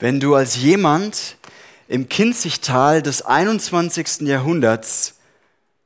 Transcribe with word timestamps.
wenn 0.00 0.18
du 0.18 0.34
als 0.34 0.56
jemand 0.56 1.36
im 1.86 2.08
Kinzigtal 2.08 3.02
des 3.02 3.22
21. 3.22 4.22
Jahrhunderts 4.22 5.14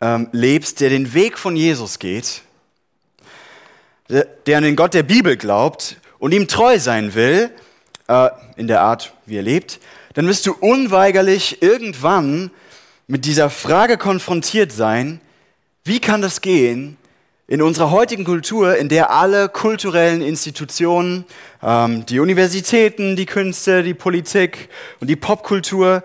ähm, 0.00 0.28
lebst, 0.32 0.80
der 0.80 0.90
den 0.90 1.14
Weg 1.14 1.38
von 1.38 1.56
Jesus 1.56 1.98
geht, 1.98 2.42
der, 4.08 4.56
an 4.56 4.62
den 4.62 4.76
Gott 4.76 4.94
der 4.94 5.02
Bibel 5.02 5.36
glaubt 5.36 5.96
und 6.18 6.32
ihm 6.32 6.46
treu 6.46 6.78
sein 6.78 7.14
will, 7.14 7.50
äh, 8.06 8.30
in 8.56 8.68
der 8.68 8.82
Art, 8.82 9.12
wie 9.26 9.36
er 9.36 9.42
lebt, 9.42 9.80
dann 10.14 10.28
wirst 10.28 10.46
du 10.46 10.52
unweigerlich 10.52 11.62
irgendwann 11.62 12.50
mit 13.08 13.24
dieser 13.24 13.50
Frage 13.50 13.98
konfrontiert 13.98 14.70
sein, 14.70 15.20
wie 15.82 16.00
kann 16.00 16.22
das 16.22 16.40
gehen, 16.40 16.96
in 17.46 17.60
unserer 17.60 17.90
heutigen 17.90 18.24
Kultur, 18.24 18.76
in 18.76 18.88
der 18.88 19.10
alle 19.10 19.48
kulturellen 19.48 20.22
Institutionen, 20.22 21.26
ähm, 21.62 22.06
die 22.06 22.20
Universitäten, 22.20 23.16
die 23.16 23.26
Künste, 23.26 23.82
die 23.82 23.94
Politik 23.94 24.70
und 25.00 25.08
die 25.08 25.16
Popkultur 25.16 26.02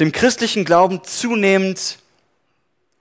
dem 0.00 0.12
christlichen 0.12 0.64
Glauben 0.64 1.04
zunehmend 1.04 1.98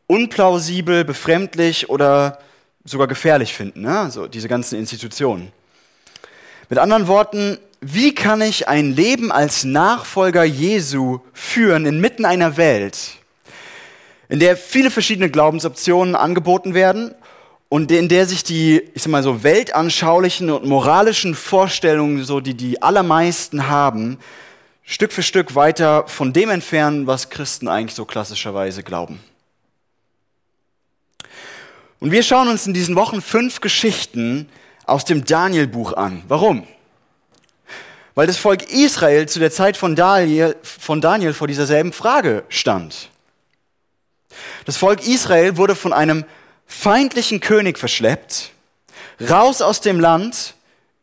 unplausibel, 0.05 1.03
befremdlich 1.03 1.89
oder 1.89 2.39
sogar 2.83 3.07
gefährlich 3.07 3.53
finden, 3.53 3.81
ne? 3.81 3.99
also 3.99 4.27
diese 4.27 4.47
ganzen 4.47 4.77
Institutionen. 4.77 5.51
Mit 6.69 6.77
anderen 6.77 7.07
Worten, 7.07 7.57
wie 7.81 8.13
kann 8.13 8.41
ich 8.41 8.67
ein 8.67 8.95
Leben 8.95 9.31
als 9.31 9.63
Nachfolger 9.63 10.43
Jesu 10.43 11.19
führen 11.33 11.85
inmitten 11.85 12.25
einer 12.25 12.57
Welt, 12.57 13.15
in 14.27 14.39
der 14.39 14.57
viele 14.57 14.91
verschiedene 14.91 15.29
Glaubensoptionen 15.29 16.15
angeboten 16.15 16.73
werden 16.73 17.15
und 17.69 17.91
in 17.91 18.09
der 18.09 18.25
sich 18.25 18.43
die, 18.43 18.81
ich 18.95 19.03
sag 19.03 19.11
mal 19.11 19.23
so, 19.23 19.43
weltanschaulichen 19.43 20.49
und 20.49 20.65
moralischen 20.65 21.35
Vorstellungen, 21.35 22.23
so 22.23 22.39
die 22.39 22.55
die 22.55 22.81
allermeisten 22.81 23.69
haben, 23.69 24.17
Stück 24.83 25.13
für 25.13 25.21
Stück 25.21 25.53
weiter 25.53 26.07
von 26.07 26.33
dem 26.33 26.49
entfernen, 26.49 27.05
was 27.05 27.29
Christen 27.29 27.67
eigentlich 27.67 27.93
so 27.93 28.05
klassischerweise 28.05 28.81
glauben. 28.81 29.19
Und 31.99 32.11
wir 32.11 32.23
schauen 32.23 32.47
uns 32.47 32.65
in 32.65 32.73
diesen 32.73 32.95
Wochen 32.95 33.21
fünf 33.21 33.61
Geschichten 33.61 34.49
aus 34.85 35.05
dem 35.05 35.25
Daniel-Buch 35.25 35.93
an. 35.93 36.23
Warum? 36.27 36.65
Weil 38.15 38.25
das 38.25 38.37
Volk 38.37 38.71
Israel 38.71 39.27
zu 39.29 39.39
der 39.39 39.51
Zeit 39.51 39.77
von 39.77 39.95
Daniel, 39.95 40.55
von 40.63 41.01
Daniel 41.01 41.33
vor 41.33 41.47
dieser 41.47 41.67
selben 41.67 41.93
Frage 41.93 42.43
stand. 42.49 43.09
Das 44.65 44.77
Volk 44.77 45.05
Israel 45.05 45.57
wurde 45.57 45.75
von 45.75 45.93
einem 45.93 46.25
feindlichen 46.69 47.41
König 47.41 47.77
verschleppt, 47.77 48.51
raus 49.29 49.61
aus 49.61 49.81
dem 49.81 49.99
Land, 49.99 50.53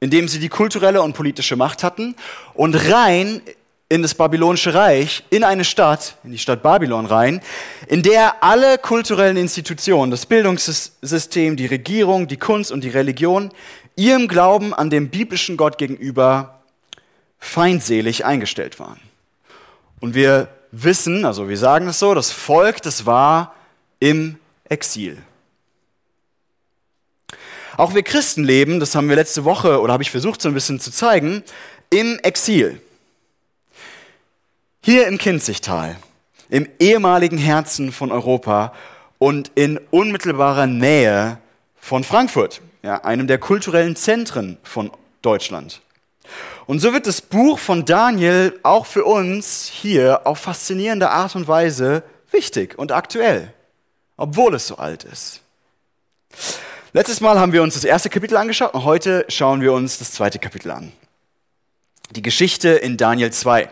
in 0.00 0.08
dem 0.08 0.28
sie 0.28 0.38
die 0.38 0.48
kulturelle 0.48 1.02
und 1.02 1.12
politische 1.12 1.56
Macht 1.56 1.82
hatten, 1.82 2.14
und 2.54 2.74
rein 2.90 3.42
in 3.88 4.02
das 4.02 4.14
babylonische 4.14 4.74
Reich, 4.74 5.22
in 5.30 5.44
eine 5.44 5.64
Stadt, 5.64 6.16
in 6.24 6.32
die 6.32 6.38
Stadt 6.38 6.62
Babylon 6.62 7.06
rein, 7.06 7.42
in 7.88 8.02
der 8.02 8.42
alle 8.42 8.78
kulturellen 8.78 9.36
Institutionen, 9.36 10.10
das 10.10 10.26
Bildungssystem, 10.26 11.56
die 11.56 11.66
Regierung, 11.66 12.26
die 12.26 12.36
Kunst 12.36 12.72
und 12.72 12.82
die 12.82 12.88
Religion 12.88 13.50
ihrem 13.96 14.28
Glauben 14.28 14.72
an 14.72 14.90
dem 14.90 15.08
biblischen 15.08 15.56
Gott 15.56 15.78
gegenüber 15.78 16.60
feindselig 17.38 18.24
eingestellt 18.24 18.78
waren. 18.80 19.00
Und 20.00 20.14
wir 20.14 20.48
wissen, 20.72 21.24
also 21.24 21.48
wir 21.48 21.58
sagen 21.58 21.88
es 21.88 21.98
so, 21.98 22.14
das 22.14 22.30
Volk, 22.30 22.82
das 22.82 23.06
war 23.06 23.54
im 24.00 24.38
Exil. 24.68 25.22
Auch 27.76 27.94
wir 27.94 28.02
Christen 28.02 28.44
leben, 28.44 28.80
das 28.80 28.94
haben 28.94 29.08
wir 29.08 29.16
letzte 29.16 29.44
Woche 29.44 29.80
oder 29.80 29.92
habe 29.92 30.02
ich 30.02 30.10
versucht 30.10 30.40
so 30.40 30.48
ein 30.48 30.54
bisschen 30.54 30.80
zu 30.80 30.90
zeigen, 30.90 31.42
im 31.90 32.18
Exil. 32.20 32.80
Hier 34.82 35.06
im 35.06 35.18
Kinzigtal, 35.18 35.96
im 36.48 36.68
ehemaligen 36.78 37.38
Herzen 37.38 37.92
von 37.92 38.12
Europa 38.12 38.72
und 39.18 39.50
in 39.54 39.78
unmittelbarer 39.90 40.66
Nähe 40.66 41.38
von 41.76 42.02
Frankfurt, 42.02 42.62
ja, 42.82 43.04
einem 43.04 43.26
der 43.26 43.38
kulturellen 43.38 43.96
Zentren 43.96 44.58
von 44.62 44.90
Deutschland. 45.22 45.82
Und 46.66 46.80
so 46.80 46.92
wird 46.92 47.06
das 47.06 47.20
Buch 47.20 47.58
von 47.58 47.84
Daniel 47.84 48.58
auch 48.62 48.86
für 48.86 49.04
uns 49.04 49.66
hier 49.66 50.26
auf 50.26 50.38
faszinierende 50.38 51.10
Art 51.10 51.36
und 51.36 51.46
Weise 51.46 52.02
wichtig 52.30 52.78
und 52.78 52.90
aktuell, 52.90 53.52
obwohl 54.16 54.54
es 54.54 54.66
so 54.66 54.76
alt 54.76 55.04
ist. 55.04 55.40
Letztes 56.96 57.20
Mal 57.20 57.38
haben 57.38 57.52
wir 57.52 57.62
uns 57.62 57.74
das 57.74 57.84
erste 57.84 58.08
Kapitel 58.08 58.38
angeschaut 58.38 58.72
und 58.72 58.84
heute 58.84 59.26
schauen 59.28 59.60
wir 59.60 59.74
uns 59.74 59.98
das 59.98 60.12
zweite 60.12 60.38
Kapitel 60.38 60.70
an. 60.70 60.92
Die 62.12 62.22
Geschichte 62.22 62.70
in 62.70 62.96
Daniel 62.96 63.30
2. 63.30 63.68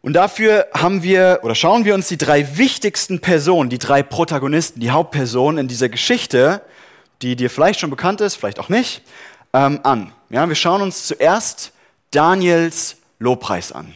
Und 0.00 0.14
dafür 0.14 0.66
haben 0.72 1.02
wir 1.02 1.40
oder 1.42 1.54
schauen 1.54 1.84
wir 1.84 1.94
uns 1.94 2.08
die 2.08 2.16
drei 2.16 2.56
wichtigsten 2.56 3.20
Personen, 3.20 3.68
die 3.68 3.76
drei 3.76 4.02
Protagonisten, 4.02 4.80
die 4.80 4.92
Hauptpersonen 4.92 5.58
in 5.58 5.68
dieser 5.68 5.90
Geschichte, 5.90 6.62
die 7.20 7.36
dir 7.36 7.50
vielleicht 7.50 7.80
schon 7.80 7.90
bekannt 7.90 8.22
ist, 8.22 8.36
vielleicht 8.36 8.60
auch 8.60 8.70
nicht, 8.70 9.02
ähm, 9.52 9.80
an. 9.82 10.10
Ja, 10.30 10.48
wir 10.48 10.56
schauen 10.56 10.80
uns 10.80 11.06
zuerst 11.06 11.72
Daniels 12.12 12.96
Lobpreis 13.18 13.72
an. 13.72 13.92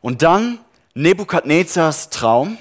Und 0.00 0.22
dann 0.22 0.58
Nebukadnezars 0.94 2.08
Traum 2.08 2.56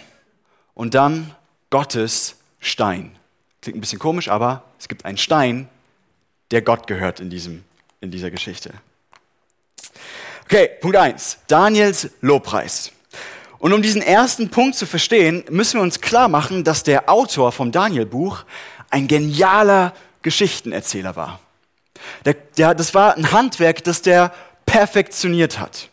und 0.73 0.95
dann 0.95 1.33
Gottes 1.69 2.35
Stein. 2.59 3.15
Klingt 3.61 3.77
ein 3.77 3.79
bisschen 3.79 3.97
komisch, 3.97 4.27
aber 4.27 4.63
es 4.81 4.87
gibt 4.87 5.05
einen 5.05 5.19
Stein, 5.19 5.69
der 6.49 6.63
Gott 6.63 6.87
gehört 6.87 7.19
in, 7.19 7.29
diesem, 7.29 7.63
in 7.99 8.09
dieser 8.09 8.31
Geschichte. 8.31 8.73
Okay, 10.45 10.71
Punkt 10.81 10.97
1. 10.97 11.37
Daniels 11.47 12.09
Lobpreis. 12.21 12.91
Und 13.59 13.73
um 13.73 13.83
diesen 13.83 14.01
ersten 14.01 14.49
Punkt 14.49 14.75
zu 14.75 14.87
verstehen, 14.87 15.43
müssen 15.51 15.75
wir 15.75 15.83
uns 15.83 16.01
klar 16.01 16.29
machen, 16.29 16.63
dass 16.63 16.81
der 16.81 17.11
Autor 17.11 17.51
vom 17.51 17.71
Daniel-Buch 17.71 18.43
ein 18.89 19.07
genialer 19.07 19.93
Geschichtenerzähler 20.23 21.15
war. 21.15 21.39
Der, 22.25 22.33
der, 22.33 22.73
das 22.73 22.95
war 22.95 23.15
ein 23.15 23.31
Handwerk, 23.31 23.83
das 23.83 24.01
der 24.01 24.33
perfektioniert 24.65 25.59
hat. 25.59 25.91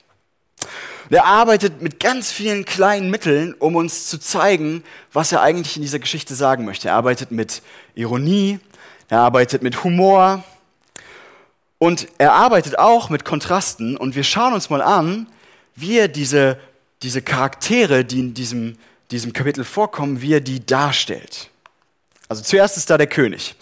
Der 1.11 1.25
arbeitet 1.25 1.81
mit 1.81 2.01
ganz 2.01 2.31
vielen 2.31 2.65
kleinen 2.65 3.11
Mitteln, 3.11 3.55
um 3.55 3.77
uns 3.77 4.07
zu 4.09 4.19
zeigen, 4.19 4.85
was 5.13 5.33
er 5.33 5.41
eigentlich 5.41 5.77
in 5.77 5.83
dieser 5.83 5.99
Geschichte 5.99 6.35
sagen 6.35 6.65
möchte. 6.65 6.89
Er 6.89 6.95
arbeitet 6.95 7.31
mit 7.31 7.63
Ironie, 7.95 8.61
er 9.09 9.21
arbeitet 9.21 9.63
mit 9.63 9.85
Humor 9.85 10.45
und 11.79 12.09
er 12.19 12.33
arbeitet 12.33 12.79
auch 12.79 13.09
mit 13.09 13.25
Kontrasten. 13.25 13.97
Und 13.97 14.15
wir 14.15 14.25
schauen 14.25 14.53
uns 14.53 14.69
mal 14.69 14.83
an, 14.83 15.27
wie 15.75 15.99
er 15.99 16.09
diese, 16.09 16.59
diese 17.03 17.23
Charaktere, 17.23 18.05
die 18.05 18.21
in 18.21 18.35
diesem, 18.35 18.77
diesem 19.11 19.33
Kapitel 19.33 19.65
vorkommen, 19.65 20.21
wie 20.21 20.35
er 20.35 20.41
die 20.41 20.65
darstellt. 20.65 21.51
Also 22.29 22.43
zuerst 22.43 22.77
ist 22.77 22.91
da 22.91 22.99
der 22.99 23.07
König. 23.07 23.55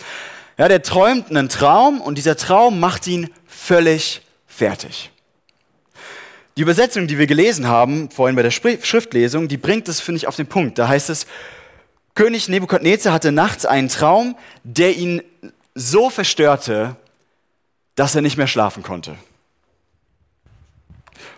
Ja, 0.59 0.69
der 0.69 0.83
träumt 0.83 1.31
einen 1.31 1.49
Traum 1.49 2.01
und 2.01 2.17
dieser 2.17 2.37
Traum 2.37 2.81
macht 2.81 3.07
ihn 3.07 3.31
völlig 3.47 4.23
fertig. 4.47 5.11
Die 6.57 6.63
Übersetzung, 6.63 7.07
die 7.07 7.19
wir 7.19 7.27
gelesen 7.27 7.69
haben, 7.69 8.11
vorhin 8.11 8.34
bei 8.34 8.43
der 8.43 8.51
Schriftlesung, 8.51 9.47
die 9.47 9.59
bringt 9.59 9.89
es, 9.89 10.01
finde 10.01 10.17
ich, 10.17 10.27
auf 10.27 10.37
den 10.37 10.47
Punkt. 10.47 10.78
Da 10.78 10.89
heißt 10.89 11.11
es, 11.11 11.27
König 12.16 12.49
Nebukadnezar 12.49 13.12
hatte 13.12 13.31
nachts 13.31 13.65
einen 13.65 13.88
Traum, 13.88 14.37
der 14.65 14.97
ihn 14.97 15.22
so 15.77 16.10
verstörte, 16.10 16.97
dass 17.94 18.16
er 18.16 18.22
nicht 18.22 18.37
mehr 18.37 18.49
schlafen 18.49 18.82
konnte. 18.82 19.15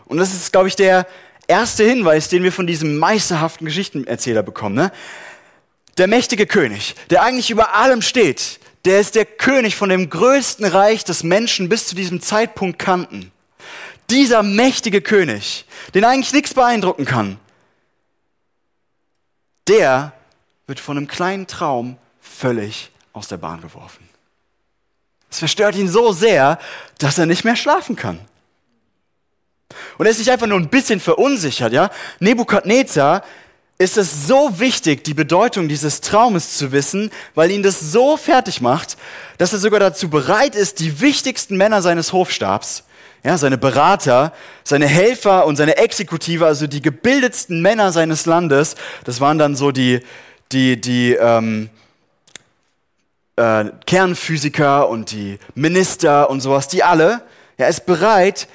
Und 0.06 0.16
das 0.16 0.32
ist, 0.32 0.50
glaube 0.52 0.68
ich, 0.68 0.76
der 0.76 1.06
erste 1.46 1.84
Hinweis, 1.84 2.28
den 2.28 2.42
wir 2.42 2.52
von 2.52 2.66
diesem 2.66 2.96
meisterhaften 2.96 3.66
Geschichtenerzähler 3.66 4.42
bekommen. 4.42 4.74
Ne? 4.74 4.90
Der 5.98 6.06
mächtige 6.06 6.46
König, 6.46 6.94
der 7.10 7.22
eigentlich 7.22 7.50
über 7.50 7.74
allem 7.74 8.00
steht, 8.00 8.58
der 8.86 9.00
ist 9.00 9.16
der 9.16 9.26
König 9.26 9.76
von 9.76 9.90
dem 9.90 10.08
größten 10.08 10.64
Reich, 10.64 11.04
das 11.04 11.22
Menschen 11.22 11.68
bis 11.68 11.86
zu 11.86 11.94
diesem 11.94 12.22
Zeitpunkt 12.22 12.78
kannten 12.78 13.32
dieser 14.10 14.42
mächtige 14.42 15.02
König, 15.02 15.66
den 15.94 16.04
eigentlich 16.04 16.32
nichts 16.32 16.54
beeindrucken 16.54 17.04
kann, 17.04 17.38
der 19.66 20.12
wird 20.68 20.78
von 20.78 20.96
einem 20.96 21.08
kleinen 21.08 21.48
Traum 21.48 21.96
völlig 22.20 22.92
aus 23.12 23.26
der 23.26 23.38
Bahn 23.38 23.60
geworfen. 23.60 24.08
Es 25.30 25.40
verstört 25.40 25.74
ihn 25.74 25.88
so 25.88 26.12
sehr, 26.12 26.58
dass 26.98 27.18
er 27.18 27.26
nicht 27.26 27.44
mehr 27.44 27.56
schlafen 27.56 27.96
kann. 27.96 28.20
Und 29.96 30.06
er 30.06 30.10
ist 30.10 30.18
nicht 30.18 30.30
einfach 30.30 30.46
nur 30.46 30.58
ein 30.58 30.68
bisschen 30.68 31.00
verunsichert, 31.00 31.72
ja? 31.72 31.90
Nebukadnezar 32.20 33.24
ist 33.78 33.96
es 33.96 34.26
so 34.26 34.58
wichtig, 34.60 35.04
die 35.04 35.14
Bedeutung 35.14 35.68
dieses 35.68 36.00
Traumes 36.00 36.56
zu 36.56 36.72
wissen, 36.72 37.10
weil 37.34 37.50
ihn 37.50 37.62
das 37.62 37.80
so 37.80 38.16
fertig 38.16 38.60
macht, 38.60 38.96
dass 39.38 39.52
er 39.52 39.58
sogar 39.58 39.80
dazu 39.80 40.10
bereit 40.10 40.54
ist, 40.54 40.80
die 40.80 41.00
wichtigsten 41.00 41.56
Männer 41.56 41.80
seines 41.82 42.12
Hofstabs 42.12 42.84
ja, 43.24 43.36
seine 43.36 43.58
Berater, 43.58 44.32
seine 44.64 44.86
Helfer 44.86 45.46
und 45.46 45.56
seine 45.56 45.76
Exekutive, 45.76 46.46
also 46.46 46.66
die 46.66 46.80
gebildetsten 46.80 47.60
Männer 47.60 47.92
seines 47.92 48.26
Landes, 48.26 48.76
das 49.04 49.20
waren 49.20 49.38
dann 49.38 49.56
so 49.56 49.72
die, 49.72 50.00
die, 50.52 50.80
die 50.80 51.12
ähm, 51.14 51.70
äh, 53.36 53.66
Kernphysiker 53.86 54.88
und 54.88 55.12
die 55.12 55.38
Minister 55.54 56.30
und 56.30 56.40
sowas, 56.40 56.68
die 56.68 56.82
alle, 56.82 57.22
er 57.56 57.68
ist 57.68 57.86
bereit, 57.86 58.48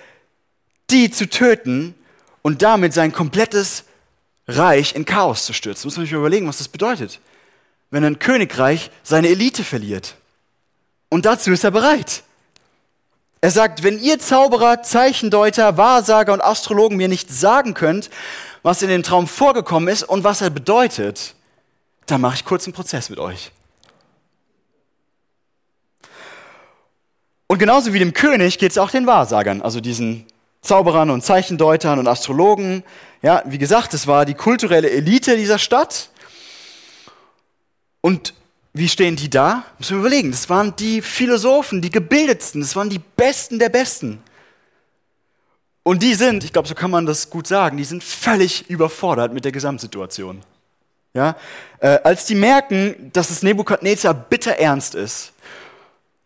die 0.89 1.09
zu 1.09 1.29
töten 1.29 1.95
und 2.41 2.61
damit 2.61 2.93
sein 2.93 3.13
komplettes 3.13 3.85
Reich 4.47 4.95
in 4.95 5.05
Chaos 5.05 5.45
zu 5.45 5.53
stürzen. 5.53 5.87
Muss 5.87 5.95
man 5.95 6.05
sich 6.05 6.13
mal 6.13 6.19
überlegen, 6.19 6.47
was 6.47 6.57
das 6.57 6.67
bedeutet. 6.67 7.19
Wenn 7.89 8.03
ein 8.03 8.19
Königreich 8.19 8.91
seine 9.03 9.29
Elite 9.29 9.63
verliert. 9.63 10.15
Und 11.09 11.25
dazu 11.25 11.51
ist 11.51 11.63
er 11.63 11.71
bereit. 11.71 12.23
Er 13.39 13.51
sagt, 13.51 13.83
wenn 13.83 13.99
ihr 13.99 14.19
Zauberer, 14.19 14.83
Zeichendeuter, 14.83 15.77
Wahrsager 15.77 16.33
und 16.33 16.41
Astrologen 16.41 16.97
mir 16.97 17.07
nicht 17.07 17.29
sagen 17.29 17.73
könnt, 17.73 18.09
was 18.61 18.81
in 18.81 18.89
dem 18.89 19.03
Traum 19.03 19.27
vorgekommen 19.27 19.89
ist 19.89 20.03
und 20.03 20.23
was 20.23 20.41
er 20.41 20.49
bedeutet, 20.49 21.35
dann 22.05 22.21
mache 22.21 22.35
ich 22.35 22.45
kurz 22.45 22.65
einen 22.65 22.73
Prozess 22.73 23.09
mit 23.09 23.19
euch. 23.19 23.51
Und 27.47 27.59
genauso 27.59 27.93
wie 27.93 27.99
dem 27.99 28.13
König 28.13 28.57
geht 28.57 28.71
es 28.71 28.77
auch 28.77 28.89
den 28.89 29.05
Wahrsagern, 29.05 29.61
also 29.61 29.79
diesen 29.79 30.25
Zauberern 30.61 31.09
und 31.09 31.23
Zeichendeutern 31.23 31.99
und 31.99 32.07
Astrologen. 32.07 32.83
Ja, 33.21 33.43
wie 33.45 33.57
gesagt, 33.57 33.93
es 33.93 34.07
war 34.07 34.25
die 34.25 34.33
kulturelle 34.33 34.89
Elite 34.89 35.35
dieser 35.37 35.59
Stadt. 35.59 36.09
Und 38.01 38.33
wie 38.73 38.89
stehen 38.89 39.15
die 39.15 39.29
da? 39.29 39.65
Muss 39.77 39.91
man 39.91 39.99
überlegen. 39.99 40.31
Das 40.31 40.49
waren 40.49 40.75
die 40.75 41.01
Philosophen, 41.01 41.81
die 41.81 41.91
gebildetsten, 41.91 42.61
das 42.61 42.75
waren 42.75 42.89
die 42.89 42.99
Besten 42.99 43.59
der 43.59 43.69
Besten. 43.69 44.21
Und 45.83 46.01
die 46.01 46.15
sind, 46.15 46.43
ich 46.45 46.53
glaube, 46.53 46.67
so 46.67 46.75
kann 46.75 46.89
man 46.89 47.05
das 47.05 47.29
gut 47.29 47.45
sagen, 47.45 47.77
die 47.77 47.83
sind 47.83 48.03
völlig 48.03 48.69
überfordert 48.69 49.33
mit 49.33 49.43
der 49.43 49.51
Gesamtsituation. 49.51 50.41
Ja? 51.13 51.35
Äh, 51.79 51.99
als 52.03 52.25
die 52.25 52.35
merken, 52.35 53.11
dass 53.13 53.29
es 53.29 53.43
Nebukadnezar 53.43 54.13
bitter 54.13 54.57
ernst 54.57 54.95
ist 54.95 55.33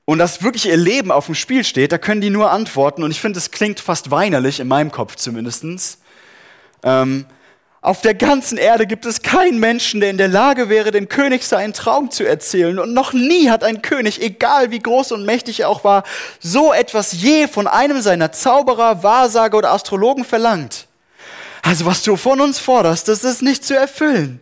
und 0.06 0.20
dass 0.20 0.42
wirklich 0.42 0.68
ihr 0.68 0.78
Leben 0.78 1.12
auf 1.12 1.26
dem 1.26 1.36
Spiel 1.36 1.64
steht, 1.64 1.92
da 1.92 1.98
können 1.98 2.22
die 2.22 2.30
nur 2.30 2.52
antworten. 2.52 3.04
Und 3.04 3.12
ich 3.12 3.20
finde, 3.20 3.40
es 3.40 3.52
klingt 3.52 3.80
fast 3.80 4.12
weinerlich, 4.12 4.60
in 4.60 4.68
meinem 4.68 4.92
Kopf 4.92 5.16
zumindest. 5.16 6.00
Ähm, 6.84 7.26
auf 7.82 8.02
der 8.02 8.16
ganzen 8.16 8.58
Erde 8.58 8.88
gibt 8.88 9.06
es 9.06 9.22
keinen 9.22 9.60
Menschen, 9.60 10.00
der 10.00 10.10
in 10.10 10.18
der 10.18 10.28
Lage 10.28 10.68
wäre, 10.70 10.92
dem 10.92 11.10
König 11.10 11.44
seinen 11.44 11.74
Traum 11.74 12.10
zu 12.10 12.26
erzählen. 12.26 12.80
Und 12.80 12.94
noch 12.94 13.14
nie 13.14 13.50
hat 13.50 13.64
ein 13.64 13.82
König, 13.82 14.22
egal 14.22 14.72
wie 14.72 14.80
groß 14.80 15.12
und 15.12 15.26
mächtig 15.26 15.62
er 15.62 15.70
auch 15.70 15.84
war, 15.84 16.04
so 16.40 16.74
etwas 16.74 17.14
je 17.14 17.48
von 17.48 17.68
einem 17.68 18.02
seiner 18.02 18.32
Zauberer, 18.32 19.04
Wahrsager 19.04 19.58
oder 19.58 19.72
Astrologen 19.72 20.26
verlangt. 20.26 20.88
Also 21.62 21.86
was 21.86 22.04
du 22.04 22.16
von 22.16 22.42
uns 22.42 22.60
forderst, 22.60 23.10
das 23.10 23.24
ist 23.24 23.42
nicht 23.42 23.64
zu 23.66 23.76
erfüllen. 23.76 24.40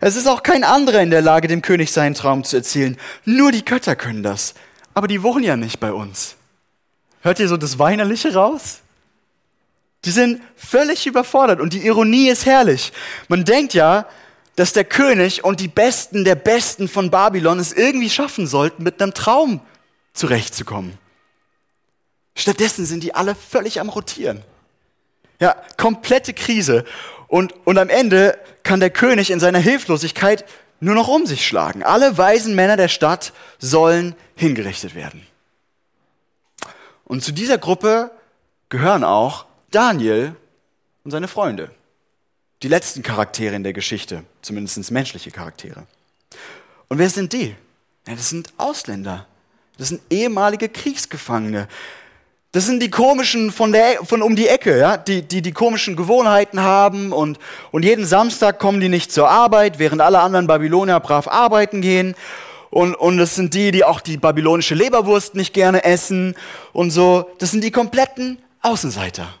Es 0.00 0.16
ist 0.16 0.26
auch 0.26 0.42
kein 0.42 0.64
anderer 0.64 1.00
in 1.00 1.10
der 1.10 1.22
Lage, 1.22 1.48
dem 1.48 1.62
König 1.62 1.92
seinen 1.92 2.14
Traum 2.14 2.44
zu 2.44 2.56
erzählen. 2.56 2.96
Nur 3.24 3.52
die 3.52 3.64
Götter 3.64 3.96
können 3.96 4.22
das 4.22 4.54
aber 4.94 5.08
die 5.08 5.22
wohnen 5.22 5.44
ja 5.44 5.56
nicht 5.56 5.80
bei 5.80 5.92
uns. 5.92 6.36
Hört 7.22 7.38
ihr 7.38 7.48
so 7.48 7.56
das 7.56 7.78
Weinerliche 7.78 8.34
raus? 8.34 8.80
Die 10.04 10.10
sind 10.10 10.42
völlig 10.56 11.06
überfordert 11.06 11.60
und 11.60 11.72
die 11.72 11.84
Ironie 11.86 12.28
ist 12.28 12.46
herrlich. 12.46 12.92
Man 13.28 13.44
denkt 13.44 13.74
ja, 13.74 14.06
dass 14.56 14.72
der 14.72 14.84
König 14.84 15.44
und 15.44 15.60
die 15.60 15.68
Besten 15.68 16.24
der 16.24 16.34
Besten 16.34 16.88
von 16.88 17.10
Babylon 17.10 17.58
es 17.58 17.72
irgendwie 17.72 18.10
schaffen 18.10 18.46
sollten, 18.46 18.82
mit 18.82 19.00
einem 19.00 19.14
Traum 19.14 19.60
zurechtzukommen. 20.14 20.98
Stattdessen 22.34 22.86
sind 22.86 23.02
die 23.02 23.14
alle 23.14 23.34
völlig 23.34 23.80
am 23.80 23.90
Rotieren. 23.90 24.42
Ja, 25.38 25.56
komplette 25.76 26.34
Krise. 26.34 26.84
Und, 27.30 27.54
und 27.64 27.78
am 27.78 27.88
Ende 27.88 28.36
kann 28.64 28.80
der 28.80 28.90
König 28.90 29.30
in 29.30 29.38
seiner 29.38 29.60
Hilflosigkeit 29.60 30.44
nur 30.80 30.96
noch 30.96 31.06
um 31.06 31.26
sich 31.26 31.46
schlagen. 31.46 31.84
Alle 31.84 32.18
weisen 32.18 32.56
Männer 32.56 32.76
der 32.76 32.88
Stadt 32.88 33.32
sollen 33.60 34.16
hingerichtet 34.34 34.96
werden. 34.96 35.24
Und 37.04 37.22
zu 37.22 37.30
dieser 37.30 37.56
Gruppe 37.56 38.10
gehören 38.68 39.04
auch 39.04 39.46
Daniel 39.70 40.34
und 41.04 41.12
seine 41.12 41.28
Freunde. 41.28 41.70
Die 42.64 42.68
letzten 42.68 43.04
Charaktere 43.04 43.54
in 43.54 43.62
der 43.62 43.74
Geschichte, 43.74 44.24
zumindest 44.42 44.90
menschliche 44.90 45.30
Charaktere. 45.30 45.86
Und 46.88 46.98
wer 46.98 47.10
sind 47.10 47.32
die? 47.32 47.54
Ja, 48.08 48.16
das 48.16 48.28
sind 48.28 48.52
Ausländer. 48.56 49.28
Das 49.78 49.88
sind 49.88 50.02
ehemalige 50.10 50.68
Kriegsgefangene. 50.68 51.68
Das 52.52 52.66
sind 52.66 52.82
die 52.82 52.90
komischen 52.90 53.52
von, 53.52 53.70
der, 53.70 54.04
von 54.04 54.22
um 54.22 54.34
die 54.34 54.48
Ecke, 54.48 54.76
ja? 54.76 54.96
die, 54.96 55.22
die 55.22 55.40
die 55.40 55.52
komischen 55.52 55.94
Gewohnheiten 55.94 56.60
haben 56.60 57.12
und, 57.12 57.38
und 57.70 57.84
jeden 57.84 58.04
Samstag 58.04 58.58
kommen 58.58 58.80
die 58.80 58.88
nicht 58.88 59.12
zur 59.12 59.28
Arbeit, 59.28 59.78
während 59.78 60.00
alle 60.00 60.18
anderen 60.18 60.48
Babylonier 60.48 60.98
brav 60.98 61.28
arbeiten 61.28 61.80
gehen. 61.80 62.16
Und, 62.70 62.94
und 62.94 63.18
das 63.18 63.36
sind 63.36 63.54
die, 63.54 63.70
die 63.70 63.84
auch 63.84 64.00
die 64.00 64.16
babylonische 64.16 64.74
Leberwurst 64.74 65.36
nicht 65.36 65.54
gerne 65.54 65.84
essen 65.84 66.34
und 66.72 66.90
so. 66.90 67.30
Das 67.38 67.52
sind 67.52 67.62
die 67.62 67.70
kompletten 67.70 68.38
Außenseiter. 68.62 69.32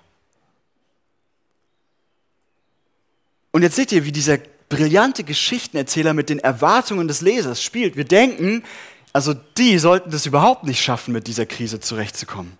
Und 3.52 3.62
jetzt 3.62 3.74
seht 3.74 3.90
ihr, 3.90 4.04
wie 4.04 4.12
dieser 4.12 4.38
brillante 4.68 5.24
Geschichtenerzähler 5.24 6.14
mit 6.14 6.28
den 6.28 6.38
Erwartungen 6.38 7.08
des 7.08 7.22
Lesers 7.22 7.60
spielt. 7.60 7.96
Wir 7.96 8.04
denken, 8.04 8.62
also 9.12 9.34
die 9.34 9.78
sollten 9.78 10.10
das 10.10 10.26
überhaupt 10.26 10.62
nicht 10.62 10.80
schaffen, 10.80 11.12
mit 11.12 11.26
dieser 11.26 11.46
Krise 11.46 11.80
zurechtzukommen. 11.80 12.56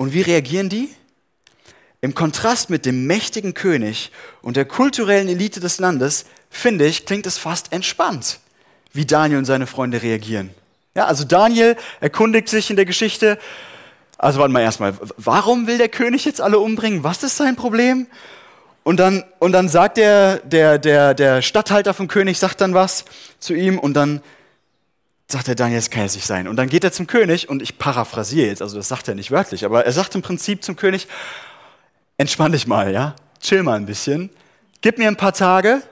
Und 0.00 0.14
wie 0.14 0.22
reagieren 0.22 0.70
die? 0.70 0.88
Im 2.00 2.14
Kontrast 2.14 2.70
mit 2.70 2.86
dem 2.86 3.06
mächtigen 3.06 3.52
König 3.52 4.10
und 4.40 4.56
der 4.56 4.64
kulturellen 4.64 5.28
Elite 5.28 5.60
des 5.60 5.78
Landes, 5.78 6.24
finde 6.48 6.86
ich, 6.86 7.04
klingt 7.04 7.26
es 7.26 7.36
fast 7.36 7.70
entspannt, 7.70 8.40
wie 8.94 9.04
Daniel 9.04 9.40
und 9.40 9.44
seine 9.44 9.66
Freunde 9.66 10.00
reagieren. 10.00 10.54
Ja, 10.94 11.04
also 11.04 11.24
Daniel 11.24 11.76
erkundigt 12.00 12.48
sich 12.48 12.70
in 12.70 12.76
der 12.76 12.86
Geschichte, 12.86 13.38
also 14.16 14.40
warte 14.40 14.54
mal 14.54 14.62
erstmal, 14.62 14.94
warum 15.18 15.66
will 15.66 15.76
der 15.76 15.90
König 15.90 16.24
jetzt 16.24 16.40
alle 16.40 16.60
umbringen? 16.60 17.04
Was 17.04 17.22
ist 17.22 17.36
sein 17.36 17.54
Problem? 17.54 18.06
Und 18.84 19.00
dann, 19.00 19.22
und 19.38 19.52
dann 19.52 19.68
sagt 19.68 19.98
der, 19.98 20.38
der, 20.38 20.78
der, 20.78 21.12
der 21.12 21.42
Statthalter 21.42 21.92
vom 21.92 22.08
König, 22.08 22.38
sagt 22.38 22.62
dann 22.62 22.72
was 22.72 23.04
zu 23.38 23.52
ihm 23.52 23.78
und 23.78 23.92
dann 23.92 24.22
sagt 25.32 25.48
der 25.48 25.54
Daniel, 25.54 25.78
es 25.78 25.90
kann 25.90 26.02
jetzt 26.02 26.14
nicht 26.14 26.26
sein. 26.26 26.48
Und 26.48 26.56
dann 26.56 26.68
geht 26.68 26.84
er 26.84 26.92
zum 26.92 27.06
König 27.06 27.48
und 27.48 27.62
ich 27.62 27.78
paraphrasiere 27.78 28.48
jetzt, 28.48 28.62
also 28.62 28.76
das 28.76 28.88
sagt 28.88 29.08
er 29.08 29.14
nicht 29.14 29.30
wörtlich, 29.30 29.64
aber 29.64 29.84
er 29.84 29.92
sagt 29.92 30.14
im 30.14 30.22
Prinzip 30.22 30.64
zum 30.64 30.76
König, 30.76 31.08
entspann 32.18 32.52
dich 32.52 32.66
mal, 32.66 32.92
ja, 32.92 33.14
chill 33.40 33.62
mal 33.62 33.76
ein 33.76 33.86
bisschen, 33.86 34.30
gib 34.80 34.98
mir 34.98 35.08
ein 35.08 35.16
paar 35.16 35.32
Tage 35.32 35.82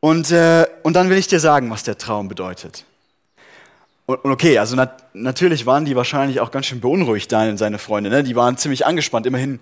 und, 0.00 0.30
äh, 0.30 0.66
und 0.82 0.94
dann 0.94 1.10
will 1.10 1.18
ich 1.18 1.28
dir 1.28 1.40
sagen, 1.40 1.70
was 1.70 1.82
der 1.82 1.98
Traum 1.98 2.28
bedeutet. 2.28 2.84
Und, 4.06 4.24
und 4.24 4.30
okay, 4.30 4.58
also 4.58 4.76
nat 4.76 5.04
natürlich 5.12 5.66
waren 5.66 5.84
die 5.84 5.96
wahrscheinlich 5.96 6.40
auch 6.40 6.50
ganz 6.50 6.66
schön 6.66 6.80
beunruhigt, 6.80 7.30
Daniel 7.30 7.52
und 7.52 7.58
seine 7.58 7.78
Freunde, 7.78 8.10
ne? 8.10 8.22
die 8.22 8.36
waren 8.36 8.56
ziemlich 8.56 8.86
angespannt, 8.86 9.26
immerhin 9.26 9.60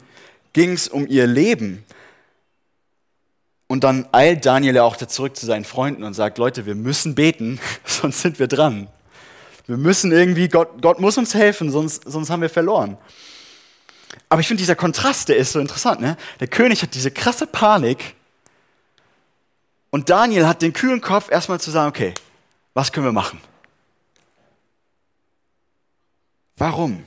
ging 0.52 0.72
es 0.72 0.88
um 0.88 1.06
ihr 1.06 1.26
Leben. 1.26 1.84
Und 3.68 3.82
dann 3.82 4.08
eilt 4.12 4.46
Daniel 4.46 4.76
ja 4.76 4.82
auch 4.84 4.96
zurück 4.96 5.36
zu 5.36 5.46
seinen 5.46 5.64
Freunden 5.64 6.04
und 6.04 6.14
sagt, 6.14 6.38
Leute, 6.38 6.66
wir 6.66 6.74
müssen 6.74 7.14
beten, 7.14 7.60
sonst 7.84 8.20
sind 8.20 8.38
wir 8.38 8.46
dran. 8.46 8.88
Wir 9.66 9.76
müssen 9.76 10.12
irgendwie, 10.12 10.48
Gott, 10.48 10.80
Gott 10.80 11.00
muss 11.00 11.18
uns 11.18 11.34
helfen, 11.34 11.70
sonst, 11.70 12.04
sonst 12.06 12.30
haben 12.30 12.42
wir 12.42 12.50
verloren. 12.50 12.96
Aber 14.28 14.40
ich 14.40 14.46
finde, 14.46 14.60
dieser 14.60 14.76
Kontrast, 14.76 15.28
der 15.28 15.36
ist 15.36 15.52
so 15.52 15.58
interessant. 15.58 16.00
Ne? 16.00 16.16
Der 16.38 16.46
König 16.46 16.82
hat 16.82 16.94
diese 16.94 17.10
krasse 17.10 17.46
Panik 17.46 18.14
und 19.90 20.10
Daniel 20.10 20.46
hat 20.46 20.62
den 20.62 20.72
kühlen 20.72 21.00
Kopf, 21.00 21.30
erstmal 21.30 21.60
zu 21.60 21.70
sagen, 21.70 21.88
okay, 21.88 22.14
was 22.74 22.92
können 22.92 23.06
wir 23.06 23.12
machen? 23.12 23.40
Warum? 26.56 27.04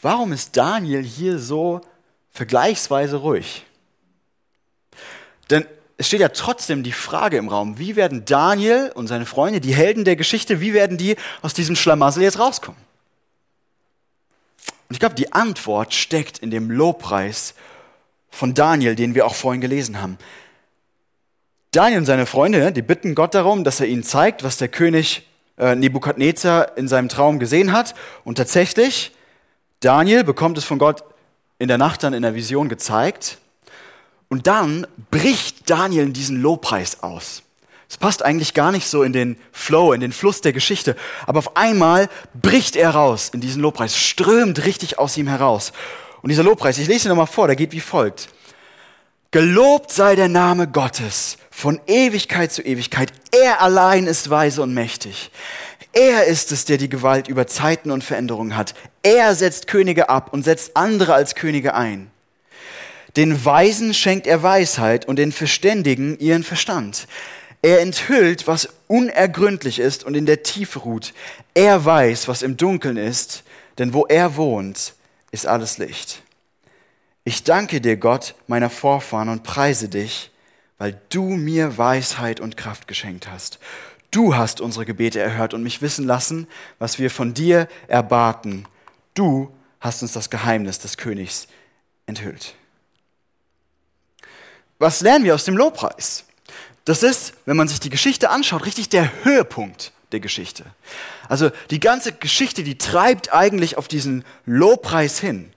Warum 0.00 0.32
ist 0.32 0.56
Daniel 0.56 1.02
hier 1.02 1.38
so 1.38 1.80
vergleichsweise 2.30 3.16
ruhig? 3.16 3.64
Denn 5.50 5.66
es 5.98 6.08
steht 6.08 6.20
ja 6.20 6.28
trotzdem 6.30 6.82
die 6.82 6.92
Frage 6.92 7.36
im 7.36 7.48
Raum, 7.48 7.78
wie 7.78 7.96
werden 7.96 8.24
Daniel 8.24 8.90
und 8.94 9.06
seine 9.06 9.26
Freunde, 9.26 9.60
die 9.60 9.74
Helden 9.74 10.04
der 10.04 10.16
Geschichte, 10.16 10.60
wie 10.60 10.74
werden 10.74 10.98
die 10.98 11.16
aus 11.42 11.54
diesem 11.54 11.76
Schlamassel 11.76 12.22
jetzt 12.22 12.38
rauskommen? 12.38 12.80
Und 14.88 14.96
ich 14.96 15.00
glaube, 15.00 15.14
die 15.14 15.32
Antwort 15.32 15.94
steckt 15.94 16.38
in 16.38 16.50
dem 16.50 16.70
Lobpreis 16.70 17.54
von 18.30 18.54
Daniel, 18.54 18.94
den 18.94 19.14
wir 19.14 19.26
auch 19.26 19.34
vorhin 19.34 19.60
gelesen 19.60 20.00
haben. 20.00 20.18
Daniel 21.70 22.00
und 22.00 22.06
seine 22.06 22.26
Freunde, 22.26 22.72
die 22.72 22.82
bitten 22.82 23.14
Gott 23.14 23.34
darum, 23.34 23.64
dass 23.64 23.80
er 23.80 23.86
ihnen 23.86 24.02
zeigt, 24.02 24.42
was 24.42 24.58
der 24.58 24.68
König 24.68 25.26
äh, 25.56 25.74
Nebukadnezar 25.74 26.76
in 26.76 26.88
seinem 26.88 27.08
Traum 27.08 27.38
gesehen 27.38 27.72
hat. 27.72 27.94
Und 28.24 28.36
tatsächlich, 28.36 29.12
Daniel 29.80 30.24
bekommt 30.24 30.58
es 30.58 30.64
von 30.64 30.78
Gott 30.78 31.04
in 31.58 31.68
der 31.68 31.78
Nacht 31.78 32.02
dann 32.02 32.12
in 32.12 32.22
der 32.22 32.34
Vision 32.34 32.68
gezeigt. 32.68 33.38
Und 34.32 34.46
dann 34.46 34.86
bricht 35.10 35.68
Daniel 35.68 36.04
in 36.04 36.14
diesen 36.14 36.40
Lobpreis 36.40 37.02
aus. 37.02 37.42
Es 37.86 37.98
passt 37.98 38.24
eigentlich 38.24 38.54
gar 38.54 38.72
nicht 38.72 38.88
so 38.88 39.02
in 39.02 39.12
den 39.12 39.36
Flow, 39.52 39.92
in 39.92 40.00
den 40.00 40.12
Fluss 40.12 40.40
der 40.40 40.54
Geschichte. 40.54 40.96
Aber 41.26 41.40
auf 41.40 41.54
einmal 41.54 42.08
bricht 42.40 42.74
er 42.74 42.92
raus 42.92 43.28
in 43.34 43.42
diesen 43.42 43.60
Lobpreis, 43.60 43.94
strömt 43.94 44.64
richtig 44.64 44.98
aus 44.98 45.18
ihm 45.18 45.28
heraus. 45.28 45.74
Und 46.22 46.30
dieser 46.30 46.44
Lobpreis, 46.44 46.78
ich 46.78 46.88
lese 46.88 47.06
ihn 47.06 47.10
nochmal 47.10 47.26
vor, 47.26 47.46
der 47.46 47.56
geht 47.56 47.72
wie 47.72 47.80
folgt. 47.80 48.30
Gelobt 49.32 49.92
sei 49.92 50.16
der 50.16 50.28
Name 50.30 50.66
Gottes 50.66 51.36
von 51.50 51.78
Ewigkeit 51.86 52.50
zu 52.50 52.62
Ewigkeit. 52.62 53.12
Er 53.32 53.60
allein 53.60 54.06
ist 54.06 54.30
weise 54.30 54.62
und 54.62 54.72
mächtig. 54.72 55.30
Er 55.92 56.24
ist 56.24 56.52
es, 56.52 56.64
der 56.64 56.78
die 56.78 56.88
Gewalt 56.88 57.28
über 57.28 57.46
Zeiten 57.46 57.90
und 57.90 58.02
Veränderungen 58.02 58.56
hat. 58.56 58.72
Er 59.02 59.34
setzt 59.34 59.66
Könige 59.66 60.08
ab 60.08 60.32
und 60.32 60.42
setzt 60.42 60.74
andere 60.74 61.12
als 61.12 61.34
Könige 61.34 61.74
ein. 61.74 62.11
Den 63.16 63.44
Weisen 63.44 63.92
schenkt 63.92 64.26
er 64.26 64.42
Weisheit 64.42 65.06
und 65.06 65.16
den 65.16 65.32
Verständigen 65.32 66.18
ihren 66.18 66.44
Verstand. 66.44 67.06
Er 67.60 67.80
enthüllt, 67.80 68.46
was 68.46 68.68
unergründlich 68.88 69.78
ist 69.78 70.02
und 70.04 70.14
in 70.14 70.26
der 70.26 70.42
Tiefe 70.42 70.80
ruht. 70.80 71.12
Er 71.54 71.84
weiß, 71.84 72.26
was 72.26 72.42
im 72.42 72.56
Dunkeln 72.56 72.96
ist, 72.96 73.44
denn 73.78 73.94
wo 73.94 74.06
er 74.06 74.36
wohnt, 74.36 74.94
ist 75.30 75.46
alles 75.46 75.78
Licht. 75.78 76.22
Ich 77.24 77.44
danke 77.44 77.80
dir, 77.80 77.96
Gott, 77.96 78.34
meiner 78.48 78.70
Vorfahren, 78.70 79.28
und 79.28 79.44
preise 79.44 79.88
dich, 79.88 80.30
weil 80.78 81.00
du 81.10 81.22
mir 81.22 81.78
Weisheit 81.78 82.40
und 82.40 82.56
Kraft 82.56 82.88
geschenkt 82.88 83.30
hast. 83.30 83.60
Du 84.10 84.34
hast 84.34 84.60
unsere 84.60 84.84
Gebete 84.84 85.20
erhört 85.20 85.54
und 85.54 85.62
mich 85.62 85.80
wissen 85.80 86.06
lassen, 86.06 86.48
was 86.80 86.98
wir 86.98 87.10
von 87.10 87.32
dir 87.32 87.68
erbaten. 87.86 88.66
Du 89.14 89.54
hast 89.80 90.02
uns 90.02 90.12
das 90.12 90.30
Geheimnis 90.30 90.80
des 90.80 90.96
Königs 90.96 91.46
enthüllt. 92.06 92.54
Was 94.82 95.00
lernen 95.00 95.24
wir 95.24 95.36
aus 95.36 95.44
dem 95.44 95.56
Lobpreis? 95.56 96.24
Das 96.84 97.04
ist, 97.04 97.34
wenn 97.46 97.56
man 97.56 97.68
sich 97.68 97.78
die 97.78 97.88
Geschichte 97.88 98.30
anschaut, 98.30 98.66
richtig 98.66 98.88
der 98.88 99.24
Höhepunkt 99.24 99.92
der 100.10 100.18
Geschichte. 100.18 100.64
Also 101.28 101.50
die 101.70 101.78
ganze 101.78 102.12
Geschichte, 102.12 102.64
die 102.64 102.76
treibt 102.76 103.32
eigentlich 103.32 103.78
auf 103.78 103.86
diesen 103.86 104.24
Lobpreis 104.44 105.20
hin. 105.20 105.52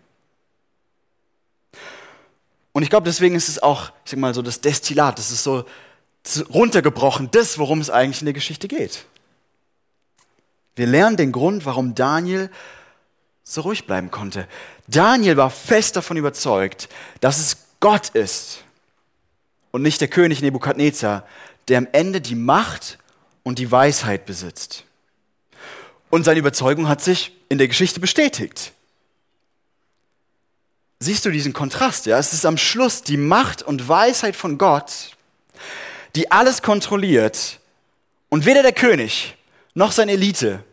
Und 2.71 2.83
ich 2.83 2.91
glaube, 2.91 3.05
deswegen 3.05 3.33
ist 3.33 3.49
es 3.49 3.63
auch, 3.63 3.91
ich 4.05 4.11
sag 4.11 4.19
mal 4.19 4.35
so, 4.35 4.43
das 4.43 4.61
Destillat, 4.61 5.17
das 5.17 5.31
ist 5.31 5.43
so 5.43 5.65
runtergebrochen, 6.53 7.31
das, 7.31 7.57
worum 7.57 7.81
es 7.81 7.89
eigentlich 7.89 8.21
in 8.21 8.25
der 8.25 8.33
Geschichte 8.35 8.67
geht. 8.67 9.05
Wir 10.75 10.85
lernen 10.85 11.17
den 11.17 11.31
Grund, 11.31 11.65
warum 11.65 11.95
Daniel 11.95 12.51
so 13.43 13.61
ruhig 13.61 13.87
bleiben 13.87 14.11
konnte. 14.11 14.47
Daniel 14.85 15.35
war 15.35 15.49
fest 15.49 15.95
davon 15.95 16.15
überzeugt, 16.15 16.89
dass 17.21 17.39
es 17.39 17.57
Gott 17.79 18.09
ist 18.09 18.64
und 19.75 19.81
nicht 19.81 19.99
der 19.99 20.07
König 20.07 20.41
Nebukadnezar, 20.41 21.27
der 21.67 21.79
am 21.79 21.87
Ende 21.91 22.21
die 22.21 22.35
Macht 22.35 22.97
und 23.43 23.59
die 23.59 23.69
Weisheit 23.69 24.25
besitzt. 24.25 24.85
Und 26.09 26.23
seine 26.23 26.39
Überzeugung 26.39 26.87
hat 26.87 27.01
sich 27.01 27.33
in 27.49 27.57
der 27.57 27.67
Geschichte 27.67 27.99
bestätigt. 27.99 28.71
Siehst 30.99 31.25
du 31.25 31.29
diesen 31.29 31.51
Kontrast? 31.51 32.05
Ja, 32.05 32.17
es 32.17 32.31
ist 32.31 32.45
am 32.45 32.57
Schluss 32.57 33.03
die 33.03 33.17
Macht 33.17 33.63
und 33.63 33.89
Weisheit 33.89 34.37
von 34.37 34.57
Gott, 34.57 35.11
die 36.15 36.31
alles 36.31 36.61
kontrolliert 36.61 37.59
und 38.29 38.45
weder 38.45 38.61
der 38.61 38.71
König 38.71 39.35
noch 39.73 39.91
seine 39.91 40.13
Elite, 40.13 40.63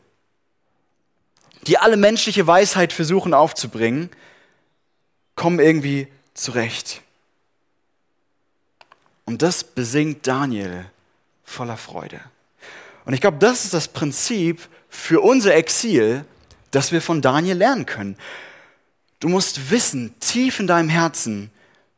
die 1.67 1.77
alle 1.77 1.97
menschliche 1.97 2.47
Weisheit 2.47 2.93
versuchen 2.93 3.35
aufzubringen, 3.35 4.11
kommen 5.35 5.59
irgendwie 5.59 6.07
zurecht. 6.35 7.02
Und 9.33 9.41
das 9.41 9.65
besingt 9.65 10.27
Daniel 10.27 10.85
voller 11.43 11.79
Freude. 11.79 12.21
Und 13.07 13.15
ich 13.15 13.23
glaube, 13.23 13.39
das 13.39 13.65
ist 13.65 13.73
das 13.73 13.89
Prinzip 13.89 14.69
für 14.91 15.23
unser 15.23 15.55
Exil, 15.55 16.27
das 16.71 16.93
wir 16.93 17.01
von 17.01 17.23
Daniel 17.23 17.57
lernen 17.57 17.87
können. 17.87 18.19
Du 19.21 19.31
musst 19.31 19.71
wissen, 19.71 20.15
tief 20.21 20.61
in 20.61 20.67
deinem 20.67 20.91
Herzen, 20.91 21.51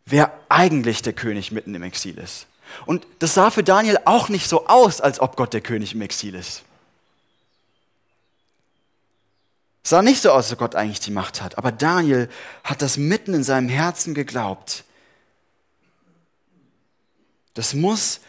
wer 0.06 0.32
eigentlich 0.48 1.02
der 1.02 1.12
König 1.12 1.50
mitten 1.50 1.74
im 1.74 1.82
Exil 1.82 2.18
ist. 2.18 2.46
Und 2.86 3.04
das 3.18 3.34
sah 3.34 3.50
für 3.50 3.64
Daniel 3.64 3.98
auch 4.04 4.28
nicht 4.28 4.48
so 4.48 4.68
aus, 4.68 5.00
als 5.00 5.18
ob 5.18 5.34
Gott 5.34 5.54
der 5.54 5.60
König 5.60 5.92
im 5.92 6.02
Exil 6.02 6.36
ist. 6.36 6.62
Es 9.82 9.90
sah 9.90 10.02
nicht 10.02 10.22
so 10.22 10.30
aus, 10.30 10.44
als 10.44 10.52
ob 10.52 10.58
Gott 10.60 10.76
eigentlich 10.76 11.00
die 11.00 11.10
Macht 11.10 11.42
hat. 11.42 11.58
Aber 11.58 11.72
Daniel 11.72 12.28
hat 12.62 12.80
das 12.80 12.96
mitten 12.96 13.34
in 13.34 13.42
seinem 13.42 13.68
Herzen 13.68 14.14
geglaubt. 14.14 14.84
Das 17.54 17.74
muss 17.74 18.20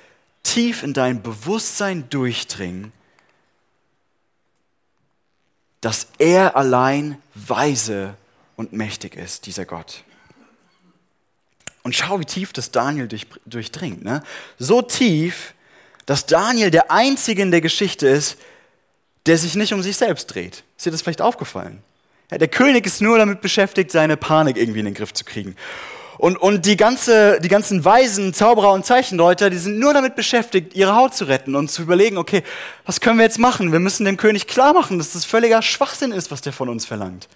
tief 0.43 0.83
in 0.83 0.93
dein 0.93 1.21
Bewusstsein 1.21 2.09
durchdringen, 2.09 2.93
dass 5.81 6.07
er 6.17 6.55
allein 6.55 7.17
weise 7.33 8.15
und 8.55 8.73
mächtig 8.73 9.15
ist, 9.15 9.45
dieser 9.45 9.65
Gott. 9.65 10.03
Und 11.83 11.95
schau, 11.95 12.19
wie 12.19 12.25
tief 12.25 12.53
das 12.53 12.71
Daniel 12.71 13.07
durch, 13.07 13.27
durchdringt. 13.45 14.03
Ne? 14.03 14.23
So 14.57 14.81
tief, 14.81 15.53
dass 16.05 16.25
Daniel 16.25 16.71
der 16.71 16.91
Einzige 16.91 17.41
in 17.41 17.51
der 17.51 17.61
Geschichte 17.61 18.07
ist, 18.07 18.37
der 19.25 19.37
sich 19.37 19.55
nicht 19.55 19.73
um 19.73 19.83
sich 19.83 19.97
selbst 19.97 20.27
dreht. 20.27 20.63
Ist 20.77 20.85
dir 20.85 20.91
das 20.91 21.01
vielleicht 21.01 21.21
aufgefallen? 21.21 21.83
Ja, 22.31 22.37
der 22.37 22.47
König 22.47 22.85
ist 22.85 23.01
nur 23.01 23.17
damit 23.17 23.41
beschäftigt, 23.41 23.91
seine 23.91 24.17
Panik 24.17 24.57
irgendwie 24.57 24.79
in 24.79 24.85
den 24.85 24.93
Griff 24.95 25.13
zu 25.13 25.23
kriegen. 25.23 25.55
Und, 26.17 26.37
und 26.37 26.65
die, 26.65 26.77
ganze, 26.77 27.39
die 27.41 27.49
ganzen 27.49 27.83
Weisen, 27.83 28.33
Zauberer 28.33 28.71
und 28.71 28.85
Zeichendeuter, 28.85 29.49
die 29.49 29.57
sind 29.57 29.79
nur 29.79 29.93
damit 29.93 30.15
beschäftigt, 30.15 30.75
ihre 30.75 30.95
Haut 30.95 31.13
zu 31.13 31.25
retten 31.25 31.55
und 31.55 31.69
zu 31.69 31.81
überlegen, 31.81 32.17
okay, 32.17 32.43
was 32.85 33.01
können 33.01 33.17
wir 33.17 33.25
jetzt 33.25 33.39
machen? 33.39 33.71
Wir 33.71 33.79
müssen 33.79 34.05
dem 34.05 34.17
König 34.17 34.47
klar 34.47 34.73
machen, 34.73 34.97
dass 34.97 35.13
das 35.13 35.25
völliger 35.25 35.61
Schwachsinn 35.61 36.11
ist, 36.11 36.31
was 36.31 36.41
der 36.41 36.53
von 36.53 36.69
uns 36.69 36.85
verlangt. 36.85 37.27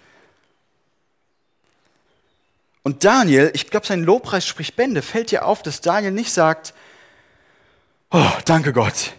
Und 2.82 3.04
Daniel, 3.04 3.50
ich 3.54 3.68
glaube, 3.68 3.86
sein 3.86 4.02
Lobpreis 4.02 4.46
spricht 4.46 4.76
Bände, 4.76 5.02
fällt 5.02 5.30
dir 5.30 5.44
auf, 5.44 5.62
dass 5.62 5.82
Daniel 5.82 6.12
nicht 6.12 6.32
sagt, 6.32 6.72
oh, 8.10 8.30
danke 8.46 8.72
Gott, 8.72 9.12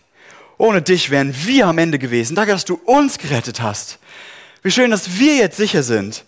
ohne 0.57 0.81
dich 0.81 1.11
wären 1.11 1.35
wir 1.45 1.67
am 1.67 1.77
Ende 1.77 1.99
gewesen. 1.99 2.35
Danke, 2.35 2.53
dass 2.53 2.65
du 2.65 2.81
uns 2.85 3.19
gerettet 3.19 3.61
hast. 3.61 3.99
Wie 4.63 4.71
schön, 4.71 4.91
dass 4.91 5.19
wir 5.19 5.35
jetzt 5.35 5.57
sicher 5.57 5.83
sind. 5.83 6.25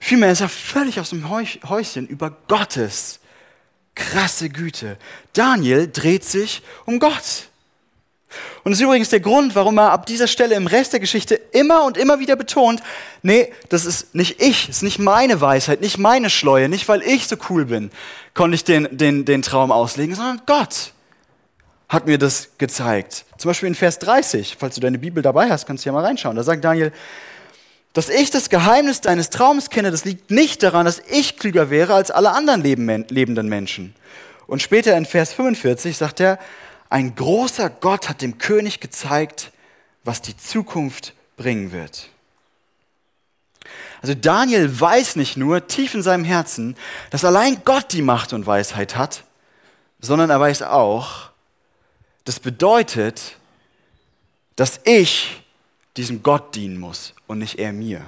Vielmehr 0.00 0.32
ist 0.32 0.40
er 0.40 0.48
völlig 0.48 0.98
aus 0.98 1.10
dem 1.10 1.28
Häuschen 1.28 2.08
über 2.08 2.30
Gottes 2.48 3.20
krasse 3.94 4.48
Güte. 4.48 4.96
Daniel 5.34 5.90
dreht 5.92 6.24
sich 6.24 6.62
um 6.86 6.98
Gott. 6.98 7.48
Und 8.62 8.72
das 8.72 8.78
ist 8.78 8.84
übrigens 8.84 9.08
der 9.10 9.20
Grund, 9.20 9.54
warum 9.54 9.78
er 9.78 9.92
ab 9.92 10.06
dieser 10.06 10.26
Stelle 10.26 10.54
im 10.54 10.66
Rest 10.66 10.92
der 10.92 11.00
Geschichte 11.00 11.34
immer 11.34 11.84
und 11.84 11.98
immer 11.98 12.18
wieder 12.18 12.36
betont, 12.36 12.80
nee, 13.22 13.52
das 13.68 13.84
ist 13.84 14.14
nicht 14.14 14.40
ich, 14.40 14.68
das 14.68 14.76
ist 14.76 14.82
nicht 14.82 14.98
meine 14.98 15.40
Weisheit, 15.40 15.80
nicht 15.80 15.98
meine 15.98 16.30
Schleue, 16.30 16.68
nicht 16.68 16.88
weil 16.88 17.02
ich 17.02 17.26
so 17.26 17.36
cool 17.48 17.66
bin, 17.66 17.90
konnte 18.32 18.54
ich 18.54 18.64
den, 18.64 18.88
den, 18.90 19.24
den 19.24 19.42
Traum 19.42 19.72
auslegen, 19.72 20.14
sondern 20.14 20.42
Gott 20.46 20.92
hat 21.88 22.06
mir 22.06 22.18
das 22.18 22.50
gezeigt. 22.56 23.24
Zum 23.36 23.50
Beispiel 23.50 23.68
in 23.68 23.74
Vers 23.74 23.98
30, 23.98 24.56
falls 24.58 24.76
du 24.76 24.80
deine 24.80 24.98
Bibel 24.98 25.22
dabei 25.22 25.50
hast, 25.50 25.66
kannst 25.66 25.84
du 25.84 25.88
ja 25.88 25.92
mal 25.92 26.04
reinschauen. 26.04 26.36
Da 26.36 26.44
sagt 26.44 26.64
Daniel, 26.64 26.92
dass 27.92 28.08
ich 28.08 28.30
das 28.30 28.50
Geheimnis 28.50 29.00
deines 29.00 29.30
Traums 29.30 29.70
kenne, 29.70 29.90
das 29.90 30.04
liegt 30.04 30.30
nicht 30.30 30.62
daran, 30.62 30.86
dass 30.86 31.02
ich 31.10 31.36
klüger 31.36 31.70
wäre 31.70 31.94
als 31.94 32.10
alle 32.10 32.32
anderen 32.32 32.62
lebenden 32.62 33.48
Menschen. 33.48 33.94
Und 34.46 34.62
später 34.62 34.96
in 34.96 35.06
Vers 35.06 35.32
45 35.32 35.96
sagt 35.96 36.20
er, 36.20 36.38
ein 36.88 37.14
großer 37.14 37.70
Gott 37.70 38.08
hat 38.08 38.22
dem 38.22 38.38
König 38.38 38.80
gezeigt, 38.80 39.52
was 40.04 40.22
die 40.22 40.36
Zukunft 40.36 41.14
bringen 41.36 41.72
wird. 41.72 42.08
Also 44.02 44.14
Daniel 44.14 44.80
weiß 44.80 45.16
nicht 45.16 45.36
nur 45.36 45.66
tief 45.66 45.94
in 45.94 46.02
seinem 46.02 46.24
Herzen, 46.24 46.76
dass 47.10 47.24
allein 47.24 47.62
Gott 47.64 47.92
die 47.92 48.02
Macht 48.02 48.32
und 48.32 48.46
Weisheit 48.46 48.96
hat, 48.96 49.24
sondern 50.00 50.30
er 50.30 50.40
weiß 50.40 50.62
auch, 50.62 51.30
das 52.24 52.40
bedeutet, 52.40 53.36
dass 54.56 54.80
ich 54.84 55.42
diesem 55.96 56.22
Gott 56.22 56.54
dienen 56.54 56.78
muss 56.78 57.14
und 57.26 57.38
nicht 57.38 57.58
er 57.58 57.72
mir. 57.72 58.04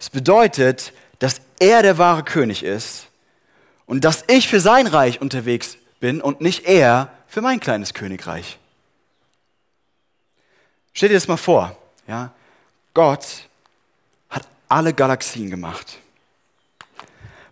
Es 0.00 0.10
bedeutet, 0.10 0.92
dass 1.18 1.40
er 1.58 1.82
der 1.82 1.98
wahre 1.98 2.22
König 2.22 2.62
ist 2.62 3.08
und 3.86 4.04
dass 4.04 4.24
ich 4.28 4.48
für 4.48 4.60
sein 4.60 4.86
Reich 4.86 5.20
unterwegs 5.20 5.76
bin 6.00 6.20
und 6.20 6.40
nicht 6.40 6.66
er 6.66 7.12
für 7.26 7.40
mein 7.40 7.60
kleines 7.60 7.94
Königreich. 7.94 8.58
Stell 10.92 11.10
dir 11.10 11.14
das 11.14 11.28
mal 11.28 11.36
vor, 11.36 11.76
ja? 12.06 12.32
Gott 12.94 13.48
hat 14.30 14.48
alle 14.68 14.92
Galaxien 14.92 15.50
gemacht. 15.50 15.98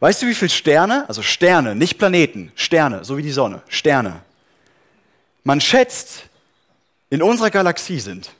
Weißt 0.00 0.22
du, 0.22 0.26
wie 0.26 0.34
viele 0.34 0.50
Sterne, 0.50 1.08
also 1.08 1.22
Sterne, 1.22 1.75
nicht 1.75 1.98
Planeten, 1.98 2.52
Sterne, 2.54 3.04
so 3.04 3.16
wie 3.16 3.22
die 3.22 3.32
Sonne, 3.32 3.62
Sterne, 3.68 4.22
man 5.44 5.60
schätzt, 5.60 6.25
in 7.08 7.22
unserer 7.22 7.50
Galaxie 7.50 8.00
sind? 8.00 8.30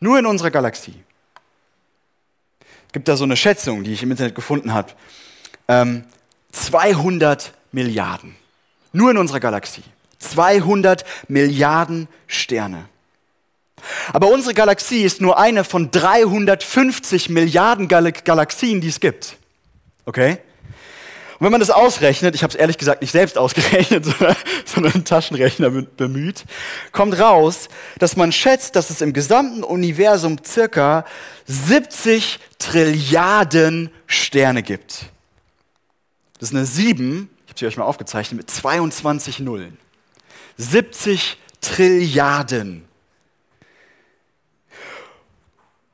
Nur 0.00 0.18
in 0.18 0.26
unserer 0.26 0.50
Galaxie. 0.50 0.94
Es 2.86 2.92
gibt 2.92 3.08
da 3.08 3.16
so 3.16 3.24
eine 3.24 3.36
Schätzung, 3.36 3.84
die 3.84 3.92
ich 3.92 4.02
im 4.02 4.10
Internet 4.10 4.34
gefunden 4.34 4.72
habe. 4.72 4.92
Ähm, 5.66 6.04
200 6.52 7.52
Milliarden. 7.72 8.36
Nur 8.92 9.10
in 9.10 9.18
unserer 9.18 9.40
Galaxie. 9.40 9.82
200 10.18 11.04
Milliarden 11.28 12.08
Sterne. 12.26 12.88
Aber 14.12 14.28
unsere 14.30 14.54
Galaxie 14.54 15.02
ist 15.02 15.20
nur 15.20 15.38
eine 15.38 15.64
von 15.64 15.90
350 15.90 17.28
Milliarden 17.28 17.88
Gal 17.88 18.10
Galaxien, 18.12 18.80
die 18.80 18.88
es 18.88 19.00
gibt. 19.00 19.36
Okay? 20.04 20.38
Und 21.38 21.44
wenn 21.44 21.52
man 21.52 21.60
das 21.60 21.70
ausrechnet, 21.70 22.34
ich 22.34 22.42
habe 22.42 22.52
es 22.52 22.58
ehrlich 22.58 22.78
gesagt 22.78 23.00
nicht 23.00 23.12
selbst 23.12 23.38
ausgerechnet, 23.38 24.04
sondern, 24.18 24.36
sondern 24.64 24.92
einen 24.94 25.04
Taschenrechner 25.04 25.70
bemüht, 25.70 26.44
kommt 26.90 27.18
raus, 27.20 27.68
dass 27.98 28.16
man 28.16 28.32
schätzt, 28.32 28.74
dass 28.74 28.90
es 28.90 29.00
im 29.00 29.12
gesamten 29.12 29.62
Universum 29.62 30.38
circa 30.44 31.04
70 31.46 32.40
Trilliarden 32.58 33.90
Sterne 34.08 34.64
gibt. 34.64 35.06
Das 36.40 36.50
ist 36.50 36.56
eine 36.56 36.66
7, 36.66 37.30
ich 37.46 37.50
habe 37.50 37.58
sie 37.58 37.66
euch 37.66 37.76
mal 37.76 37.84
aufgezeichnet, 37.84 38.38
mit 38.38 38.50
22 38.50 39.38
Nullen. 39.38 39.78
70 40.56 41.38
Trilliarden. 41.60 42.84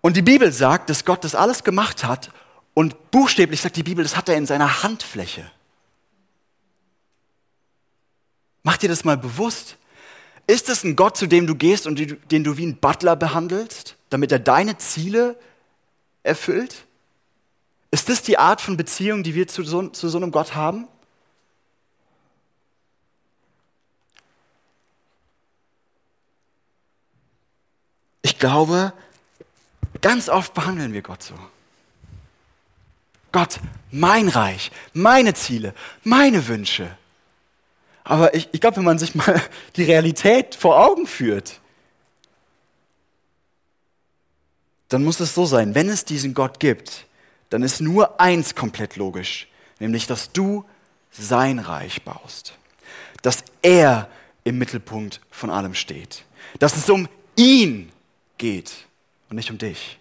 Und 0.01 0.17
die 0.17 0.23
Bibel 0.23 0.53
sagt, 0.53 0.89
dass 0.89 1.05
Gott 1.05 1.23
das 1.23 1.35
alles 1.35 1.65
gemacht 1.65 2.05
hat 2.05 2.31
und 2.75 3.11
buchstäblich 3.13 3.61
sagt 3.61 3.77
die 3.77 3.85
Bibel, 3.85 4.05
das 4.05 4.17
hat 4.17 4.29
er 4.29 4.37
in 4.37 4.47
seiner 4.47 4.83
Handfläche. 4.83 5.51
Mach 8.65 8.77
dir 8.77 8.89
das 8.89 9.05
mal 9.05 9.17
bewusst. 9.17 9.77
Ist 10.47 10.69
es 10.69 10.85
ein 10.85 10.97
Gott, 10.97 11.17
zu 11.17 11.27
dem 11.27 11.47
du 11.47 11.55
gehst 11.55 11.87
und 11.87 11.97
den 12.31 12.45
du 12.45 12.57
wie 12.57 12.67
ein 12.67 12.77
Butler 12.77 13.17
behandelst, 13.17 13.97
damit 14.11 14.33
er 14.33 14.41
deine 14.41 14.77
Ziele 14.79 15.39
erfüllt? 16.23 16.85
Ist 17.91 18.09
das 18.09 18.23
die 18.23 18.39
Art 18.39 18.61
von 18.61 18.77
Beziehung, 18.77 19.23
die 19.23 19.35
wir 19.35 19.47
zu 19.47 19.63
so, 19.63 19.89
zu 19.89 20.09
so 20.09 20.19
einem 20.19 20.33
Gott 20.33 20.55
haben? 20.55 20.89
Ich 28.23 28.39
glaube, 28.39 28.93
ganz 30.01 30.29
oft 30.29 30.53
behandeln 30.55 30.93
wir 30.93 31.03
Gott 31.03 31.23
so. 31.23 31.35
Gott, 33.35 33.59
mein 33.91 34.29
Reich, 34.29 34.71
meine 34.93 35.35
Ziele, 35.35 35.75
meine 36.05 36.47
Wünsche. 36.47 36.97
Aber 38.05 38.33
ich, 38.33 38.49
ich 38.53 38.61
glaube, 38.61 38.77
wenn 38.77 38.85
man 38.85 39.01
sich 39.01 39.17
mal 39.17 39.43
die 39.77 39.83
Realität 39.83 40.55
vor 40.55 40.79
Augen 40.79 41.09
führt, 41.09 41.59
dann 44.89 45.03
muss 45.03 45.19
es 45.19 45.35
so 45.35 45.47
sein, 45.47 45.75
wenn 45.75 45.89
es 45.89 46.05
diesen 46.05 46.33
Gott 46.33 46.61
gibt, 46.61 47.07
dann 47.51 47.65
ist 47.65 47.81
nur 47.81 48.21
eins 48.21 48.55
komplett 48.55 48.95
logisch, 48.95 49.49
nämlich 49.81 50.07
dass 50.07 50.31
du 50.31 50.65
sein 51.11 51.59
Reich 51.59 52.05
baust, 52.05 52.55
dass 53.23 53.43
er 53.63 54.09
im 54.45 54.59
Mittelpunkt 54.59 55.21
von 55.33 55.51
allem 55.51 55.75
steht, 55.75 56.25
dass 56.61 56.77
es 56.77 56.89
um 56.89 57.09
ihn 57.35 57.91
geht 58.39 58.87
und 59.29 59.35
nicht 59.35 59.51
um 59.51 59.59
dich. 59.59 59.99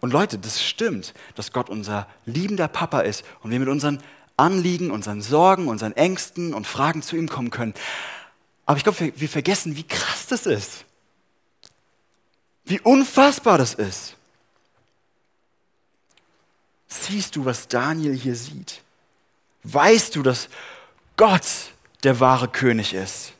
Und 0.00 0.12
Leute, 0.12 0.38
das 0.38 0.62
stimmt, 0.62 1.14
dass 1.36 1.52
Gott 1.52 1.70
unser 1.70 2.06
liebender 2.26 2.68
Papa 2.68 3.00
ist 3.00 3.24
und 3.42 3.50
wir 3.50 3.60
mit 3.60 3.68
unseren 3.68 4.02
Anliegen, 4.36 4.90
unseren 4.90 5.22
Sorgen, 5.22 5.68
unseren 5.68 5.92
Ängsten 5.92 6.54
und 6.54 6.66
Fragen 6.66 7.02
zu 7.02 7.16
ihm 7.16 7.28
kommen 7.28 7.50
können. 7.50 7.74
Aber 8.66 8.76
ich 8.76 8.82
glaube, 8.82 8.98
wir, 9.00 9.20
wir 9.20 9.28
vergessen, 9.28 9.76
wie 9.76 9.86
krass 9.86 10.26
das 10.26 10.46
ist. 10.46 10.84
Wie 12.64 12.80
unfassbar 12.80 13.58
das 13.58 13.74
ist. 13.74 14.16
Siehst 16.88 17.36
du, 17.36 17.44
was 17.44 17.68
Daniel 17.68 18.14
hier 18.14 18.36
sieht? 18.36 18.82
Weißt 19.62 20.16
du, 20.16 20.22
dass 20.22 20.48
Gott 21.16 21.46
der 22.02 22.18
wahre 22.20 22.48
König 22.48 22.94
ist? 22.94 23.32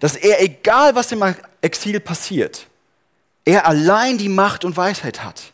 Dass 0.00 0.16
er, 0.16 0.42
egal 0.42 0.94
was 0.94 1.10
im 1.12 1.24
Exil 1.60 1.98
passiert, 2.00 2.66
er 3.44 3.66
allein 3.66 4.18
die 4.18 4.28
Macht 4.28 4.64
und 4.64 4.76
Weisheit 4.76 5.24
hat. 5.24 5.53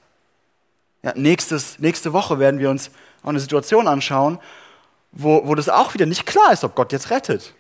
Ja, 1.03 1.13
nächstes, 1.15 1.79
nächste 1.79 2.13
Woche 2.13 2.39
werden 2.39 2.61
wir 2.61 2.71
uns 2.71 2.91
auch 3.23 3.29
eine 3.29 3.41
Situation 3.41 3.89
anschauen, 3.89 4.39
wo, 5.13 5.47
wo 5.47 5.55
das 5.55 5.69
auch 5.69 5.95
wieder 5.95 6.07
nicht 6.07 6.27
klar 6.27 6.53
ist, 6.53 6.65
ob 6.65 6.75
Gott 6.75 6.93
jetzt 6.93 7.11
rettet. 7.11 7.55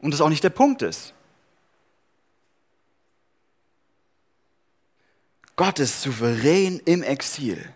Und 0.00 0.12
das 0.12 0.20
auch 0.20 0.28
nicht 0.28 0.44
der 0.44 0.50
Punkt 0.50 0.82
ist. 0.82 1.12
Gott 5.56 5.80
ist 5.80 6.02
souverän 6.02 6.80
im 6.84 7.02
Exil. 7.02 7.72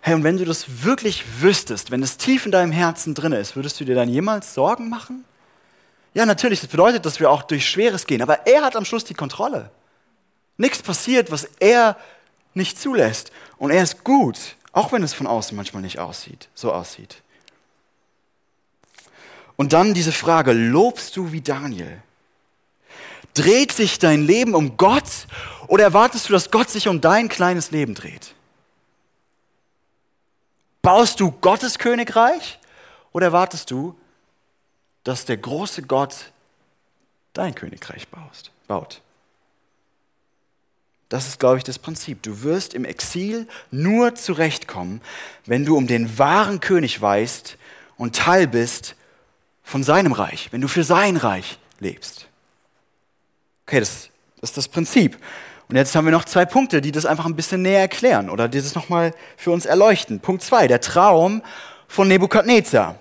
Hey, 0.00 0.14
und 0.14 0.24
wenn 0.24 0.36
du 0.36 0.44
das 0.44 0.82
wirklich 0.82 1.40
wüsstest, 1.40 1.92
wenn 1.92 2.02
es 2.02 2.16
tief 2.16 2.44
in 2.44 2.50
deinem 2.50 2.72
Herzen 2.72 3.14
drin 3.14 3.30
ist, 3.30 3.54
würdest 3.54 3.78
du 3.78 3.84
dir 3.84 3.94
dann 3.94 4.08
jemals 4.08 4.52
Sorgen 4.52 4.88
machen? 4.88 5.24
Ja, 6.14 6.26
natürlich, 6.26 6.60
das 6.60 6.68
bedeutet, 6.68 7.06
dass 7.06 7.20
wir 7.20 7.30
auch 7.30 7.44
durch 7.44 7.68
Schweres 7.68 8.06
gehen, 8.06 8.20
aber 8.20 8.44
er 8.48 8.62
hat 8.62 8.74
am 8.74 8.84
Schluss 8.84 9.04
die 9.04 9.14
Kontrolle. 9.14 9.70
Nichts 10.56 10.82
passiert, 10.82 11.30
was 11.30 11.44
er 11.60 11.96
nicht 12.54 12.80
zulässt. 12.80 13.32
Und 13.58 13.70
er 13.70 13.82
ist 13.82 14.04
gut, 14.04 14.38
auch 14.72 14.92
wenn 14.92 15.02
es 15.02 15.14
von 15.14 15.26
außen 15.26 15.56
manchmal 15.56 15.82
nicht 15.82 15.98
aussieht, 15.98 16.48
so 16.54 16.72
aussieht. 16.72 17.22
Und 19.56 19.72
dann 19.72 19.94
diese 19.94 20.12
Frage, 20.12 20.52
lobst 20.52 21.16
du 21.16 21.32
wie 21.32 21.40
Daniel? 21.40 22.02
Dreht 23.34 23.72
sich 23.72 23.98
dein 23.98 24.22
Leben 24.26 24.54
um 24.54 24.76
Gott 24.76 25.26
oder 25.68 25.84
erwartest 25.84 26.28
du, 26.28 26.32
dass 26.32 26.50
Gott 26.50 26.70
sich 26.70 26.88
um 26.88 27.00
dein 27.00 27.28
kleines 27.28 27.70
Leben 27.70 27.94
dreht? 27.94 28.34
Baust 30.82 31.20
du 31.20 31.30
Gottes 31.30 31.78
Königreich 31.78 32.58
oder 33.12 33.26
erwartest 33.26 33.70
du, 33.70 33.96
dass 35.04 35.24
der 35.24 35.36
große 35.36 35.82
Gott 35.82 36.32
dein 37.32 37.54
Königreich 37.54 38.08
baut? 38.68 39.00
Das 41.12 41.28
ist, 41.28 41.38
glaube 41.38 41.58
ich, 41.58 41.64
das 41.64 41.78
Prinzip. 41.78 42.22
Du 42.22 42.42
wirst 42.42 42.72
im 42.72 42.86
Exil 42.86 43.46
nur 43.70 44.14
zurechtkommen, 44.14 45.02
wenn 45.44 45.66
du 45.66 45.76
um 45.76 45.86
den 45.86 46.18
wahren 46.18 46.58
König 46.60 47.02
weißt 47.02 47.58
und 47.98 48.16
Teil 48.16 48.46
bist 48.46 48.96
von 49.62 49.82
seinem 49.82 50.12
Reich, 50.12 50.48
wenn 50.52 50.62
du 50.62 50.68
für 50.68 50.84
sein 50.84 51.18
Reich 51.18 51.58
lebst. 51.80 52.28
Okay, 53.66 53.80
das, 53.80 54.08
das 54.40 54.50
ist 54.52 54.56
das 54.56 54.68
Prinzip. 54.68 55.18
Und 55.68 55.76
jetzt 55.76 55.94
haben 55.94 56.06
wir 56.06 56.12
noch 56.12 56.24
zwei 56.24 56.46
Punkte, 56.46 56.80
die 56.80 56.92
das 56.92 57.04
einfach 57.04 57.26
ein 57.26 57.36
bisschen 57.36 57.60
näher 57.60 57.80
erklären 57.80 58.30
oder 58.30 58.48
dieses 58.48 58.74
nochmal 58.74 59.14
für 59.36 59.50
uns 59.50 59.66
erleuchten. 59.66 60.18
Punkt 60.18 60.42
zwei, 60.42 60.66
der 60.66 60.80
Traum 60.80 61.42
von 61.88 62.08
Nebukadnezar. 62.08 62.98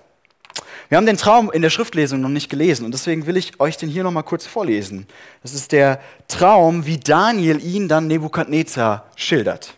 Wir 0.91 0.97
haben 0.97 1.05
den 1.05 1.15
Traum 1.15 1.49
in 1.53 1.61
der 1.61 1.69
Schriftlesung 1.69 2.19
noch 2.19 2.27
nicht 2.27 2.49
gelesen 2.49 2.83
und 2.83 2.91
deswegen 2.91 3.25
will 3.25 3.37
ich 3.37 3.61
euch 3.61 3.77
den 3.77 3.87
hier 3.87 4.03
noch 4.03 4.11
mal 4.11 4.23
kurz 4.23 4.45
vorlesen. 4.45 5.07
Das 5.41 5.53
ist 5.53 5.71
der 5.71 6.01
Traum, 6.27 6.85
wie 6.85 6.97
Daniel 6.97 7.63
ihn 7.63 7.87
dann 7.87 8.07
Nebukadnezar 8.07 9.05
schildert. 9.15 9.75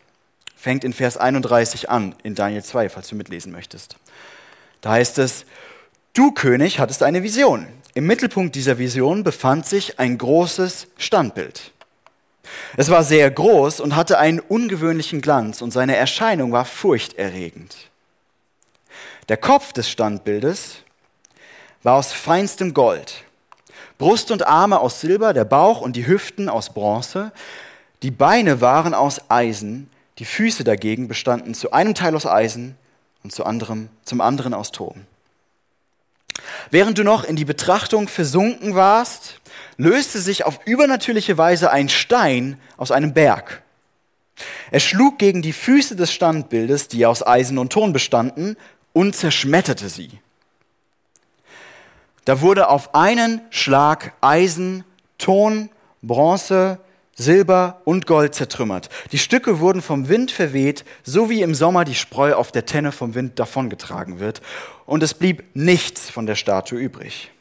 Fängt 0.55 0.83
in 0.83 0.91
Vers 0.91 1.17
31 1.17 1.91
an, 1.91 2.15
in 2.23 2.33
Daniel 2.33 2.63
2, 2.63 2.89
falls 2.89 3.09
du 3.09 3.15
mitlesen 3.15 3.51
möchtest. 3.51 3.95
Da 4.81 4.93
heißt 4.93 5.19
es, 5.19 5.45
du 6.13 6.31
König 6.31 6.79
hattest 6.79 7.03
eine 7.03 7.21
Vision. 7.21 7.67
Im 7.93 8.07
Mittelpunkt 8.07 8.55
dieser 8.55 8.79
Vision 8.79 9.23
befand 9.23 9.67
sich 9.67 9.99
ein 9.99 10.17
großes 10.17 10.87
Standbild. 10.97 11.73
Es 12.75 12.89
war 12.89 13.03
sehr 13.03 13.29
groß 13.29 13.81
und 13.81 13.95
hatte 13.95 14.17
einen 14.17 14.39
ungewöhnlichen 14.39 15.21
Glanz 15.21 15.61
und 15.61 15.69
seine 15.69 15.95
Erscheinung 15.95 16.53
war 16.53 16.65
furchterregend. 16.65 17.91
Der 19.29 19.37
Kopf 19.37 19.73
des 19.73 19.87
Standbildes 19.91 20.82
war 21.83 21.95
aus 21.95 22.13
feinstem 22.13 22.73
Gold. 22.73 23.23
Brust 23.97 24.31
und 24.31 24.47
Arme 24.47 24.79
aus 24.79 25.01
Silber, 25.01 25.33
der 25.33 25.45
Bauch 25.45 25.81
und 25.81 25.95
die 25.95 26.07
Hüften 26.07 26.49
aus 26.49 26.73
Bronze. 26.73 27.31
Die 28.01 28.11
Beine 28.11 28.61
waren 28.61 28.93
aus 28.93 29.29
Eisen, 29.29 29.89
die 30.19 30.25
Füße 30.25 30.63
dagegen 30.63 31.07
bestanden 31.07 31.53
zu 31.53 31.71
einem 31.71 31.93
Teil 31.93 32.15
aus 32.15 32.25
Eisen 32.25 32.75
und 33.23 33.31
zu 33.31 33.45
anderem, 33.45 33.89
zum 34.03 34.21
anderen 34.21 34.53
aus 34.53 34.71
Ton. 34.71 35.05
Während 36.71 36.97
du 36.97 37.03
noch 37.03 37.23
in 37.23 37.35
die 37.35 37.45
Betrachtung 37.45 38.07
versunken 38.07 38.75
warst, 38.75 39.39
löste 39.77 40.19
sich 40.19 40.45
auf 40.45 40.59
übernatürliche 40.65 41.37
Weise 41.37 41.71
ein 41.71 41.89
Stein 41.89 42.59
aus 42.77 42.91
einem 42.91 43.13
Berg. 43.13 43.61
Er 44.71 44.79
schlug 44.79 45.19
gegen 45.19 45.41
die 45.41 45.53
Füße 45.53 45.95
des 45.95 46.11
Standbildes, 46.11 46.87
die 46.87 47.05
aus 47.05 47.25
Eisen 47.25 47.57
und 47.57 47.71
Ton 47.71 47.93
bestanden, 47.93 48.57
und 48.91 49.15
zerschmetterte 49.15 49.89
sie. 49.89 50.19
Da 52.25 52.41
wurde 52.41 52.69
auf 52.69 52.95
einen 52.95 53.41
Schlag 53.49 54.13
Eisen, 54.21 54.83
Ton, 55.17 55.69
Bronze, 56.01 56.79
Silber 57.15 57.81
und 57.85 58.07
Gold 58.07 58.33
zertrümmert. 58.33 58.89
Die 59.11 59.19
Stücke 59.19 59.59
wurden 59.59 59.81
vom 59.81 60.09
Wind 60.09 60.31
verweht, 60.31 60.83
so 61.03 61.29
wie 61.29 61.41
im 61.41 61.53
Sommer 61.53 61.85
die 61.85 61.95
Spreu 61.95 62.33
auf 62.33 62.51
der 62.51 62.65
Tenne 62.65 62.91
vom 62.91 63.13
Wind 63.13 63.39
davongetragen 63.39 64.19
wird. 64.19 64.41
Und 64.85 65.03
es 65.03 65.13
blieb 65.13 65.43
nichts 65.53 66.09
von 66.09 66.25
der 66.25 66.35
Statue 66.35 66.79
übrig. 66.79 67.31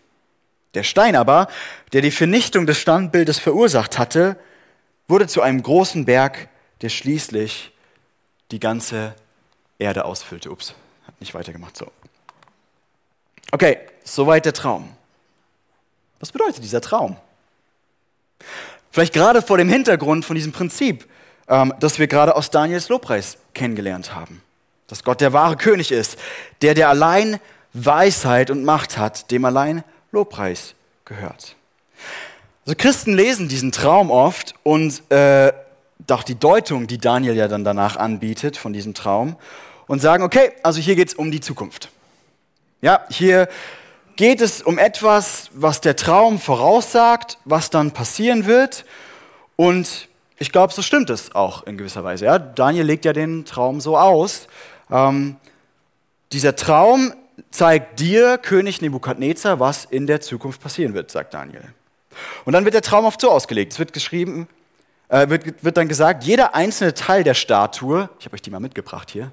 Der 0.75 0.83
Stein 0.83 1.17
aber, 1.17 1.49
der 1.93 2.03
die 2.03 2.11
Vernichtung 2.11 2.67
des 2.67 2.79
Standbildes 2.79 3.39
verursacht 3.39 3.99
hatte, 3.99 4.37
wurde 5.09 5.27
zu 5.27 5.43
einem 5.43 5.63
großen 5.63 6.05
Berg, 6.05 6.49
der 6.81 6.89
schließlich 6.89 7.73
die 8.51 8.61
ganze 8.61 9.15
Erde 9.79 10.05
ausfüllte. 10.05 10.51
Ups, 10.51 10.75
hat 11.07 11.19
nicht 11.21 11.35
weitergemacht. 11.35 11.77
So. 11.77 11.91
Okay, 13.53 13.79
soweit 14.03 14.47
der 14.47 14.55
Traum. 14.55 14.89
Was 16.21 16.33
bedeutet 16.33 16.65
dieser 16.65 16.81
Traum? 16.81 17.17
Vielleicht 18.91 19.13
gerade 19.13 19.43
vor 19.43 19.59
dem 19.59 19.69
Hintergrund 19.69 20.25
von 20.25 20.35
diesem 20.35 20.53
Prinzip, 20.53 21.07
ähm, 21.49 21.73
das 21.79 21.99
wir 21.99 22.07
gerade 22.07 22.35
aus 22.35 22.51
Daniels 22.51 22.89
Lobpreis 22.89 23.37
kennengelernt 23.55 24.15
haben. 24.15 24.43
dass 24.89 25.05
Gott 25.05 25.23
der 25.23 25.33
wahre 25.33 25.57
König 25.57 25.91
ist, 25.91 26.19
der, 26.61 26.75
der 26.75 26.91
allein 26.91 27.41
Weisheit 27.73 28.51
und 28.51 28.63
Macht 28.63 28.99
hat, 28.99 29.31
dem 29.31 29.47
allein 29.47 29.85
Lobpreis 30.11 30.75
gehört. 31.07 31.57
Also 32.67 32.77
Christen 32.77 33.15
lesen 33.15 33.49
diesen 33.49 33.73
Traum 33.73 34.11
oft 34.11 34.55
und 34.65 35.03
äh, 35.11 35.53
doch 36.07 36.23
die 36.23 36.35
Deutung, 36.35 36.87
die 36.89 36.99
Daniel 36.99 37.35
ja 37.35 37.49
dann 37.49 37.65
danach 37.65 37.97
anbietet 37.97 38.59
von 38.59 38.75
diesem 38.75 38.93
Traum 38.93 39.37
und 39.87 40.01
sagen, 40.03 40.23
okay, 40.23 40.53
also 40.63 40.81
hier 40.81 40.95
geht 40.95 41.09
es 41.09 41.15
um 41.15 41.31
die 41.31 41.41
Zukunft. 41.41 41.89
Ja, 42.83 43.07
hier 43.11 43.49
geht 44.17 44.41
es 44.41 44.61
um 44.61 44.77
etwas, 44.77 45.51
was 45.55 45.81
der 45.81 45.95
Traum 45.95 46.41
voraussagt, 46.41 47.39
was 47.45 47.71
dann 47.71 47.93
passieren 47.93 48.45
wird. 48.47 48.85
Und 49.55 50.09
ich 50.39 50.51
glaube, 50.51 50.73
so 50.73 50.83
stimmt 50.83 51.09
es 51.09 51.33
auch 51.33 51.65
in 51.65 51.79
gewisser 51.79 52.03
Weise. 52.03 52.25
Ja? 52.25 52.41
Daniel 52.41 52.85
legt 52.85 53.05
ja 53.05 53.13
den 53.13 53.45
Traum 53.45 53.81
so 53.81 53.97
aus. 53.97 54.49
Ähm, 54.91 55.37
dieser 56.33 56.57
Traum 56.57 57.15
zeigt 57.53 58.01
dir, 58.01 58.37
König 58.37 58.83
Nebukadnezar, 58.83 59.61
was 59.61 59.85
in 59.85 60.09
der 60.09 60.21
Zukunft 60.21 60.61
passieren 60.61 60.93
wird, 60.93 61.13
sagt 61.13 61.35
Daniel. 61.35 61.63
Und 62.45 62.53
dann 62.53 62.65
wird 62.65 62.75
der 62.75 62.83
Traum 62.83 63.05
oft 63.05 63.21
so 63.21 63.31
ausgelegt. 63.31 63.75
Es 63.75 63.79
wird 63.79 63.93
geschrieben, 63.93 64.49
äh, 65.09 65.29
wird, 65.29 65.63
wird 65.63 65.77
dann 65.77 65.87
gesagt, 65.87 66.25
jeder 66.25 66.57
einzelne 66.57 66.95
Teil 66.95 67.23
der 67.23 67.35
Statue, 67.35 68.11
ich 68.19 68.27
habe 68.27 68.35
euch 68.35 68.43
die 68.43 68.51
mal 68.51 68.59
mitgebracht 68.59 69.09
hier, 69.09 69.31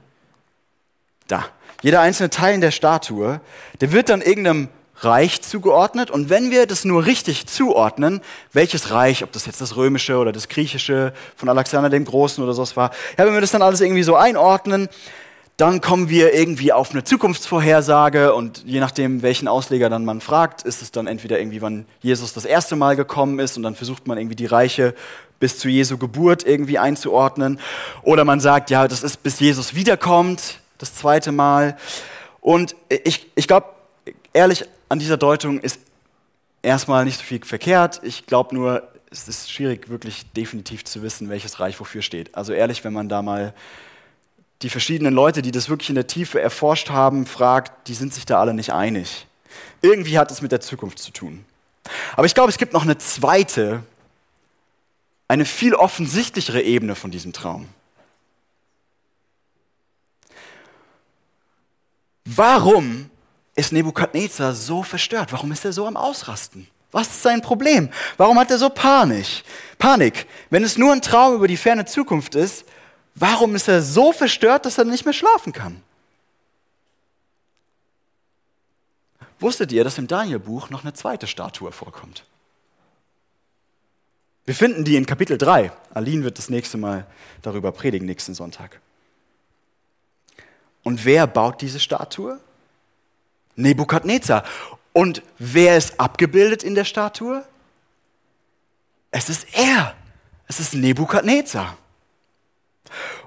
da, 1.28 1.46
jeder 1.82 2.02
einzelne 2.02 2.30
Teil 2.30 2.60
der 2.60 2.72
Statue, 2.72 3.42
der 3.82 3.92
wird 3.92 4.10
dann 4.10 4.22
irgendeinem 4.22 4.70
Reich 5.02 5.42
zugeordnet. 5.42 6.12
Und 6.12 6.30
wenn 6.30 6.52
wir 6.52 6.66
das 6.66 6.86
nur 6.86 7.06
richtig 7.06 7.48
zuordnen, 7.48 8.22
welches 8.52 8.92
Reich, 8.92 9.24
ob 9.24 9.32
das 9.32 9.46
jetzt 9.46 9.62
das 9.62 9.76
römische 9.76 10.18
oder 10.18 10.32
das 10.32 10.50
griechische 10.50 11.14
von 11.36 11.50
Alexander 11.50 11.90
dem 11.90 12.06
Großen 12.06 12.44
oder 12.44 12.54
sowas 12.54 12.76
war, 12.76 12.92
ja, 13.18 13.26
wenn 13.26 13.34
wir 13.34 13.42
das 13.42 13.52
dann 13.52 13.62
alles 13.62 13.82
irgendwie 13.82 14.04
so 14.04 14.16
einordnen, 14.16 14.90
dann 15.60 15.82
kommen 15.82 16.08
wir 16.08 16.34
irgendwie 16.34 16.72
auf 16.72 16.92
eine 16.92 17.04
Zukunftsvorhersage 17.04 18.34
und 18.34 18.64
je 18.66 18.80
nachdem, 18.80 19.22
welchen 19.22 19.50
Ausleger 19.50 19.90
dann 19.90 20.06
man 20.06 20.22
fragt, 20.22 20.62
ist 20.62 20.82
es 20.82 20.92
dann 20.92 21.06
entweder 21.06 21.38
irgendwie, 21.38 21.62
wann 21.62 21.86
Jesus 22.00 22.32
das 22.32 22.46
erste 22.46 22.78
Mal 22.78 22.96
gekommen 22.96 23.40
ist 23.40 23.58
und 23.58 23.64
dann 23.64 23.76
versucht 23.76 24.08
man 24.08 24.18
irgendwie 24.18 24.38
die 24.38 24.46
Reiche 24.46 24.96
bis 25.38 25.60
zu 25.60 25.68
Jesu 25.68 25.98
Geburt 25.98 26.46
irgendwie 26.46 26.80
einzuordnen. 26.80 27.60
Oder 28.04 28.24
man 28.24 28.40
sagt, 28.40 28.70
ja, 28.70 28.88
das 28.88 29.04
ist 29.04 29.22
bis 29.22 29.42
Jesus 29.42 29.76
wiederkommt, 29.76 30.60
das 30.80 30.96
zweite 30.96 31.32
Mal. 31.32 31.78
Und 32.42 32.76
ich, 32.90 33.28
ich 33.36 33.48
glaube, 33.48 33.68
ehrlich, 34.34 34.66
an 34.88 34.98
dieser 34.98 35.18
Deutung 35.18 35.60
ist 35.60 35.80
erstmal 36.64 37.06
nicht 37.06 37.20
so 37.20 37.24
viel 37.24 37.46
verkehrt. 37.46 38.02
Ich 38.04 38.26
glaube 38.26 38.56
nur, 38.56 38.88
es 39.12 39.28
ist 39.28 39.52
schwierig, 39.52 39.90
wirklich 39.90 40.32
definitiv 40.34 40.84
zu 40.86 41.04
wissen, 41.04 41.30
welches 41.30 41.60
Reich 41.60 41.80
wofür 41.80 42.02
steht. 42.02 42.36
Also 42.36 42.54
ehrlich, 42.54 42.84
wenn 42.84 42.94
man 42.94 43.10
da 43.10 43.22
mal 43.22 43.54
die 44.62 44.70
verschiedenen 44.70 45.14
Leute, 45.14 45.42
die 45.42 45.52
das 45.52 45.70
wirklich 45.70 45.90
in 45.90 45.96
der 45.96 46.08
Tiefe 46.08 46.42
erforscht 46.42 46.90
haben, 46.90 47.26
fragt, 47.26 47.88
die 47.88 47.94
sind 47.94 48.14
sich 48.14 48.26
da 48.26 48.40
alle 48.40 48.54
nicht 48.54 48.74
einig. 48.74 49.26
Irgendwie 49.82 50.18
hat 50.18 50.32
es 50.32 50.42
mit 50.42 50.52
der 50.52 50.62
Zukunft 50.62 51.00
zu 51.00 51.12
tun. 51.12 51.46
Aber 52.16 52.26
ich 52.26 52.36
glaube, 52.36 52.50
es 52.50 52.58
gibt 52.58 52.74
noch 52.74 52.84
eine 52.84 52.98
zweite, 52.98 53.84
eine 55.28 55.46
viel 55.46 55.74
offensichtlichere 55.74 56.62
Ebene 56.62 56.96
von 56.96 57.10
diesem 57.10 57.34
Traum. 57.34 57.68
Warum 62.36 63.10
ist 63.56 63.72
Nebukadnezar 63.72 64.54
so 64.54 64.84
verstört? 64.84 65.32
Warum 65.32 65.52
ist 65.52 65.66
er 65.66 65.74
so 65.74 65.88
am 65.88 65.98
Ausrasten? 65.98 66.68
Was 66.92 67.08
ist 67.08 67.24
sein 67.24 67.42
Problem? 67.42 67.90
Warum 68.18 68.40
hat 68.40 68.52
er 68.52 68.58
so 68.58 68.70
Panik? 68.70 69.44
Panik. 69.78 70.28
Wenn 70.50 70.64
es 70.64 70.78
nur 70.78 70.92
ein 70.92 71.02
Traum 71.02 71.36
über 71.36 71.48
die 71.48 71.58
ferne 71.58 71.86
Zukunft 71.86 72.36
ist, 72.36 72.66
Warum 73.20 73.54
ist 73.56 73.68
er 73.68 73.82
so 73.82 74.14
verstört, 74.14 74.66
dass 74.66 74.78
er 74.78 74.86
nicht 74.86 75.04
mehr 75.04 75.14
schlafen 75.14 75.52
kann? 75.52 75.82
Wusstet 79.42 79.74
ihr, 79.74 79.84
dass 79.84 79.98
im 79.98 80.08
Danielbuch 80.08 80.70
noch 80.70 80.84
eine 80.84 80.94
zweite 80.94 81.28
Statue 81.28 81.72
vorkommt? 81.74 82.24
Wir 84.46 84.56
finden 84.56 84.86
die 84.86 84.96
in 84.96 85.06
Kapitel 85.06 85.38
3. 85.38 85.72
Aline 85.94 86.24
wird 86.24 86.38
das 86.38 86.50
nächste 86.50 86.78
Mal 86.78 87.06
darüber 87.42 87.74
predigen, 87.74 88.06
nächsten 88.06 88.34
Sonntag. 88.34 88.80
Und 90.90 91.06
wer 91.06 91.28
baut 91.28 91.62
diese 91.62 91.80
Statue? 91.80 92.40
Nebukadnezar. 93.56 94.44
Und 94.92 95.22
wer 95.38 95.78
ist 95.78 96.00
abgebildet 96.00 96.64
in 96.64 96.74
der 96.74 96.84
Statue? 96.84 97.46
Es 99.12 99.30
ist 99.30 99.46
er. 99.54 99.94
Es 100.48 100.60
ist 100.60 100.74
Nebukadnezar. 100.74 101.78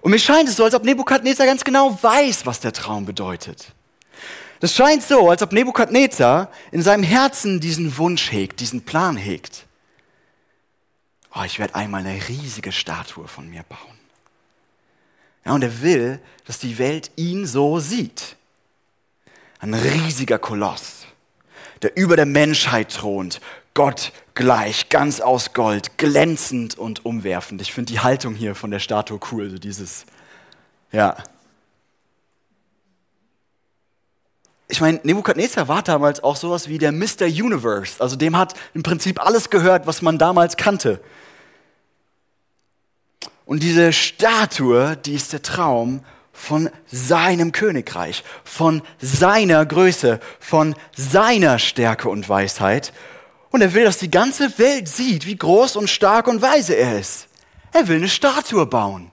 Und 0.00 0.10
mir 0.10 0.18
scheint 0.18 0.48
es 0.48 0.56
so, 0.56 0.64
als 0.64 0.74
ob 0.74 0.82
Nebukadnezar 0.82 1.46
ganz 1.46 1.62
genau 1.62 1.96
weiß, 2.02 2.46
was 2.46 2.58
der 2.58 2.72
Traum 2.72 3.06
bedeutet. 3.06 3.72
Das 4.58 4.74
scheint 4.74 5.04
so, 5.04 5.30
als 5.30 5.40
ob 5.40 5.52
Nebukadnezar 5.52 6.50
in 6.72 6.82
seinem 6.82 7.04
Herzen 7.04 7.60
diesen 7.60 7.96
Wunsch 7.96 8.32
hegt, 8.32 8.58
diesen 8.58 8.84
Plan 8.84 9.16
hegt. 9.16 9.66
Oh, 11.32 11.44
ich 11.44 11.60
werde 11.60 11.76
einmal 11.76 12.04
eine 12.04 12.28
riesige 12.28 12.72
Statue 12.72 13.28
von 13.28 13.48
mir 13.48 13.62
bauen. 13.62 14.01
Ja, 15.44 15.52
und 15.52 15.62
er 15.62 15.82
will, 15.82 16.20
dass 16.46 16.58
die 16.58 16.78
Welt 16.78 17.10
ihn 17.16 17.46
so 17.46 17.80
sieht. 17.80 18.36
Ein 19.58 19.74
riesiger 19.74 20.38
Koloss, 20.38 21.06
der 21.82 21.96
über 21.96 22.16
der 22.16 22.26
Menschheit 22.26 22.92
thront, 22.92 23.40
Gott 23.74 24.12
gleich, 24.34 24.88
ganz 24.88 25.20
aus 25.20 25.52
Gold, 25.52 25.98
glänzend 25.98 26.76
und 26.76 27.04
umwerfend. 27.04 27.60
Ich 27.62 27.72
finde 27.72 27.92
die 27.92 28.00
Haltung 28.00 28.34
hier 28.34 28.54
von 28.54 28.70
der 28.70 28.80
Statue 28.80 29.18
cool, 29.30 29.50
so 29.50 29.58
dieses, 29.58 30.04
ja. 30.90 31.16
Ich 34.68 34.80
meine, 34.80 35.00
Nebukadnezar 35.02 35.68
war 35.68 35.82
damals 35.82 36.22
auch 36.22 36.36
sowas 36.36 36.68
wie 36.68 36.78
der 36.78 36.92
Mr. 36.92 37.26
Universe. 37.26 38.00
Also 38.00 38.16
dem 38.16 38.36
hat 38.36 38.54
im 38.74 38.82
Prinzip 38.82 39.20
alles 39.24 39.50
gehört, 39.50 39.86
was 39.86 40.02
man 40.02 40.18
damals 40.18 40.56
kannte. 40.56 41.00
Und 43.52 43.62
diese 43.62 43.92
Statue, 43.92 44.96
die 44.96 45.12
ist 45.12 45.34
der 45.34 45.42
Traum 45.42 46.00
von 46.32 46.70
seinem 46.86 47.52
Königreich, 47.52 48.24
von 48.44 48.80
seiner 48.98 49.66
Größe, 49.66 50.20
von 50.40 50.74
seiner 50.96 51.58
Stärke 51.58 52.08
und 52.08 52.26
Weisheit. 52.30 52.94
Und 53.50 53.60
er 53.60 53.74
will, 53.74 53.84
dass 53.84 53.98
die 53.98 54.10
ganze 54.10 54.58
Welt 54.58 54.88
sieht, 54.88 55.26
wie 55.26 55.36
groß 55.36 55.76
und 55.76 55.90
stark 55.90 56.28
und 56.28 56.40
weise 56.40 56.72
er 56.72 56.98
ist. 56.98 57.28
Er 57.74 57.88
will 57.88 57.96
eine 57.96 58.08
Statue 58.08 58.64
bauen. 58.64 59.10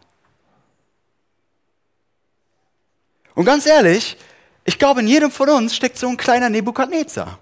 Und 3.35 3.43
ganz 3.43 3.65
ehrlich, 3.65 4.15
ich 4.63 4.79
glaube, 4.79 5.01
in 5.01 5.07
jedem 5.07 5.31
von 5.31 5.49
uns 5.49 5.75
steckt 5.75 5.97
so 5.97 6.07
ein 6.07 6.15
kleiner 6.15 6.49
Nebukadnezar. 6.49 7.39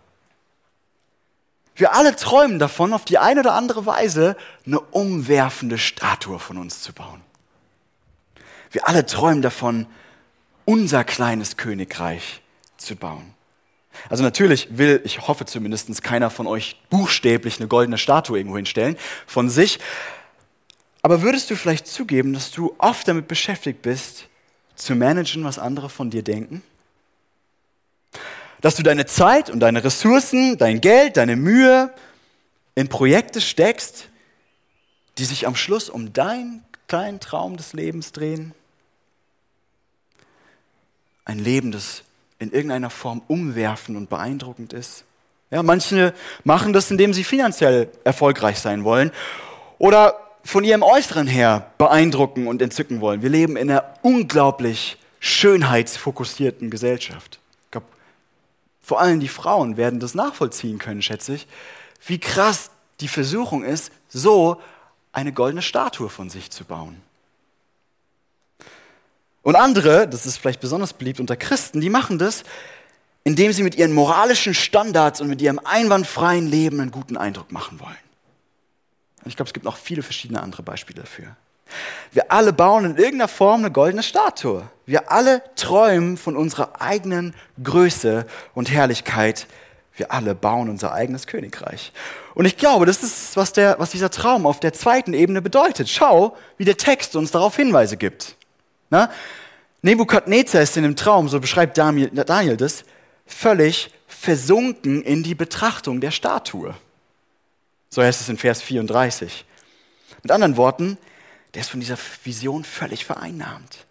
Wir 1.78 1.94
alle 1.94 2.16
träumen 2.16 2.58
davon, 2.58 2.92
auf 2.92 3.06
die 3.06 3.20
eine 3.20 3.42
oder 3.42 3.54
andere 3.54 3.86
Weise 3.86 4.36
eine 4.66 4.80
umwerfende 4.80 5.78
Statue 5.78 6.40
von 6.40 6.58
uns 6.58 6.82
zu 6.82 6.92
bauen. 6.92 7.22
Wir 8.72 8.88
alle 8.88 9.06
träumen 9.06 9.44
davon, 9.44 9.86
unser 10.66 11.04
kleines 11.04 11.56
Königreich 11.56 12.42
zu 12.78 12.96
bauen. 12.96 13.34
Also 14.10 14.24
natürlich 14.24 14.78
will, 14.78 15.02
ich 15.06 15.28
hoffe 15.28 15.46
zumindest, 15.46 16.04
keiner 16.04 16.30
von 16.30 16.48
euch 16.48 16.82
buchstäblich 16.90 17.60
eine 17.60 17.68
goldene 17.68 17.98
Statue 17.98 18.38
irgendwo 18.38 18.58
hinstellen 18.58 18.98
von 19.28 19.50
sich. 19.50 19.80
Aber 21.04 21.22
würdest 21.22 21.50
du 21.50 21.56
vielleicht 21.56 21.88
zugeben, 21.88 22.34
dass 22.34 22.52
du 22.52 22.76
oft 22.80 23.08
damit 23.08 23.28
beschäftigt 23.28 23.84
bist, 23.84 24.28
zu 24.76 24.96
managen, 24.96 25.44
was 25.44 25.60
andere 25.60 25.90
von 25.90 26.10
dir 26.10 26.24
denken? 26.24 26.64
Dass 28.62 28.76
du 28.76 28.84
deine 28.84 29.06
Zeit 29.06 29.50
und 29.50 29.60
deine 29.60 29.84
Ressourcen, 29.84 30.58
dein 30.58 30.82
Geld, 30.82 31.18
deine 31.18 31.36
Mühe 31.36 31.94
in 32.76 32.88
Projekte 32.88 33.42
steckst, 33.42 34.10
die 35.18 35.26
sich 35.26 35.48
am 35.48 35.56
Schluss 35.56 35.90
um 35.90 36.14
deinen 36.14 36.64
kleinen 36.88 37.20
Traum 37.20 37.58
des 37.58 37.74
Lebens 37.74 38.12
drehen? 38.12 38.54
Ein 41.26 41.40
Leben, 41.40 41.72
das 41.72 42.04
in 42.40 42.52
irgendeiner 42.52 42.90
Form 42.90 43.22
umwerfend 43.28 43.98
und 43.98 44.10
beeindruckend 44.10 44.74
ist. 44.74 45.04
Ja, 45.50 45.64
manche 45.64 46.14
machen 46.44 46.74
das, 46.74 46.92
indem 46.92 47.14
sie 47.14 47.24
finanziell 47.24 47.90
erfolgreich 48.04 48.60
sein 48.60 48.84
wollen 48.84 49.12
oder 49.78 50.16
von 50.44 50.64
ihrem 50.64 50.84
Äußeren 50.84 51.28
her 51.28 51.72
beeindrucken 51.78 52.48
und 52.48 52.62
entzücken 52.62 53.02
wollen. 53.02 53.22
Wir 53.22 53.30
leben 53.30 53.58
in 53.58 53.70
einer 53.70 53.94
unglaublich 54.02 54.98
schönheitsfokussierten 55.20 56.70
Gesellschaft. 56.70 57.40
Vor 58.88 59.02
allem 59.02 59.20
die 59.20 59.28
Frauen 59.28 59.76
werden 59.76 60.00
das 60.00 60.16
nachvollziehen 60.16 60.78
können, 60.78 61.02
schätze 61.02 61.34
ich, 61.34 61.46
wie 62.06 62.20
krass 62.20 62.72
die 63.02 63.10
Versuchung 63.10 63.66
ist, 63.66 63.92
so 64.08 64.62
eine 65.12 65.34
goldene 65.34 65.62
Statue 65.62 66.08
von 66.08 66.30
sich 66.30 66.52
zu 66.52 66.64
bauen. 66.64 67.02
Und 69.42 69.58
andere, 69.58 70.08
das 70.08 70.26
ist 70.26 70.38
vielleicht 70.38 70.62
besonders 70.62 70.94
beliebt 70.94 71.20
unter 71.20 71.36
Christen, 71.36 71.82
die 71.82 71.90
machen 71.90 72.18
das, 72.18 72.46
indem 73.26 73.52
sie 73.52 73.64
mit 73.64 73.76
ihren 73.76 73.92
moralischen 73.92 74.54
Standards 74.54 75.20
und 75.20 75.28
mit 75.28 75.42
ihrem 75.42 75.60
einwandfreien 75.60 76.48
Leben 76.48 76.80
einen 76.80 76.92
guten 76.92 77.18
Eindruck 77.18 77.52
machen 77.52 77.82
wollen. 77.82 77.98
Und 79.26 79.28
ich 79.28 79.36
glaube, 79.36 79.50
es 79.50 79.54
gibt 79.54 79.66
noch 79.66 79.76
viele 79.76 80.02
verschiedene 80.02 80.42
andere 80.42 80.64
Beispiele 80.64 81.02
dafür. 81.02 81.36
Wir 82.12 82.32
alle 82.32 82.54
bauen 82.54 82.86
in 82.86 82.98
irgendeiner 82.98 83.28
Form 83.28 83.62
eine 83.62 83.72
goldene 83.72 84.04
Statue. 84.04 84.70
Wir 84.86 85.12
alle 85.12 85.44
träumen 85.56 86.18
von 86.18 86.36
unserer 86.36 86.82
eigenen 86.82 87.36
Größe 87.62 88.26
und 88.54 88.72
Herrlichkeit. 88.72 89.48
Wir 89.96 90.12
alle 90.12 90.36
bauen 90.36 90.70
unser 90.70 90.94
eigenes 90.94 91.28
Königreich. 91.28 91.92
Und 92.36 92.46
ich 92.46 92.58
glaube, 92.58 92.86
das 92.86 93.04
ist, 93.04 93.36
was, 93.36 93.52
der, 93.52 93.76
was 93.80 93.92
dieser 93.92 94.12
Traum 94.12 94.46
auf 94.46 94.60
der 94.60 94.74
zweiten 94.74 95.14
Ebene 95.14 95.42
bedeutet. 95.42 95.90
Schau, 95.90 96.38
wie 96.58 96.66
der 96.66 96.78
Text 96.78 97.16
uns 97.16 97.32
darauf 97.32 97.56
Hinweise 97.56 97.98
gibt. 97.98 98.36
Na? 98.90 99.12
Nebukadnezar 99.82 100.62
ist 100.62 100.78
in 100.78 100.84
dem 100.84 100.96
Traum, 100.96 101.30
so 101.30 101.40
beschreibt 101.40 101.78
Daniel, 101.78 102.10
Daniel 102.10 102.58
das, 102.58 102.84
völlig 103.26 103.92
versunken 104.08 105.04
in 105.04 105.24
die 105.24 105.36
Betrachtung 105.36 106.00
der 106.00 106.12
Statue. 106.12 106.76
So 107.90 108.02
heißt 108.02 108.22
es 108.22 108.30
in 108.30 108.38
Vers 108.38 108.62
34. 108.62 109.46
Mit 110.24 110.32
anderen 110.32 110.58
Worten, 110.58 110.98
der 111.58 111.62
ist 111.62 111.72
von 111.72 111.80
dieser 111.80 111.98
Vision 112.24 112.64
völlig 112.64 113.04
vereinnahmt. 113.04 113.88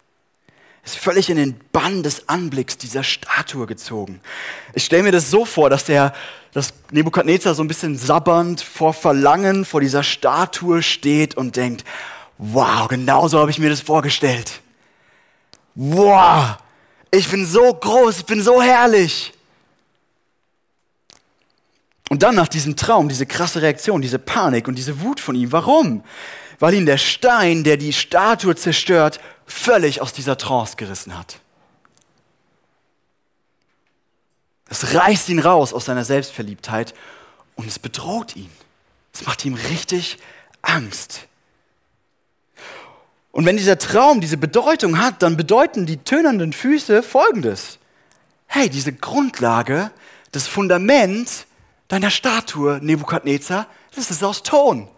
Ist 0.85 0.95
völlig 0.95 1.29
in 1.29 1.35
den 1.35 1.59
Bann 1.73 2.01
des 2.01 2.29
Anblicks 2.29 2.77
dieser 2.77 3.03
Statue 3.03 3.65
gezogen. 3.65 4.21
Ich 4.73 4.85
stelle 4.85 5.03
mir 5.03 5.11
das 5.11 5.29
so 5.29 5.43
vor, 5.43 5.69
dass 5.69 5.83
der, 5.83 6.13
dass 6.53 6.71
Nebukadnezar 6.91 7.55
so 7.55 7.61
ein 7.61 7.67
bisschen 7.67 7.97
sabbernd 7.97 8.61
vor 8.61 8.93
Verlangen 8.93 9.65
vor 9.65 9.81
dieser 9.81 10.01
Statue 10.01 10.81
steht 10.81 11.35
und 11.35 11.57
denkt, 11.57 11.83
wow, 12.37 12.87
genau 12.87 13.27
so 13.27 13.37
habe 13.37 13.51
ich 13.51 13.59
mir 13.59 13.69
das 13.69 13.81
vorgestellt. 13.81 14.61
Wow, 15.75 16.59
ich 17.11 17.27
bin 17.27 17.45
so 17.45 17.73
groß, 17.73 18.19
ich 18.19 18.25
bin 18.25 18.41
so 18.41 18.61
herrlich. 18.61 19.33
Und 22.09 22.23
dann 22.23 22.35
nach 22.35 22.47
diesem 22.47 22.77
Traum, 22.77 23.09
diese 23.09 23.25
krasse 23.25 23.61
Reaktion, 23.61 24.01
diese 24.01 24.19
Panik 24.19 24.69
und 24.69 24.75
diese 24.75 25.01
Wut 25.01 25.19
von 25.19 25.35
ihm. 25.35 25.51
Warum? 25.51 26.05
Weil 26.59 26.73
ihn 26.73 26.85
der 26.85 26.97
Stein, 26.97 27.63
der 27.63 27.77
die 27.77 27.93
Statue 27.93 28.55
zerstört, 28.55 29.19
völlig 29.45 30.01
aus 30.01 30.13
dieser 30.13 30.37
Trance 30.37 30.75
gerissen 30.75 31.17
hat. 31.17 31.39
Es 34.69 34.93
reißt 34.93 35.29
ihn 35.29 35.39
raus 35.39 35.73
aus 35.73 35.85
seiner 35.85 36.03
Selbstverliebtheit 36.03 36.93
und 37.55 37.67
es 37.67 37.79
bedroht 37.79 38.35
ihn. 38.35 38.49
Es 39.13 39.25
macht 39.25 39.45
ihm 39.45 39.53
richtig 39.53 40.17
Angst. 40.61 41.27
Und 43.31 43.45
wenn 43.45 43.57
dieser 43.57 43.77
Traum 43.77 44.19
diese 44.19 44.37
Bedeutung 44.37 44.99
hat, 44.99 45.21
dann 45.21 45.37
bedeuten 45.37 45.85
die 45.85 45.97
tönenden 45.97 46.53
Füße 46.53 47.03
Folgendes. 47.03 47.77
Hey, 48.47 48.69
diese 48.69 48.93
Grundlage, 48.93 49.91
das 50.31 50.47
Fundament 50.47 51.45
deiner 51.87 52.09
Statue, 52.09 52.79
Nebukadnezar, 52.81 53.67
das 53.95 54.11
ist 54.11 54.23
aus 54.23 54.43
Ton. 54.43 54.89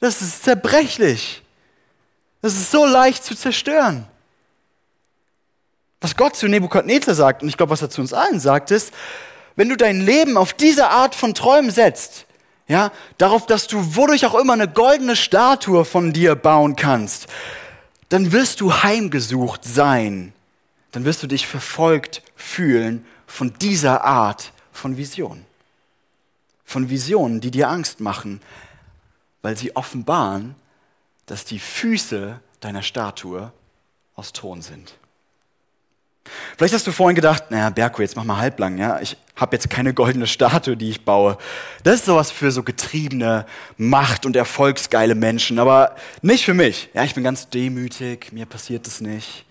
Das 0.00 0.22
ist 0.22 0.44
zerbrechlich. 0.44 1.42
Das 2.42 2.54
ist 2.54 2.70
so 2.70 2.86
leicht 2.86 3.24
zu 3.24 3.34
zerstören. 3.34 4.06
Was 6.00 6.16
Gott 6.16 6.34
zu 6.34 6.48
Nebukadnezar 6.48 7.14
sagt, 7.14 7.42
und 7.42 7.48
ich 7.48 7.56
glaube, 7.56 7.70
was 7.70 7.82
er 7.82 7.90
zu 7.90 8.00
uns 8.00 8.12
allen 8.12 8.40
sagt, 8.40 8.70
ist, 8.70 8.92
wenn 9.56 9.68
du 9.68 9.76
dein 9.76 10.00
Leben 10.00 10.38
auf 10.38 10.54
diese 10.54 10.88
Art 10.88 11.14
von 11.14 11.34
Träumen 11.34 11.70
setzt, 11.70 12.24
ja, 12.66 12.92
darauf, 13.18 13.46
dass 13.46 13.66
du 13.66 13.96
wodurch 13.96 14.24
auch 14.24 14.36
immer 14.36 14.54
eine 14.54 14.68
goldene 14.68 15.16
Statue 15.16 15.84
von 15.84 16.12
dir 16.12 16.34
bauen 16.36 16.76
kannst, 16.76 17.26
dann 18.08 18.32
wirst 18.32 18.60
du 18.60 18.72
heimgesucht 18.72 19.64
sein. 19.64 20.32
Dann 20.92 21.04
wirst 21.04 21.22
du 21.22 21.26
dich 21.26 21.46
verfolgt 21.46 22.22
fühlen 22.36 23.04
von 23.26 23.52
dieser 23.60 24.04
Art 24.04 24.52
von 24.72 24.96
Vision 24.96 25.44
von 26.70 26.88
Visionen, 26.88 27.40
die 27.40 27.50
dir 27.50 27.68
Angst 27.68 27.98
machen, 27.98 28.40
weil 29.42 29.56
sie 29.56 29.74
offenbaren, 29.76 30.54
dass 31.26 31.44
die 31.44 31.58
Füße 31.58 32.40
deiner 32.60 32.82
Statue 32.82 33.52
aus 34.14 34.32
Ton 34.32 34.62
sind. 34.62 34.94
Vielleicht 36.56 36.74
hast 36.74 36.86
du 36.86 36.92
vorhin 36.92 37.16
gedacht, 37.16 37.50
naja, 37.50 37.70
Berko, 37.70 38.02
jetzt 38.02 38.16
mach 38.16 38.24
mal 38.24 38.36
halblang, 38.36 38.78
ja. 38.78 39.00
Ich 39.00 39.16
habe 39.36 39.56
jetzt 39.56 39.70
keine 39.70 39.94
goldene 39.94 40.26
Statue, 40.26 40.76
die 40.76 40.90
ich 40.90 41.04
baue. 41.04 41.38
Das 41.82 41.96
ist 41.96 42.04
sowas 42.04 42.30
für 42.30 42.52
so 42.52 42.62
getriebene, 42.62 43.46
macht- 43.78 44.26
und 44.26 44.36
erfolgsgeile 44.36 45.14
Menschen, 45.14 45.58
aber 45.58 45.96
nicht 46.20 46.44
für 46.44 46.54
mich. 46.54 46.90
Ja, 46.92 47.04
ich 47.04 47.14
bin 47.14 47.24
ganz 47.24 47.48
demütig, 47.48 48.32
mir 48.32 48.46
passiert 48.46 48.86
das 48.86 49.00
nicht. 49.00 49.46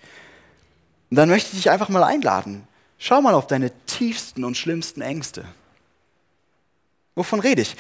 Und 1.10 1.18
dann 1.18 1.30
möchte 1.30 1.50
ich 1.52 1.64
dich 1.64 1.72
einfach 1.72 1.90
mal 1.90 2.04
einladen. 2.04 2.68
Schau 3.00 3.22
mal 3.22 3.34
auf 3.34 3.48
deine 3.48 3.72
tiefsten 3.86 4.44
und 4.44 4.56
schlimmsten 4.56 5.02
Ängste. 5.02 5.46
Wovon 7.16 7.40
rede 7.40 7.64
ich? 7.64 7.76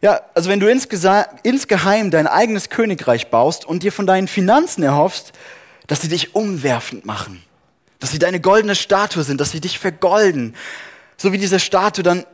Ja, 0.00 0.20
also 0.34 0.48
wenn 0.48 0.60
du 0.60 0.68
insgeheim 0.68 2.10
dein 2.10 2.26
eigenes 2.26 2.70
Königreich 2.70 3.30
baust 3.30 3.64
und 3.64 3.82
dir 3.82 3.92
von 3.92 4.06
deinen 4.06 4.28
Finanzen 4.28 4.82
erhoffst, 4.82 5.32
dass 5.88 6.02
sie 6.02 6.08
dich 6.08 6.34
umwerfend 6.34 7.04
machen, 7.04 7.42
dass 7.98 8.12
sie 8.12 8.20
deine 8.20 8.40
goldene 8.40 8.76
Statue 8.76 9.24
sind, 9.24 9.40
dass 9.40 9.50
sie 9.50 9.60
dich 9.60 9.78
vergolden, 9.78 10.54
so 11.16 11.32
wie 11.32 11.38
diese 11.38 11.58
Statue, 11.58 12.04
dann, 12.04 12.24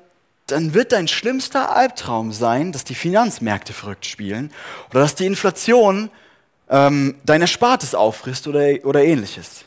dann 0.46 0.74
wird 0.74 0.92
dein 0.92 1.08
schlimmster 1.08 1.74
Albtraum 1.74 2.32
sein, 2.32 2.70
dass 2.72 2.84
die 2.84 2.94
Finanzmärkte 2.94 3.72
verrückt 3.72 4.04
spielen 4.04 4.52
oder 4.90 5.00
dass 5.00 5.14
die 5.14 5.24
Inflation 5.24 6.10
ähm, 6.68 7.16
dein 7.24 7.40
Erspartes 7.40 7.94
auffrisst 7.94 8.46
oder, 8.46 8.84
oder 8.84 9.02
ähnliches. 9.02 9.64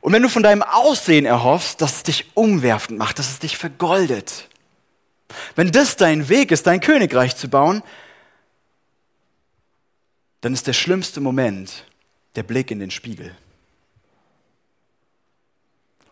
Und 0.00 0.12
wenn 0.12 0.22
du 0.22 0.28
von 0.28 0.44
deinem 0.44 0.62
Aussehen 0.62 1.26
erhoffst, 1.26 1.80
dass 1.80 1.96
es 1.96 2.02
dich 2.04 2.30
umwerfend 2.34 2.98
macht, 2.98 3.18
dass 3.18 3.30
es 3.30 3.38
dich 3.40 3.56
vergoldet, 3.56 4.48
wenn 5.54 5.72
das 5.72 5.96
dein 5.96 6.28
Weg 6.28 6.50
ist, 6.50 6.66
dein 6.66 6.80
Königreich 6.80 7.36
zu 7.36 7.48
bauen, 7.48 7.82
dann 10.40 10.52
ist 10.52 10.66
der 10.66 10.72
schlimmste 10.72 11.20
Moment 11.20 11.84
der 12.36 12.42
Blick 12.42 12.70
in 12.70 12.78
den 12.78 12.90
Spiegel. 12.90 13.34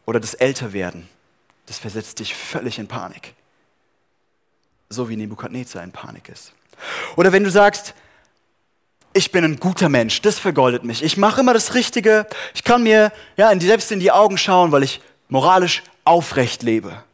Oder 0.06 0.20
das 0.20 0.35
Älterwerden. 0.35 1.08
Das 1.66 1.78
versetzt 1.78 2.18
dich 2.18 2.35
völlig 2.35 2.78
in 2.78 2.88
Panik. 2.88 3.35
So 4.88 5.08
wie 5.08 5.16
Nebukadnezar 5.16 5.85
in 5.85 5.92
Panik 5.92 6.28
ist. 6.28 6.52
Oder 7.16 7.32
wenn 7.32 7.44
du 7.44 7.50
sagst, 7.50 7.94
ich 9.12 9.30
bin 9.30 9.44
ein 9.44 9.61
guter 9.61 9.88
Mensch, 9.88 10.22
das 10.22 10.38
vergoldet 10.38 10.85
mich. 10.85 11.02
Ich 11.02 11.16
mache 11.16 11.42
immer 11.42 11.52
das 11.52 11.74
Richtige. 11.74 12.26
Ich 12.54 12.64
kann 12.64 12.82
mir 12.82 13.12
ja, 13.37 13.52
selbst 13.61 13.92
in 13.92 14.00
die 14.00 14.11
Augen 14.11 14.38
schauen, 14.38 14.72
weil 14.72 14.82
ich 14.82 15.00
moralisch 15.28 15.82
aufrecht 16.04 16.62
lebe 16.62 17.04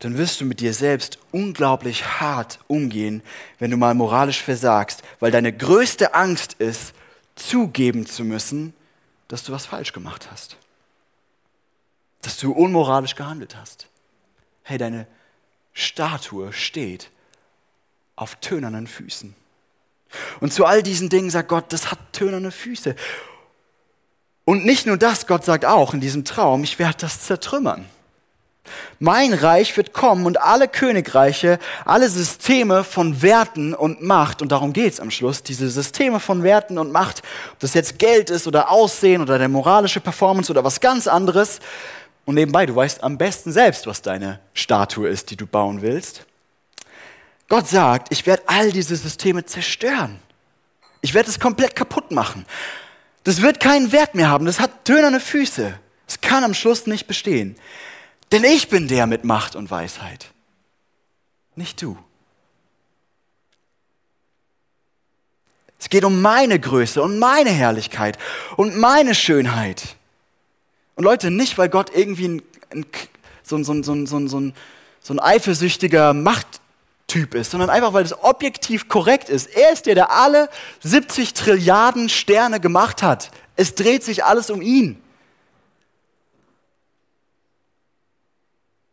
dann 0.00 0.16
wirst 0.16 0.40
du 0.40 0.46
mit 0.46 0.60
dir 0.60 0.74
selbst 0.74 1.18
unglaublich 1.30 2.20
hart 2.20 2.58
umgehen, 2.68 3.22
wenn 3.58 3.70
du 3.70 3.76
mal 3.76 3.94
moralisch 3.94 4.42
versagst, 4.42 5.02
weil 5.20 5.30
deine 5.30 5.52
größte 5.52 6.14
Angst 6.14 6.54
ist, 6.54 6.94
zugeben 7.36 8.06
zu 8.06 8.24
müssen, 8.24 8.74
dass 9.28 9.44
du 9.44 9.52
was 9.52 9.66
falsch 9.66 9.92
gemacht 9.92 10.28
hast. 10.30 10.56
Dass 12.22 12.38
du 12.38 12.52
unmoralisch 12.52 13.14
gehandelt 13.14 13.56
hast. 13.56 13.88
Hey, 14.62 14.78
deine 14.78 15.06
Statue 15.72 16.52
steht 16.52 17.10
auf 18.16 18.36
tönernen 18.36 18.86
Füßen. 18.86 19.34
Und 20.40 20.52
zu 20.52 20.64
all 20.64 20.82
diesen 20.82 21.08
Dingen 21.08 21.30
sagt 21.30 21.48
Gott, 21.48 21.72
das 21.72 21.90
hat 21.90 21.98
tönerne 22.12 22.50
Füße. 22.50 22.96
Und 24.44 24.64
nicht 24.64 24.86
nur 24.86 24.96
das, 24.96 25.26
Gott 25.26 25.44
sagt 25.44 25.64
auch 25.64 25.94
in 25.94 26.00
diesem 26.00 26.24
Traum, 26.24 26.64
ich 26.64 26.78
werde 26.78 26.98
das 26.98 27.20
zertrümmern. 27.20 27.86
Mein 28.98 29.32
Reich 29.32 29.76
wird 29.76 29.92
kommen 29.92 30.26
und 30.26 30.40
alle 30.40 30.68
Königreiche, 30.68 31.58
alle 31.84 32.08
Systeme 32.08 32.84
von 32.84 33.22
Werten 33.22 33.74
und 33.74 34.02
Macht, 34.02 34.42
und 34.42 34.52
darum 34.52 34.72
geht's 34.72 35.00
am 35.00 35.10
Schluss, 35.10 35.42
diese 35.42 35.68
Systeme 35.70 36.20
von 36.20 36.42
Werten 36.42 36.78
und 36.78 36.92
Macht, 36.92 37.22
ob 37.52 37.58
das 37.60 37.74
jetzt 37.74 37.98
Geld 37.98 38.30
ist 38.30 38.46
oder 38.46 38.70
Aussehen 38.70 39.22
oder 39.22 39.38
der 39.38 39.48
moralische 39.48 40.00
Performance 40.00 40.52
oder 40.52 40.62
was 40.62 40.80
ganz 40.80 41.06
anderes. 41.06 41.60
Und 42.26 42.34
nebenbei, 42.34 42.66
du 42.66 42.76
weißt 42.76 43.02
am 43.02 43.16
besten 43.16 43.52
selbst, 43.52 43.86
was 43.86 44.02
deine 44.02 44.40
Statue 44.54 45.08
ist, 45.08 45.30
die 45.30 45.36
du 45.36 45.46
bauen 45.46 45.82
willst. 45.82 46.26
Gott 47.48 47.66
sagt, 47.66 48.12
ich 48.12 48.26
werde 48.26 48.44
all 48.46 48.70
diese 48.70 48.94
Systeme 48.94 49.44
zerstören. 49.44 50.20
Ich 51.00 51.14
werde 51.14 51.30
es 51.30 51.40
komplett 51.40 51.74
kaputt 51.74 52.10
machen. 52.12 52.44
Das 53.24 53.42
wird 53.42 53.58
keinen 53.58 53.90
Wert 53.90 54.14
mehr 54.14 54.28
haben. 54.28 54.46
Das 54.46 54.60
hat 54.60 54.84
tönerne 54.84 55.18
Füße. 55.18 55.74
Es 56.06 56.20
kann 56.20 56.44
am 56.44 56.54
Schluss 56.54 56.86
nicht 56.86 57.06
bestehen. 57.06 57.56
Denn 58.32 58.44
ich 58.44 58.68
bin 58.68 58.86
der 58.86 59.06
mit 59.06 59.24
Macht 59.24 59.56
und 59.56 59.70
Weisheit, 59.70 60.30
nicht 61.56 61.82
du. 61.82 61.98
Es 65.80 65.88
geht 65.88 66.04
um 66.04 66.20
meine 66.20 66.60
Größe 66.60 67.02
und 67.02 67.18
meine 67.18 67.50
Herrlichkeit 67.50 68.18
und 68.56 68.76
meine 68.76 69.14
Schönheit. 69.14 69.96
Und 70.94 71.04
Leute, 71.04 71.30
nicht 71.30 71.56
weil 71.56 71.70
Gott 71.70 71.90
irgendwie 71.94 72.28
ein, 72.28 72.42
ein, 72.70 72.86
so, 73.42 73.62
so, 73.62 73.82
so, 73.82 74.28
so 74.28 75.14
ein 75.14 75.18
eifersüchtiger 75.18 76.12
Machttyp 76.12 77.34
ist, 77.34 77.50
sondern 77.50 77.70
einfach 77.70 77.94
weil 77.94 78.04
es 78.04 78.16
objektiv 78.22 78.88
korrekt 78.88 79.30
ist. 79.30 79.46
Er 79.46 79.72
ist 79.72 79.86
der, 79.86 79.94
der 79.94 80.10
alle 80.12 80.50
70 80.80 81.32
Trilliarden 81.32 82.10
Sterne 82.10 82.60
gemacht 82.60 83.02
hat. 83.02 83.30
Es 83.56 83.74
dreht 83.74 84.04
sich 84.04 84.22
alles 84.22 84.50
um 84.50 84.60
ihn. 84.60 85.02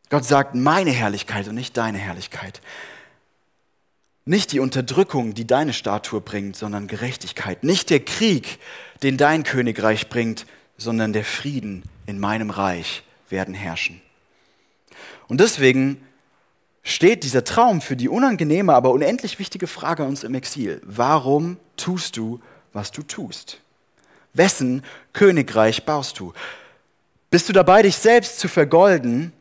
Gott 0.10 0.26
sagt 0.26 0.56
meine 0.56 0.92
Herrlichkeit 0.92 1.48
und 1.48 1.56
nicht 1.56 1.76
deine 1.76 1.98
Herrlichkeit. 1.98 2.62
Nicht 4.26 4.52
die 4.52 4.60
Unterdrückung, 4.60 5.34
die 5.34 5.48
deine 5.48 5.74
Statue 5.74 6.22
bringt, 6.22 6.56
sondern 6.56 6.88
Gerechtigkeit. 6.88 7.64
Nicht 7.64 7.90
der 7.90 8.02
Krieg, 8.02 8.60
den 9.04 9.18
dein 9.18 9.44
Königreich 9.44 10.10
bringt, 10.10 10.46
sondern 10.78 11.14
der 11.14 11.24
Frieden 11.24 11.84
in 12.06 12.20
meinem 12.20 12.50
Reich 12.50 13.04
werden 13.30 13.54
herrschen. 13.54 14.02
Und 15.28 15.40
deswegen 15.42 16.02
steht 16.84 17.24
dieser 17.24 17.44
Traum 17.44 17.82
für 17.82 17.96
die 17.96 18.10
unangenehme, 18.10 18.74
aber 18.74 18.92
unendlich 18.92 19.40
wichtige 19.40 19.68
Frage 19.68 20.04
uns 20.04 20.24
im 20.24 20.36
Exil. 20.36 20.82
Warum 20.86 21.58
tust 21.76 22.16
du, 22.16 22.40
was 22.74 22.92
du 22.92 23.04
tust? 23.04 23.60
Wessen 24.34 24.84
Königreich 25.14 25.86
baust 25.86 26.20
du? 26.20 26.34
Bist 27.30 27.50
du 27.50 27.54
dabei, 27.54 27.82
dich 27.82 27.98
selbst 27.98 28.40
zu 28.40 28.48
vergolden, 28.48 29.34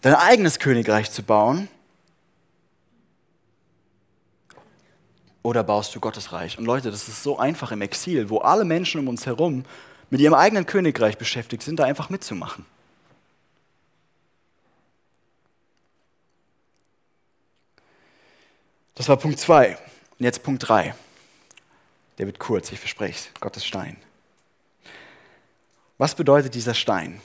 dein 0.00 0.14
eigenes 0.14 0.58
Königreich 0.58 1.10
zu 1.10 1.22
bauen? 1.22 1.68
Oder 5.42 5.64
baust 5.64 5.94
du 5.94 6.00
Gottes 6.00 6.32
Reich? 6.32 6.58
Und 6.58 6.66
Leute, 6.66 6.90
das 6.90 7.08
ist 7.08 7.22
so 7.22 7.38
einfach 7.38 7.72
im 7.72 7.80
Exil, 7.80 8.28
wo 8.28 8.38
alle 8.38 8.64
Menschen 8.64 9.00
um 9.00 9.08
uns 9.08 9.26
herum 9.26 9.64
mit 10.10 10.20
ihrem 10.20 10.34
eigenen 10.34 10.66
Königreich 10.66 11.16
beschäftigt 11.16 11.62
sind, 11.62 11.78
da 11.78 11.84
einfach 11.84 12.10
mitzumachen. 12.10 12.66
Das 18.94 19.08
war 19.08 19.16
Punkt 19.16 19.38
2. 19.38 19.78
Und 20.18 20.24
jetzt 20.24 20.42
Punkt 20.42 20.68
3. 20.68 20.94
Der 22.18 22.26
wird 22.26 22.38
kurz, 22.38 22.70
ich 22.70 22.78
verspreche 22.78 23.14
es. 23.14 23.40
Gottes 23.40 23.64
Stein. 23.64 23.96
Was 25.96 26.14
bedeutet 26.14 26.54
dieser 26.54 26.74
Stein? 26.74 27.22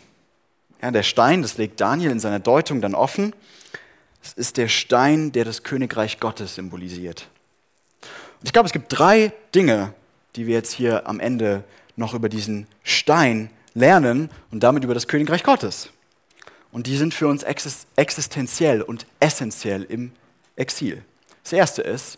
Ja, 0.81 0.91
der 0.91 1.03
Stein, 1.03 1.41
das 1.41 1.57
legt 1.57 1.79
Daniel 1.81 2.11
in 2.11 2.19
seiner 2.19 2.39
Deutung 2.39 2.81
dann 2.81 2.95
offen. 2.95 3.33
Es 4.23 4.33
ist 4.33 4.57
der 4.57 4.67
Stein, 4.67 5.31
der 5.31 5.45
das 5.45 5.63
Königreich 5.63 6.19
Gottes 6.19 6.55
symbolisiert. 6.55 7.29
Und 8.01 8.47
ich 8.47 8.53
glaube, 8.53 8.67
es 8.67 8.73
gibt 8.73 8.87
drei 8.89 9.31
Dinge, 9.53 9.93
die 10.35 10.47
wir 10.47 10.55
jetzt 10.55 10.73
hier 10.73 11.07
am 11.07 11.19
Ende 11.19 11.63
noch 11.95 12.13
über 12.13 12.29
diesen 12.29 12.67
Stein 12.83 13.49
lernen 13.73 14.29
und 14.51 14.61
damit 14.61 14.83
über 14.83 14.93
das 14.93 15.07
Königreich 15.07 15.43
Gottes. 15.43 15.89
Und 16.71 16.87
die 16.87 16.97
sind 16.97 17.13
für 17.13 17.27
uns 17.27 17.43
existenziell 17.43 18.81
und 18.81 19.05
essentiell 19.19 19.83
im 19.83 20.11
Exil. 20.55 21.03
Das 21.43 21.53
erste 21.53 21.81
ist, 21.81 22.17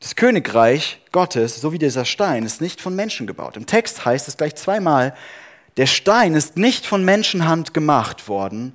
das 0.00 0.16
Königreich 0.16 1.00
Gottes, 1.12 1.60
so 1.60 1.72
wie 1.72 1.78
dieser 1.78 2.04
Stein, 2.04 2.44
ist 2.44 2.60
nicht 2.60 2.80
von 2.80 2.96
Menschen 2.96 3.26
gebaut. 3.26 3.56
Im 3.56 3.66
Text 3.66 4.04
heißt 4.04 4.26
es 4.26 4.36
gleich 4.36 4.56
zweimal, 4.56 5.14
der 5.76 5.86
Stein 5.86 6.34
ist 6.34 6.56
nicht 6.56 6.86
von 6.86 7.04
Menschenhand 7.04 7.74
gemacht 7.74 8.28
worden, 8.28 8.74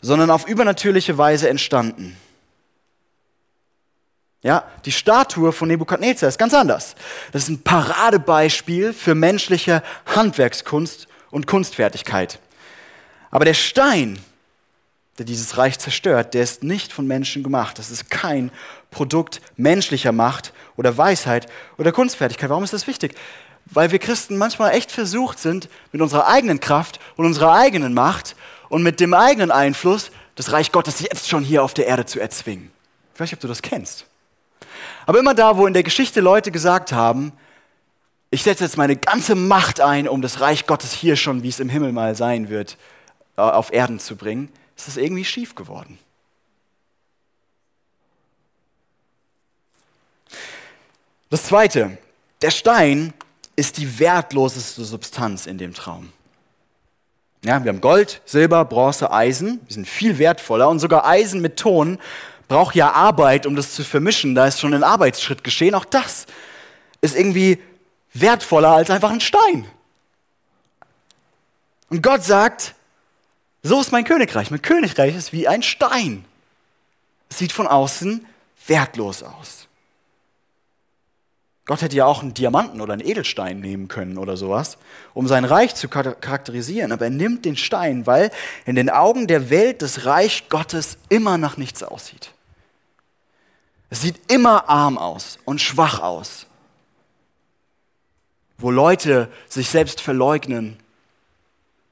sondern 0.00 0.30
auf 0.30 0.46
übernatürliche 0.46 1.18
Weise 1.18 1.48
entstanden. 1.48 2.16
Ja, 4.42 4.64
die 4.84 4.92
Statue 4.92 5.50
von 5.50 5.66
Nebukadnezar 5.66 6.28
ist 6.28 6.38
ganz 6.38 6.54
anders. 6.54 6.94
Das 7.32 7.42
ist 7.44 7.48
ein 7.48 7.62
Paradebeispiel 7.62 8.92
für 8.92 9.16
menschliche 9.16 9.82
Handwerkskunst 10.14 11.08
und 11.32 11.48
Kunstfertigkeit. 11.48 12.38
Aber 13.32 13.44
der 13.44 13.54
Stein, 13.54 14.20
der 15.18 15.26
dieses 15.26 15.58
Reich 15.58 15.80
zerstört, 15.80 16.34
der 16.34 16.44
ist 16.44 16.62
nicht 16.62 16.92
von 16.92 17.08
Menschen 17.08 17.42
gemacht. 17.42 17.78
Das 17.78 17.90
ist 17.90 18.08
kein 18.08 18.52
Produkt 18.92 19.40
menschlicher 19.56 20.12
Macht 20.12 20.52
oder 20.76 20.96
Weisheit 20.96 21.48
oder 21.76 21.90
Kunstfertigkeit. 21.90 22.48
Warum 22.48 22.62
ist 22.62 22.72
das 22.72 22.86
wichtig? 22.86 23.16
Weil 23.66 23.90
wir 23.90 23.98
Christen 23.98 24.36
manchmal 24.36 24.72
echt 24.72 24.92
versucht 24.92 25.38
sind, 25.38 25.68
mit 25.92 26.00
unserer 26.00 26.28
eigenen 26.28 26.60
Kraft 26.60 27.00
und 27.16 27.26
unserer 27.26 27.54
eigenen 27.54 27.94
Macht 27.94 28.36
und 28.68 28.82
mit 28.82 29.00
dem 29.00 29.14
eigenen 29.14 29.50
Einfluss 29.50 30.10
das 30.34 30.52
Reich 30.52 30.72
Gottes 30.72 31.00
jetzt 31.00 31.28
schon 31.28 31.44
hier 31.44 31.62
auf 31.62 31.74
der 31.74 31.86
Erde 31.86 32.06
zu 32.06 32.20
erzwingen. 32.20 32.70
Nicht, 33.18 33.32
ob 33.32 33.40
du 33.40 33.48
das 33.48 33.62
kennst. 33.62 34.06
Aber 35.06 35.18
immer 35.18 35.34
da, 35.34 35.56
wo 35.56 35.66
in 35.66 35.72
der 35.72 35.82
Geschichte 35.82 36.20
Leute 36.20 36.50
gesagt 36.50 36.92
haben, 36.92 37.32
ich 38.30 38.42
setze 38.42 38.64
jetzt 38.64 38.76
meine 38.76 38.96
ganze 38.96 39.34
Macht 39.34 39.80
ein, 39.80 40.08
um 40.08 40.20
das 40.20 40.40
Reich 40.40 40.66
Gottes 40.66 40.92
hier 40.92 41.16
schon, 41.16 41.42
wie 41.42 41.48
es 41.48 41.60
im 41.60 41.68
Himmel 41.68 41.92
mal 41.92 42.14
sein 42.14 42.48
wird, 42.48 42.76
äh, 43.36 43.40
auf 43.40 43.72
Erden 43.72 43.98
zu 43.98 44.16
bringen, 44.16 44.50
ist 44.76 44.88
es 44.88 44.96
irgendwie 44.96 45.24
schief 45.24 45.54
geworden. 45.54 45.98
Das 51.30 51.44
Zweite, 51.44 51.98
der 52.42 52.50
Stein 52.50 53.14
ist 53.56 53.78
die 53.78 53.98
wertloseste 53.98 54.84
Substanz 54.84 55.46
in 55.46 55.58
dem 55.58 55.74
Traum. 55.74 56.12
Ja, 57.44 57.62
wir 57.62 57.70
haben 57.70 57.80
Gold, 57.80 58.20
Silber, 58.24 58.64
Bronze, 58.64 59.10
Eisen, 59.10 59.60
die 59.68 59.74
sind 59.74 59.88
viel 59.88 60.18
wertvoller 60.18 60.68
und 60.68 60.78
sogar 60.78 61.06
Eisen 61.06 61.40
mit 61.40 61.56
Ton 61.56 61.98
braucht 62.48 62.74
ja 62.74 62.92
Arbeit, 62.92 63.46
um 63.46 63.56
das 63.56 63.74
zu 63.74 63.84
vermischen. 63.84 64.34
Da 64.34 64.46
ist 64.46 64.60
schon 64.60 64.74
ein 64.74 64.84
Arbeitsschritt 64.84 65.44
geschehen. 65.44 65.74
Auch 65.74 65.84
das 65.84 66.26
ist 67.00 67.16
irgendwie 67.16 67.60
wertvoller 68.12 68.70
als 68.70 68.90
einfach 68.90 69.10
ein 69.10 69.20
Stein. 69.20 69.66
Und 71.88 72.02
Gott 72.02 72.24
sagt, 72.24 72.74
so 73.62 73.80
ist 73.80 73.92
mein 73.92 74.04
Königreich. 74.04 74.50
Mein 74.50 74.62
Königreich 74.62 75.14
ist 75.14 75.32
wie 75.32 75.48
ein 75.48 75.62
Stein. 75.62 76.24
Es 77.28 77.38
sieht 77.38 77.52
von 77.52 77.66
außen 77.66 78.24
wertlos 78.66 79.22
aus. 79.22 79.65
Gott 81.66 81.82
hätte 81.82 81.96
ja 81.96 82.06
auch 82.06 82.22
einen 82.22 82.32
Diamanten 82.32 82.80
oder 82.80 82.92
einen 82.92 83.04
Edelstein 83.04 83.58
nehmen 83.60 83.88
können 83.88 84.18
oder 84.18 84.36
sowas, 84.36 84.78
um 85.14 85.26
sein 85.26 85.44
Reich 85.44 85.74
zu 85.74 85.88
charakterisieren. 85.88 86.92
Aber 86.92 87.06
er 87.06 87.10
nimmt 87.10 87.44
den 87.44 87.56
Stein, 87.56 88.06
weil 88.06 88.30
in 88.66 88.76
den 88.76 88.88
Augen 88.88 89.26
der 89.26 89.50
Welt 89.50 89.82
das 89.82 90.06
Reich 90.06 90.48
Gottes 90.48 90.96
immer 91.08 91.38
nach 91.38 91.56
nichts 91.56 91.82
aussieht. 91.82 92.32
Es 93.90 94.00
sieht 94.00 94.30
immer 94.30 94.68
arm 94.68 94.96
aus 94.96 95.40
und 95.44 95.60
schwach 95.60 95.98
aus, 95.98 96.46
wo 98.58 98.70
Leute 98.70 99.28
sich 99.48 99.68
selbst 99.68 100.00
verleugnen, 100.00 100.76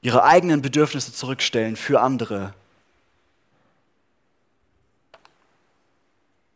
ihre 0.01 0.23
eigenen 0.23 0.61
Bedürfnisse 0.61 1.11
zurückstellen 1.13 1.75
für 1.75 1.99
andere. 1.99 2.53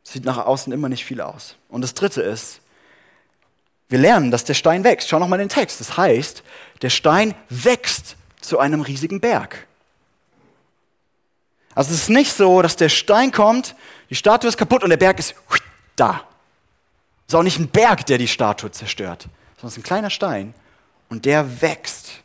Sieht 0.04 0.24
nach 0.24 0.38
außen 0.38 0.72
immer 0.72 0.88
nicht 0.88 1.04
viel 1.04 1.20
aus. 1.20 1.56
Und 1.68 1.82
das 1.82 1.94
Dritte 1.94 2.22
ist, 2.22 2.62
wir 3.90 4.00
lernen, 4.00 4.32
dass 4.32 4.44
der 4.46 4.54
Stein 4.54 4.84
wächst. 4.84 5.10
Schau 5.10 5.20
noch 5.20 5.28
mal 5.28 5.38
den 5.38 5.50
Text. 5.50 5.80
Das 5.80 5.98
heißt, 5.98 6.44
der 6.82 6.90
Stein 6.90 7.34
wächst 7.50 8.16
zu 8.40 8.60
einem 8.60 8.82
riesigen 8.82 9.20
Berg. 9.20 9.68
Also 11.76 11.94
es 11.94 12.04
ist 12.04 12.10
nicht 12.10 12.34
so, 12.34 12.62
dass 12.62 12.76
der 12.76 12.90
Stein 12.90 13.32
kommt, 13.32 13.76
die 14.10 14.16
Statue 14.16 14.50
ist 14.50 14.58
kaputt 14.58 14.84
und 14.84 14.90
der 14.90 14.98
Berg 14.98 15.20
ist 15.20 15.36
da. 15.96 16.24
Es 17.28 17.34
ist 17.34 17.36
auch 17.36 17.44
nicht 17.44 17.60
ein 17.60 17.70
Berg, 17.70 18.06
der 18.06 18.18
die 18.18 18.28
Statue 18.28 18.72
zerstört, 18.72 19.24
sondern 19.58 19.68
es 19.68 19.74
ist 19.74 19.78
ein 19.78 19.84
kleiner 19.84 20.10
Stein 20.10 20.54
und 21.10 21.26
der 21.26 21.62
wächst. 21.62 22.22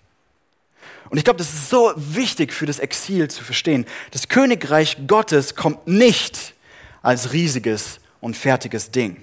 Und 1.11 1.19
ich 1.19 1.25
glaube, 1.25 1.39
das 1.39 1.53
ist 1.53 1.71
so 1.71 1.93
wichtig 1.97 2.53
für 2.53 2.67
das 2.67 2.79
Exil 2.79 3.29
zu 3.29 3.45
verstehen. 3.45 3.87
Das 4.11 4.29
Königreich 4.29 4.97
Gottes 5.07 5.55
kommt 5.55 5.87
nicht 5.87 6.55
als 7.03 7.33
riesiges 7.33 8.01
und 8.21 8.37
fertiges 8.37 8.91
Ding. 8.91 9.23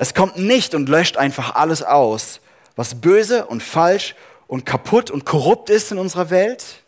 Es 0.00 0.14
kommt 0.14 0.38
nicht 0.38 0.74
und 0.74 0.88
löscht 0.88 1.18
einfach 1.18 1.56
alles 1.56 1.82
aus, 1.82 2.40
was 2.74 3.02
böse 3.02 3.44
und 3.44 3.62
falsch 3.62 4.14
und 4.46 4.64
kaputt 4.64 5.10
und 5.10 5.26
korrupt 5.26 5.68
ist 5.68 5.92
in 5.92 5.98
unserer 5.98 6.30
Welt, 6.30 6.82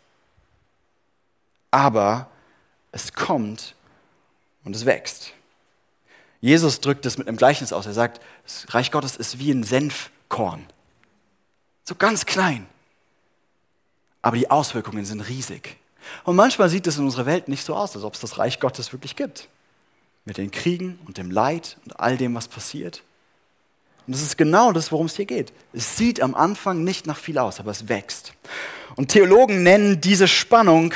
aber 1.69 2.25
es 2.91 3.13
kommt 3.13 3.75
und 4.63 4.75
es 4.75 4.87
wächst. 4.87 5.33
Jesus 6.41 6.81
drückt 6.81 7.05
es 7.05 7.19
mit 7.19 7.27
einem 7.27 7.37
Gleichnis 7.37 7.71
aus. 7.71 7.85
Er 7.85 7.93
sagt, 7.93 8.19
das 8.45 8.73
Reich 8.73 8.89
Gottes 8.89 9.15
ist 9.15 9.37
wie 9.37 9.51
ein 9.51 9.63
Senfkorn. 9.63 10.65
So 11.83 11.93
ganz 11.93 12.25
klein. 12.25 12.65
Aber 14.23 14.37
die 14.37 14.49
Auswirkungen 14.49 15.05
sind 15.05 15.21
riesig. 15.21 15.77
Und 16.23 16.35
manchmal 16.35 16.67
sieht 16.67 16.87
es 16.87 16.97
in 16.97 17.05
unserer 17.05 17.27
Welt 17.27 17.47
nicht 17.47 17.63
so 17.63 17.75
aus, 17.75 17.95
als 17.95 18.05
ob 18.05 18.15
es 18.15 18.21
das 18.21 18.39
Reich 18.39 18.59
Gottes 18.59 18.91
wirklich 18.91 19.15
gibt. 19.15 19.49
Mit 20.25 20.37
den 20.37 20.51
Kriegen 20.51 20.99
und 21.05 21.17
dem 21.17 21.31
Leid 21.31 21.77
und 21.85 21.99
all 21.99 22.17
dem, 22.17 22.33
was 22.35 22.47
passiert. 22.47 23.03
Und 24.05 24.13
das 24.13 24.21
ist 24.21 24.37
genau 24.37 24.71
das, 24.71 24.91
worum 24.91 25.05
es 25.05 25.15
hier 25.15 25.25
geht. 25.25 25.53
Es 25.71 25.97
sieht 25.97 26.21
am 26.21 26.35
Anfang 26.35 26.83
nicht 26.83 27.07
nach 27.07 27.17
viel 27.17 27.37
aus, 27.37 27.59
aber 27.59 27.71
es 27.71 27.87
wächst. 27.87 28.33
Und 28.95 29.09
Theologen 29.09 29.63
nennen 29.63 30.01
diese 30.01 30.27
Spannung 30.27 30.93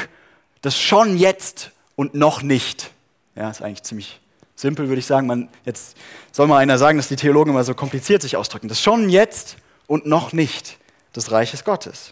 das 0.62 0.78
schon 0.78 1.18
jetzt 1.18 1.72
und 1.95 2.14
noch 2.14 2.41
nicht. 2.41 2.91
Ja, 3.36 3.49
ist 3.49 3.62
eigentlich 3.62 3.84
ziemlich 3.84 4.20
simpel, 4.56 4.89
würde 4.89 4.99
ich 4.99 5.06
sagen. 5.06 5.28
Man, 5.28 5.49
jetzt 5.66 5.95
soll 6.32 6.47
mal 6.47 6.58
einer 6.58 6.78
sagen, 6.78 6.97
dass 6.97 7.08
die 7.08 7.16
Theologen 7.16 7.51
immer 7.51 7.64
so 7.64 7.74
kompliziert 7.74 8.22
sich 8.22 8.36
ausdrücken. 8.36 8.68
Das 8.68 8.82
schon 8.82 9.10
jetzt 9.10 9.58
und 9.88 10.06
noch 10.06 10.34
nicht 10.34 10.78
des 11.16 11.32
Reiches 11.32 11.64
Gottes. 11.64 12.12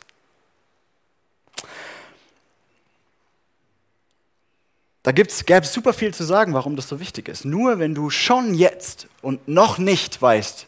Da 5.05 5.11
gäbe 5.11 5.29
es 5.29 5.71
super 5.71 5.93
viel 5.93 6.15
zu 6.15 6.23
sagen, 6.23 6.55
warum 6.55 6.75
das 6.75 6.89
so 6.89 6.99
wichtig 6.99 7.29
ist. 7.29 7.45
Nur 7.45 7.77
wenn 7.77 7.93
du 7.93 8.09
schon 8.09 8.55
jetzt 8.55 9.07
und 9.21 9.47
noch 9.47 9.77
nicht 9.77 10.19
weißt, 10.19 10.65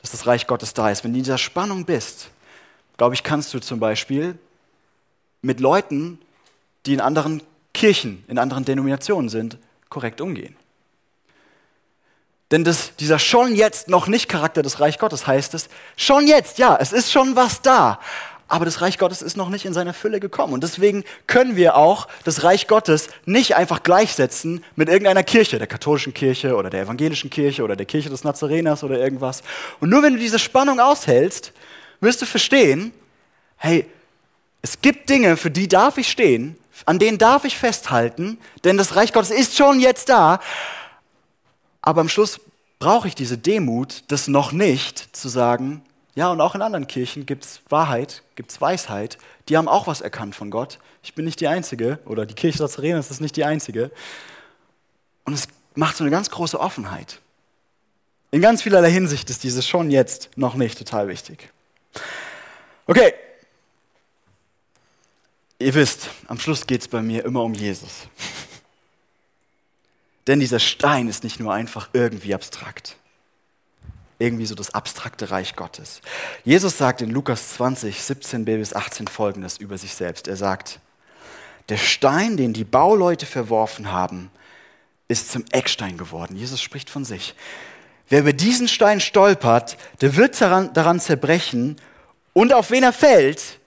dass 0.00 0.10
das 0.12 0.26
Reich 0.26 0.46
Gottes 0.46 0.72
da 0.72 0.88
ist, 0.88 1.04
wenn 1.04 1.12
du 1.12 1.18
in 1.18 1.24
dieser 1.24 1.36
Spannung 1.36 1.84
bist, 1.84 2.30
glaube 2.96 3.14
ich, 3.14 3.22
kannst 3.22 3.52
du 3.52 3.58
zum 3.58 3.80
Beispiel 3.80 4.38
mit 5.42 5.60
Leuten 5.60 6.18
die 6.86 6.94
in 6.94 7.00
anderen 7.00 7.42
Kirchen, 7.74 8.24
in 8.28 8.38
anderen 8.38 8.64
Denominationen 8.64 9.28
sind, 9.28 9.58
korrekt 9.90 10.22
umgehen. 10.22 10.56
Denn 12.50 12.64
das, 12.64 12.96
dieser 12.96 13.18
schon 13.18 13.54
jetzt 13.54 13.88
noch 13.88 14.06
nicht 14.06 14.26
Charakter 14.28 14.62
des 14.62 14.80
Reich 14.80 14.98
Gottes 14.98 15.26
heißt 15.26 15.52
es, 15.52 15.68
schon 15.96 16.26
jetzt, 16.26 16.56
ja, 16.56 16.78
es 16.80 16.92
ist 16.92 17.12
schon 17.12 17.36
was 17.36 17.60
da. 17.60 18.00
Aber 18.46 18.64
das 18.64 18.80
Reich 18.80 18.98
Gottes 18.98 19.22
ist 19.22 19.36
noch 19.36 19.48
nicht 19.48 19.64
in 19.64 19.72
seiner 19.72 19.94
Fülle 19.94 20.20
gekommen. 20.20 20.52
Und 20.52 20.62
deswegen 20.62 21.04
können 21.26 21.56
wir 21.56 21.76
auch 21.76 22.08
das 22.24 22.44
Reich 22.44 22.66
Gottes 22.66 23.08
nicht 23.24 23.56
einfach 23.56 23.82
gleichsetzen 23.82 24.62
mit 24.76 24.88
irgendeiner 24.88 25.22
Kirche, 25.22 25.58
der 25.58 25.66
katholischen 25.66 26.12
Kirche 26.12 26.56
oder 26.56 26.70
der 26.70 26.82
evangelischen 26.82 27.30
Kirche 27.30 27.64
oder 27.64 27.74
der 27.74 27.86
Kirche 27.86 28.10
des 28.10 28.22
Nazareners 28.22 28.84
oder 28.84 28.98
irgendwas. 28.98 29.42
Und 29.80 29.88
nur 29.88 30.02
wenn 30.02 30.14
du 30.14 30.18
diese 30.18 30.38
Spannung 30.38 30.78
aushältst, 30.78 31.52
wirst 32.00 32.20
du 32.20 32.26
verstehen, 32.26 32.92
hey, 33.56 33.86
es 34.60 34.80
gibt 34.80 35.08
Dinge, 35.08 35.36
für 35.36 35.50
die 35.50 35.68
darf 35.68 35.98
ich 35.98 36.10
stehen, 36.10 36.56
an 36.86 36.98
denen 36.98 37.18
darf 37.18 37.44
ich 37.44 37.56
festhalten, 37.56 38.38
denn 38.64 38.76
das 38.76 38.96
Reich 38.96 39.12
Gottes 39.12 39.30
ist 39.30 39.56
schon 39.56 39.80
jetzt 39.80 40.08
da. 40.08 40.40
Aber 41.80 42.00
am 42.00 42.08
Schluss 42.08 42.40
brauche 42.78 43.08
ich 43.08 43.14
diese 43.14 43.38
Demut, 43.38 44.04
das 44.08 44.28
noch 44.28 44.52
nicht 44.52 45.16
zu 45.16 45.28
sagen, 45.28 45.82
ja, 46.14 46.30
und 46.30 46.40
auch 46.40 46.54
in 46.54 46.62
anderen 46.62 46.86
Kirchen 46.86 47.26
gibt 47.26 47.44
es 47.44 47.60
Wahrheit, 47.68 48.22
gibt 48.36 48.52
es 48.52 48.60
Weisheit. 48.60 49.18
Die 49.48 49.56
haben 49.56 49.66
auch 49.66 49.88
was 49.88 50.00
erkannt 50.00 50.36
von 50.36 50.50
Gott. 50.50 50.78
Ich 51.02 51.14
bin 51.14 51.24
nicht 51.24 51.40
die 51.40 51.48
Einzige, 51.48 51.98
oder 52.04 52.24
die 52.24 52.34
Kirche 52.34 52.62
Nazarenes 52.62 53.10
ist 53.10 53.20
nicht 53.20 53.36
die 53.36 53.44
Einzige. 53.44 53.90
Und 55.24 55.34
es 55.34 55.48
macht 55.74 55.96
so 55.96 56.04
eine 56.04 56.12
ganz 56.12 56.30
große 56.30 56.58
Offenheit. 56.58 57.20
In 58.30 58.40
ganz 58.40 58.62
vielerlei 58.62 58.90
Hinsicht 58.90 59.28
ist 59.28 59.42
dieses 59.42 59.66
schon 59.66 59.90
jetzt 59.90 60.30
noch 60.36 60.54
nicht 60.54 60.78
total 60.78 61.08
wichtig. 61.08 61.50
Okay. 62.86 63.14
Ihr 65.58 65.74
wisst, 65.74 66.10
am 66.28 66.38
Schluss 66.38 66.66
geht 66.66 66.82
es 66.82 66.88
bei 66.88 67.02
mir 67.02 67.24
immer 67.24 67.42
um 67.42 67.54
Jesus. 67.54 68.08
Denn 70.26 70.40
dieser 70.40 70.58
Stein 70.60 71.08
ist 71.08 71.24
nicht 71.24 71.40
nur 71.40 71.52
einfach 71.52 71.90
irgendwie 71.92 72.34
abstrakt 72.34 72.96
irgendwie 74.24 74.46
so 74.46 74.54
das 74.54 74.74
abstrakte 74.74 75.30
Reich 75.30 75.54
Gottes. 75.54 76.00
Jesus 76.44 76.78
sagt 76.78 77.02
in 77.02 77.10
Lukas 77.10 77.50
20, 77.54 78.02
17 78.02 78.44
bis 78.44 78.74
18 78.74 79.06
folgendes 79.06 79.58
über 79.58 79.76
sich 79.78 79.94
selbst. 79.94 80.26
Er 80.26 80.36
sagt, 80.36 80.80
der 81.68 81.76
Stein, 81.76 82.36
den 82.36 82.52
die 82.52 82.64
Bauleute 82.64 83.26
verworfen 83.26 83.92
haben, 83.92 84.30
ist 85.08 85.30
zum 85.30 85.44
Eckstein 85.50 85.98
geworden. 85.98 86.36
Jesus 86.36 86.60
spricht 86.60 86.90
von 86.90 87.04
sich. 87.04 87.34
Wer 88.08 88.20
über 88.20 88.32
diesen 88.32 88.68
Stein 88.68 89.00
stolpert, 89.00 89.76
der 90.00 90.16
wird 90.16 90.40
daran, 90.40 90.72
daran 90.72 91.00
zerbrechen 91.00 91.76
und 92.32 92.52
auf 92.52 92.70
wen 92.70 92.82
er 92.82 92.92
fällt, 92.92 93.58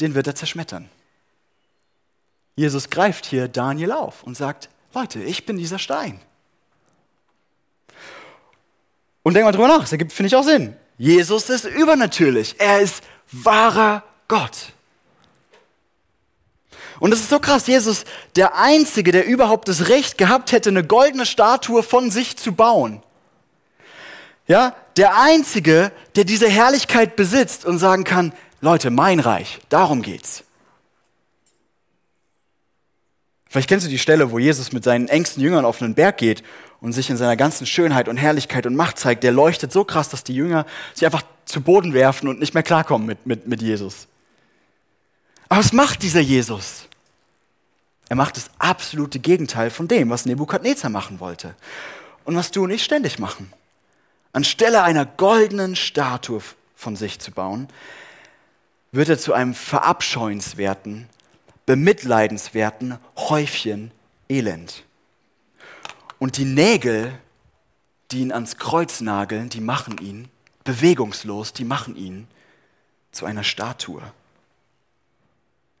den 0.00 0.14
wird 0.14 0.26
er 0.26 0.34
zerschmettern. 0.34 0.88
Jesus 2.56 2.90
greift 2.90 3.26
hier 3.26 3.48
Daniel 3.48 3.92
auf 3.92 4.22
und 4.22 4.36
sagt, 4.36 4.68
Leute, 4.94 5.22
ich 5.22 5.46
bin 5.46 5.56
dieser 5.56 5.78
Stein. 5.78 6.20
Und 9.22 9.34
denk 9.34 9.44
mal 9.44 9.52
drüber 9.52 9.68
nach, 9.68 9.80
das 9.80 9.92
ergibt, 9.92 10.12
finde 10.12 10.28
ich, 10.28 10.36
auch 10.36 10.44
Sinn. 10.44 10.74
Jesus 10.96 11.50
ist 11.50 11.64
übernatürlich. 11.64 12.56
Er 12.58 12.80
ist 12.80 13.02
wahrer 13.32 14.02
Gott. 14.28 14.72
Und 16.98 17.12
es 17.12 17.20
ist 17.20 17.30
so 17.30 17.40
krass, 17.40 17.66
Jesus, 17.66 18.04
der 18.36 18.56
Einzige, 18.56 19.10
der 19.10 19.26
überhaupt 19.26 19.68
das 19.68 19.88
Recht 19.88 20.18
gehabt 20.18 20.52
hätte, 20.52 20.68
eine 20.68 20.84
goldene 20.84 21.24
Statue 21.24 21.82
von 21.82 22.10
sich 22.10 22.36
zu 22.36 22.52
bauen. 22.52 23.02
Ja, 24.46 24.74
der 24.96 25.18
Einzige, 25.18 25.92
der 26.16 26.24
diese 26.24 26.48
Herrlichkeit 26.48 27.16
besitzt 27.16 27.64
und 27.64 27.78
sagen 27.78 28.04
kann, 28.04 28.32
Leute, 28.60 28.90
mein 28.90 29.20
Reich, 29.20 29.60
darum 29.70 30.02
geht's. 30.02 30.44
Vielleicht 33.48 33.68
kennst 33.68 33.86
du 33.86 33.90
die 33.90 33.98
Stelle, 33.98 34.30
wo 34.30 34.38
Jesus 34.38 34.72
mit 34.72 34.84
seinen 34.84 35.08
engsten 35.08 35.42
Jüngern 35.42 35.64
auf 35.64 35.80
einen 35.80 35.94
Berg 35.94 36.18
geht 36.18 36.42
und 36.80 36.92
sich 36.92 37.10
in 37.10 37.16
seiner 37.16 37.36
ganzen 37.36 37.66
Schönheit 37.66 38.08
und 38.08 38.16
Herrlichkeit 38.16 38.66
und 38.66 38.74
Macht 38.74 38.98
zeigt. 38.98 39.22
Der 39.22 39.32
leuchtet 39.32 39.72
so 39.72 39.84
krass, 39.84 40.08
dass 40.08 40.24
die 40.24 40.34
Jünger 40.34 40.66
sich 40.94 41.04
einfach 41.04 41.22
zu 41.44 41.60
Boden 41.60 41.92
werfen 41.92 42.28
und 42.28 42.40
nicht 42.40 42.54
mehr 42.54 42.62
klarkommen 42.62 43.06
mit, 43.06 43.26
mit, 43.26 43.46
mit 43.46 43.62
Jesus. 43.62 44.06
Aber 45.48 45.60
was 45.60 45.72
macht 45.72 46.02
dieser 46.02 46.20
Jesus? 46.20 46.88
Er 48.08 48.16
macht 48.16 48.36
das 48.36 48.50
absolute 48.58 49.18
Gegenteil 49.18 49.70
von 49.70 49.88
dem, 49.88 50.10
was 50.10 50.26
Nebukadnezar 50.26 50.90
machen 50.90 51.20
wollte. 51.20 51.54
Und 52.24 52.36
was 52.36 52.50
du 52.50 52.64
und 52.64 52.70
ich 52.70 52.84
ständig 52.84 53.18
machen. 53.18 53.52
Anstelle 54.32 54.82
einer 54.82 55.04
goldenen 55.06 55.76
Statue 55.76 56.40
von 56.76 56.96
sich 56.96 57.18
zu 57.18 57.32
bauen, 57.32 57.68
wird 58.92 59.08
er 59.08 59.18
zu 59.18 59.32
einem 59.32 59.54
verabscheuenswerten, 59.54 61.08
bemitleidenswerten 61.66 62.98
Häufchen 63.16 63.90
Elend. 64.28 64.84
Und 66.20 66.36
die 66.36 66.44
Nägel, 66.44 67.12
die 68.12 68.20
ihn 68.20 68.30
ans 68.30 68.58
Kreuz 68.58 69.00
nageln, 69.00 69.48
die 69.48 69.60
machen 69.60 69.98
ihn 69.98 70.28
bewegungslos, 70.62 71.52
die 71.52 71.64
machen 71.64 71.96
ihn 71.96 72.28
zu 73.10 73.26
einer 73.26 73.42
Statue. 73.42 74.02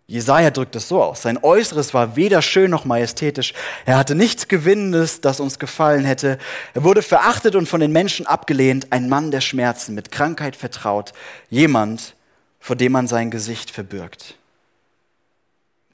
Jesaja 0.06 0.50
drückt 0.50 0.74
es 0.74 0.88
so 0.88 1.00
aus. 1.00 1.22
Sein 1.22 1.38
Äußeres 1.40 1.94
war 1.94 2.16
weder 2.16 2.42
schön 2.42 2.70
noch 2.70 2.84
majestätisch. 2.84 3.54
Er 3.84 3.96
hatte 3.96 4.16
nichts 4.16 4.48
Gewinnendes, 4.48 5.20
das 5.20 5.38
uns 5.38 5.60
gefallen 5.60 6.04
hätte. 6.04 6.38
Er 6.74 6.82
wurde 6.82 7.02
verachtet 7.02 7.54
und 7.54 7.68
von 7.68 7.80
den 7.80 7.92
Menschen 7.92 8.26
abgelehnt. 8.26 8.88
Ein 8.90 9.08
Mann 9.08 9.30
der 9.30 9.40
Schmerzen, 9.40 9.94
mit 9.94 10.10
Krankheit 10.10 10.56
vertraut. 10.56 11.12
Jemand, 11.48 12.16
vor 12.58 12.74
dem 12.74 12.90
man 12.90 13.06
sein 13.06 13.30
Gesicht 13.30 13.70
verbirgt. 13.70 14.34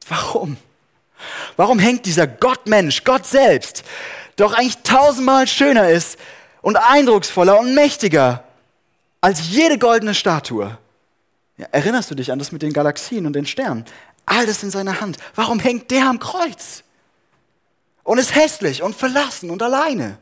Warum? 0.09 0.57
Warum 1.57 1.79
hängt 1.79 2.07
dieser 2.07 2.27
Gottmensch, 2.27 3.05
Gott 3.05 3.27
selbst, 3.27 3.85
doch 4.37 4.53
eigentlich 4.53 4.79
tausendmal 4.83 5.47
schöner 5.47 5.89
ist 5.91 6.19
und 6.63 6.77
eindrucksvoller 6.77 7.59
und 7.59 7.75
mächtiger 7.75 8.45
als 9.21 9.49
jede 9.49 9.79
goldene 9.79 10.15
Statue? 10.15 10.79
Ja, 11.57 11.67
erinnerst 11.73 12.11
du 12.11 12.15
dich 12.15 12.31
an 12.31 12.39
das 12.39 12.53
mit 12.53 12.63
den 12.63 12.73
Galaxien 12.73 13.27
und 13.27 13.33
den 13.33 13.47
Sternen? 13.47 13.85
Alles 14.27 14.63
in 14.63 14.71
seiner 14.71 15.01
Hand. 15.01 15.17
Warum 15.35 15.59
hängt 15.59 15.91
der 15.91 16.07
am 16.07 16.19
Kreuz? 16.19 16.83
Und 18.03 18.19
ist 18.19 18.35
hässlich 18.35 18.83
und 18.83 18.95
verlassen 18.95 19.51
und 19.51 19.63
alleine. 19.63 20.19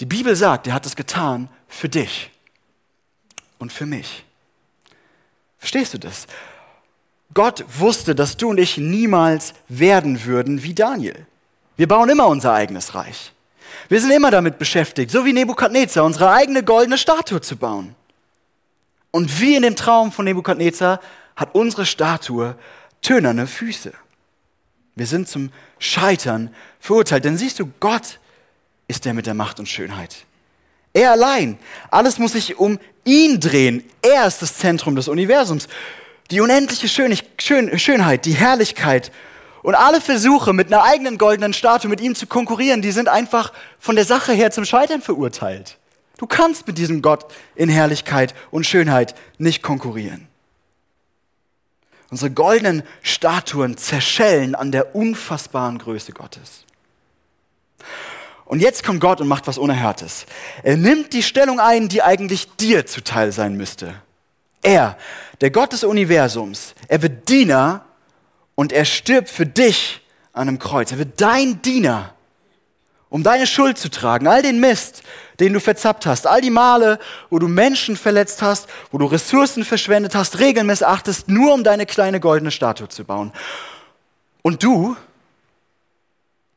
Die 0.00 0.06
Bibel 0.06 0.36
sagt, 0.36 0.66
er 0.66 0.74
hat 0.74 0.86
es 0.86 0.94
getan 0.94 1.48
für 1.68 1.88
dich 1.88 2.30
und 3.58 3.72
für 3.72 3.86
mich. 3.86 4.24
Verstehst 5.58 5.94
du 5.94 5.98
das? 5.98 6.26
Gott 7.34 7.64
wusste, 7.78 8.14
dass 8.14 8.36
du 8.36 8.50
und 8.50 8.58
ich 8.58 8.78
niemals 8.78 9.54
werden 9.68 10.24
würden 10.24 10.62
wie 10.62 10.74
Daniel. 10.74 11.26
Wir 11.76 11.88
bauen 11.88 12.08
immer 12.08 12.26
unser 12.26 12.54
eigenes 12.54 12.94
Reich. 12.94 13.32
Wir 13.88 14.00
sind 14.00 14.10
immer 14.10 14.30
damit 14.30 14.58
beschäftigt, 14.58 15.10
so 15.10 15.24
wie 15.24 15.32
Nebukadnezar, 15.32 16.04
unsere 16.04 16.30
eigene 16.30 16.62
goldene 16.62 16.98
Statue 16.98 17.40
zu 17.40 17.56
bauen. 17.56 17.94
Und 19.10 19.40
wie 19.40 19.56
in 19.56 19.62
dem 19.62 19.76
Traum 19.76 20.12
von 20.12 20.24
Nebukadnezar 20.24 21.00
hat 21.36 21.54
unsere 21.54 21.86
Statue 21.86 22.56
tönerne 23.02 23.46
Füße. 23.46 23.92
Wir 24.94 25.06
sind 25.06 25.28
zum 25.28 25.50
Scheitern 25.78 26.54
verurteilt. 26.80 27.24
Denn 27.24 27.36
siehst 27.36 27.58
du, 27.58 27.70
Gott 27.80 28.18
ist 28.88 29.04
der 29.04 29.14
mit 29.14 29.26
der 29.26 29.34
Macht 29.34 29.58
und 29.58 29.68
Schönheit. 29.68 30.24
Er 30.92 31.12
allein. 31.12 31.58
Alles 31.90 32.18
muss 32.18 32.32
sich 32.32 32.58
um 32.58 32.78
ihn 33.04 33.38
drehen. 33.38 33.84
Er 34.00 34.26
ist 34.26 34.40
das 34.40 34.56
Zentrum 34.56 34.96
des 34.96 35.08
Universums 35.08 35.68
die 36.30 36.40
unendliche 36.40 36.88
Schönheit, 36.88 38.24
die 38.24 38.32
Herrlichkeit 38.32 39.12
und 39.66 39.74
alle 39.74 40.00
Versuche, 40.00 40.52
mit 40.52 40.72
einer 40.72 40.84
eigenen 40.84 41.18
goldenen 41.18 41.52
Statue 41.52 41.90
mit 41.90 42.00
ihm 42.00 42.14
zu 42.14 42.28
konkurrieren, 42.28 42.82
die 42.82 42.92
sind 42.92 43.08
einfach 43.08 43.52
von 43.80 43.96
der 43.96 44.04
Sache 44.04 44.32
her 44.32 44.52
zum 44.52 44.64
Scheitern 44.64 45.02
verurteilt. 45.02 45.78
Du 46.18 46.26
kannst 46.28 46.68
mit 46.68 46.78
diesem 46.78 47.02
Gott 47.02 47.26
in 47.56 47.68
Herrlichkeit 47.68 48.32
und 48.52 48.64
Schönheit 48.64 49.16
nicht 49.38 49.64
konkurrieren. 49.64 50.28
Unsere 52.12 52.30
goldenen 52.30 52.84
Statuen 53.02 53.76
zerschellen 53.76 54.54
an 54.54 54.70
der 54.70 54.94
unfassbaren 54.94 55.78
Größe 55.78 56.12
Gottes. 56.12 56.64
Und 58.44 58.60
jetzt 58.60 58.84
kommt 58.84 59.00
Gott 59.00 59.20
und 59.20 59.26
macht 59.26 59.48
was 59.48 59.58
Unerhörtes. 59.58 60.26
Er 60.62 60.76
nimmt 60.76 61.12
die 61.12 61.24
Stellung 61.24 61.58
ein, 61.58 61.88
die 61.88 62.04
eigentlich 62.04 62.54
dir 62.54 62.86
zuteil 62.86 63.32
sein 63.32 63.56
müsste. 63.56 63.96
Er, 64.62 64.96
der 65.40 65.50
Gott 65.50 65.72
des 65.72 65.82
Universums, 65.82 66.76
er 66.86 67.02
wird 67.02 67.28
Diener 67.28 67.84
und 68.56 68.72
er 68.72 68.84
stirbt 68.84 69.30
für 69.30 69.46
dich 69.46 70.00
an 70.32 70.48
einem 70.48 70.58
Kreuz. 70.58 70.90
Er 70.90 70.98
wird 70.98 71.20
dein 71.20 71.62
Diener, 71.62 72.14
um 73.08 73.22
deine 73.22 73.46
Schuld 73.46 73.78
zu 73.78 73.88
tragen, 73.88 74.26
all 74.26 74.42
den 74.42 74.58
Mist, 74.58 75.04
den 75.38 75.52
du 75.52 75.60
verzappt 75.60 76.06
hast, 76.06 76.26
all 76.26 76.40
die 76.40 76.50
Male, 76.50 76.98
wo 77.30 77.38
du 77.38 77.46
Menschen 77.46 77.96
verletzt 77.96 78.42
hast, 78.42 78.68
wo 78.90 78.98
du 78.98 79.06
Ressourcen 79.06 79.64
verschwendet 79.64 80.16
hast, 80.16 80.40
Regeln 80.40 80.66
missachtest, 80.66 81.28
nur 81.28 81.54
um 81.54 81.62
deine 81.62 81.86
kleine 81.86 82.18
goldene 82.18 82.50
Statue 82.50 82.88
zu 82.88 83.04
bauen. 83.04 83.32
Und 84.42 84.62
du, 84.62 84.96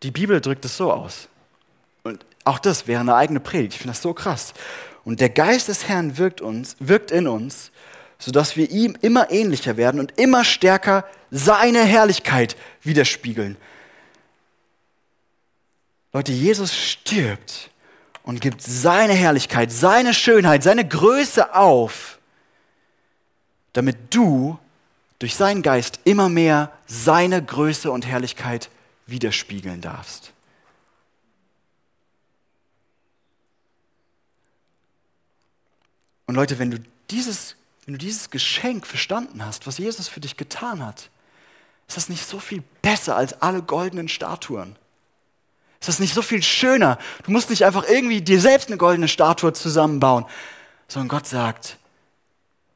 die 0.01 0.11
Bibel 0.11 0.41
drückt 0.41 0.65
es 0.65 0.77
so 0.77 0.91
aus. 0.91 1.27
Und 2.03 2.25
auch 2.45 2.59
das 2.59 2.87
wäre 2.87 3.01
eine 3.01 3.15
eigene 3.15 3.39
Predigt. 3.39 3.73
Ich 3.73 3.79
finde 3.79 3.93
das 3.93 4.01
so 4.01 4.13
krass. 4.13 4.53
Und 5.03 5.19
der 5.19 5.29
Geist 5.29 5.67
des 5.67 5.87
Herrn 5.87 6.17
wirkt 6.17 6.41
uns, 6.41 6.75
wirkt 6.79 7.11
in 7.11 7.27
uns 7.27 7.71
sodass 8.19 8.57
wir 8.57 8.69
ihm 8.69 8.97
immer 9.01 9.31
ähnlicher 9.31 9.77
werden 9.77 9.99
und 9.99 10.19
immer 10.19 10.43
stärker 10.43 11.05
seine 11.31 11.83
Herrlichkeit 11.83 12.57
widerspiegeln. 12.83 13.57
Leute, 16.11 16.33
Jesus 16.33 16.75
stirbt 16.75 17.69
und 18.23 18.41
gibt 18.41 18.61
seine 18.61 19.13
Herrlichkeit, 19.13 19.71
seine 19.71 20.13
Schönheit, 20.13 20.63
seine 20.63 20.87
Größe 20.87 21.55
auf, 21.55 22.19
damit 23.73 23.97
du 24.13 24.59
durch 25.19 25.35
seinen 25.35 25.61
Geist 25.61 25.99
immer 26.03 26.29
mehr 26.29 26.71
seine 26.87 27.43
Größe 27.43 27.91
und 27.91 28.05
Herrlichkeit 28.05 28.69
widerspiegeln 29.05 29.81
darfst. 29.81 30.33
Und 36.25 36.35
Leute, 36.35 36.59
wenn 36.59 36.71
du 36.71 36.77
dieses, 37.09 37.55
wenn 37.89 37.93
du 37.95 38.05
dieses 38.05 38.29
Geschenk 38.29 38.85
verstanden 38.85 39.43
hast, 39.43 39.65
was 39.65 39.79
Jesus 39.79 40.07
für 40.07 40.19
dich 40.19 40.37
getan 40.37 40.85
hat, 40.85 41.09
ist 41.87 41.97
das 41.97 42.07
nicht 42.07 42.23
so 42.23 42.37
viel 42.37 42.61
besser 42.83 43.15
als 43.15 43.41
alle 43.41 43.63
goldenen 43.63 44.07
Statuen? 44.07 44.75
Ist 45.79 45.89
das 45.89 45.99
nicht 45.99 46.13
so 46.13 46.21
viel 46.21 46.43
schöner? 46.43 46.99
Du 47.23 47.31
musst 47.31 47.49
nicht 47.49 47.65
einfach 47.65 47.89
irgendwie 47.89 48.21
dir 48.21 48.39
selbst 48.39 48.67
eine 48.67 48.77
goldene 48.77 49.07
Statue 49.07 49.53
zusammenbauen, 49.53 50.25
sondern 50.87 51.07
Gott 51.07 51.25
sagt, 51.25 51.77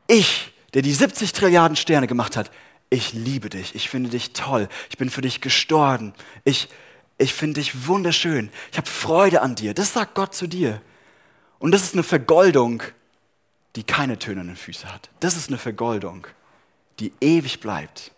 ich, 0.07 0.51
der 0.73 0.81
die 0.81 0.91
70 0.91 1.31
Trilliarden 1.31 1.75
Sterne 1.75 2.07
gemacht 2.07 2.35
hat, 2.35 2.49
ich 2.89 3.13
liebe 3.13 3.51
dich, 3.51 3.75
ich 3.75 3.89
finde 3.89 4.09
dich 4.09 4.33
toll, 4.33 4.67
ich 4.89 4.97
bin 4.97 5.11
für 5.11 5.21
dich 5.21 5.41
gestorben, 5.41 6.15
ich, 6.43 6.69
ich 7.19 7.35
finde 7.35 7.61
dich 7.61 7.85
wunderschön, 7.87 8.49
ich 8.71 8.79
habe 8.79 8.89
Freude 8.89 9.43
an 9.43 9.53
dir. 9.53 9.75
Das 9.75 9.93
sagt 9.93 10.15
Gott 10.15 10.33
zu 10.33 10.47
dir. 10.47 10.81
Und 11.59 11.69
das 11.71 11.83
ist 11.83 11.93
eine 11.93 12.01
Vergoldung, 12.01 12.81
die 13.75 13.83
keine 13.83 14.19
tönenden 14.19 14.55
Füße 14.55 14.91
hat. 14.91 15.09
Das 15.19 15.35
ist 15.35 15.49
eine 15.49 15.57
Vergoldung, 15.57 16.27
die 16.99 17.11
ewig 17.21 17.59
bleibt. 17.59 18.11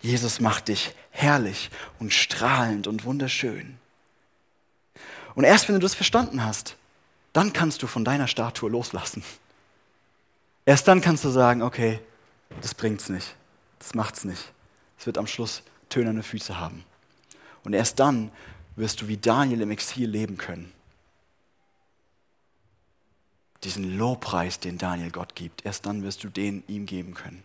Jesus 0.00 0.40
macht 0.40 0.68
dich 0.68 0.94
herrlich 1.10 1.70
und 2.00 2.12
strahlend 2.12 2.86
und 2.88 3.04
wunderschön. 3.04 3.78
Und 5.34 5.44
erst 5.44 5.68
wenn 5.68 5.76
du 5.76 5.80
das 5.80 5.94
verstanden 5.94 6.44
hast, 6.44 6.76
dann 7.32 7.52
kannst 7.52 7.82
du 7.82 7.86
von 7.86 8.04
deiner 8.04 8.26
Statue 8.26 8.68
loslassen. 8.68 9.22
Erst 10.66 10.88
dann 10.88 11.00
kannst 11.00 11.24
du 11.24 11.30
sagen, 11.30 11.62
okay, 11.62 12.00
das 12.60 12.74
bringt's 12.74 13.08
nicht, 13.08 13.34
das 13.78 13.94
macht's 13.94 14.24
nicht. 14.24 14.52
Es 14.98 15.06
wird 15.06 15.18
am 15.18 15.26
Schluss 15.26 15.62
tönerne 15.88 16.22
Füße 16.22 16.58
haben. 16.58 16.84
Und 17.64 17.72
erst 17.72 17.98
dann 18.00 18.30
wirst 18.76 19.00
du 19.00 19.08
wie 19.08 19.16
Daniel 19.16 19.60
im 19.62 19.70
Exil 19.70 20.08
leben 20.08 20.36
können 20.36 20.72
diesen 23.64 23.96
Lobpreis, 23.96 24.60
den 24.60 24.78
Daniel 24.78 25.10
Gott 25.10 25.34
gibt, 25.34 25.64
erst 25.64 25.86
dann 25.86 26.02
wirst 26.02 26.24
du 26.24 26.28
den 26.28 26.64
ihm 26.66 26.86
geben 26.86 27.14
können. 27.14 27.42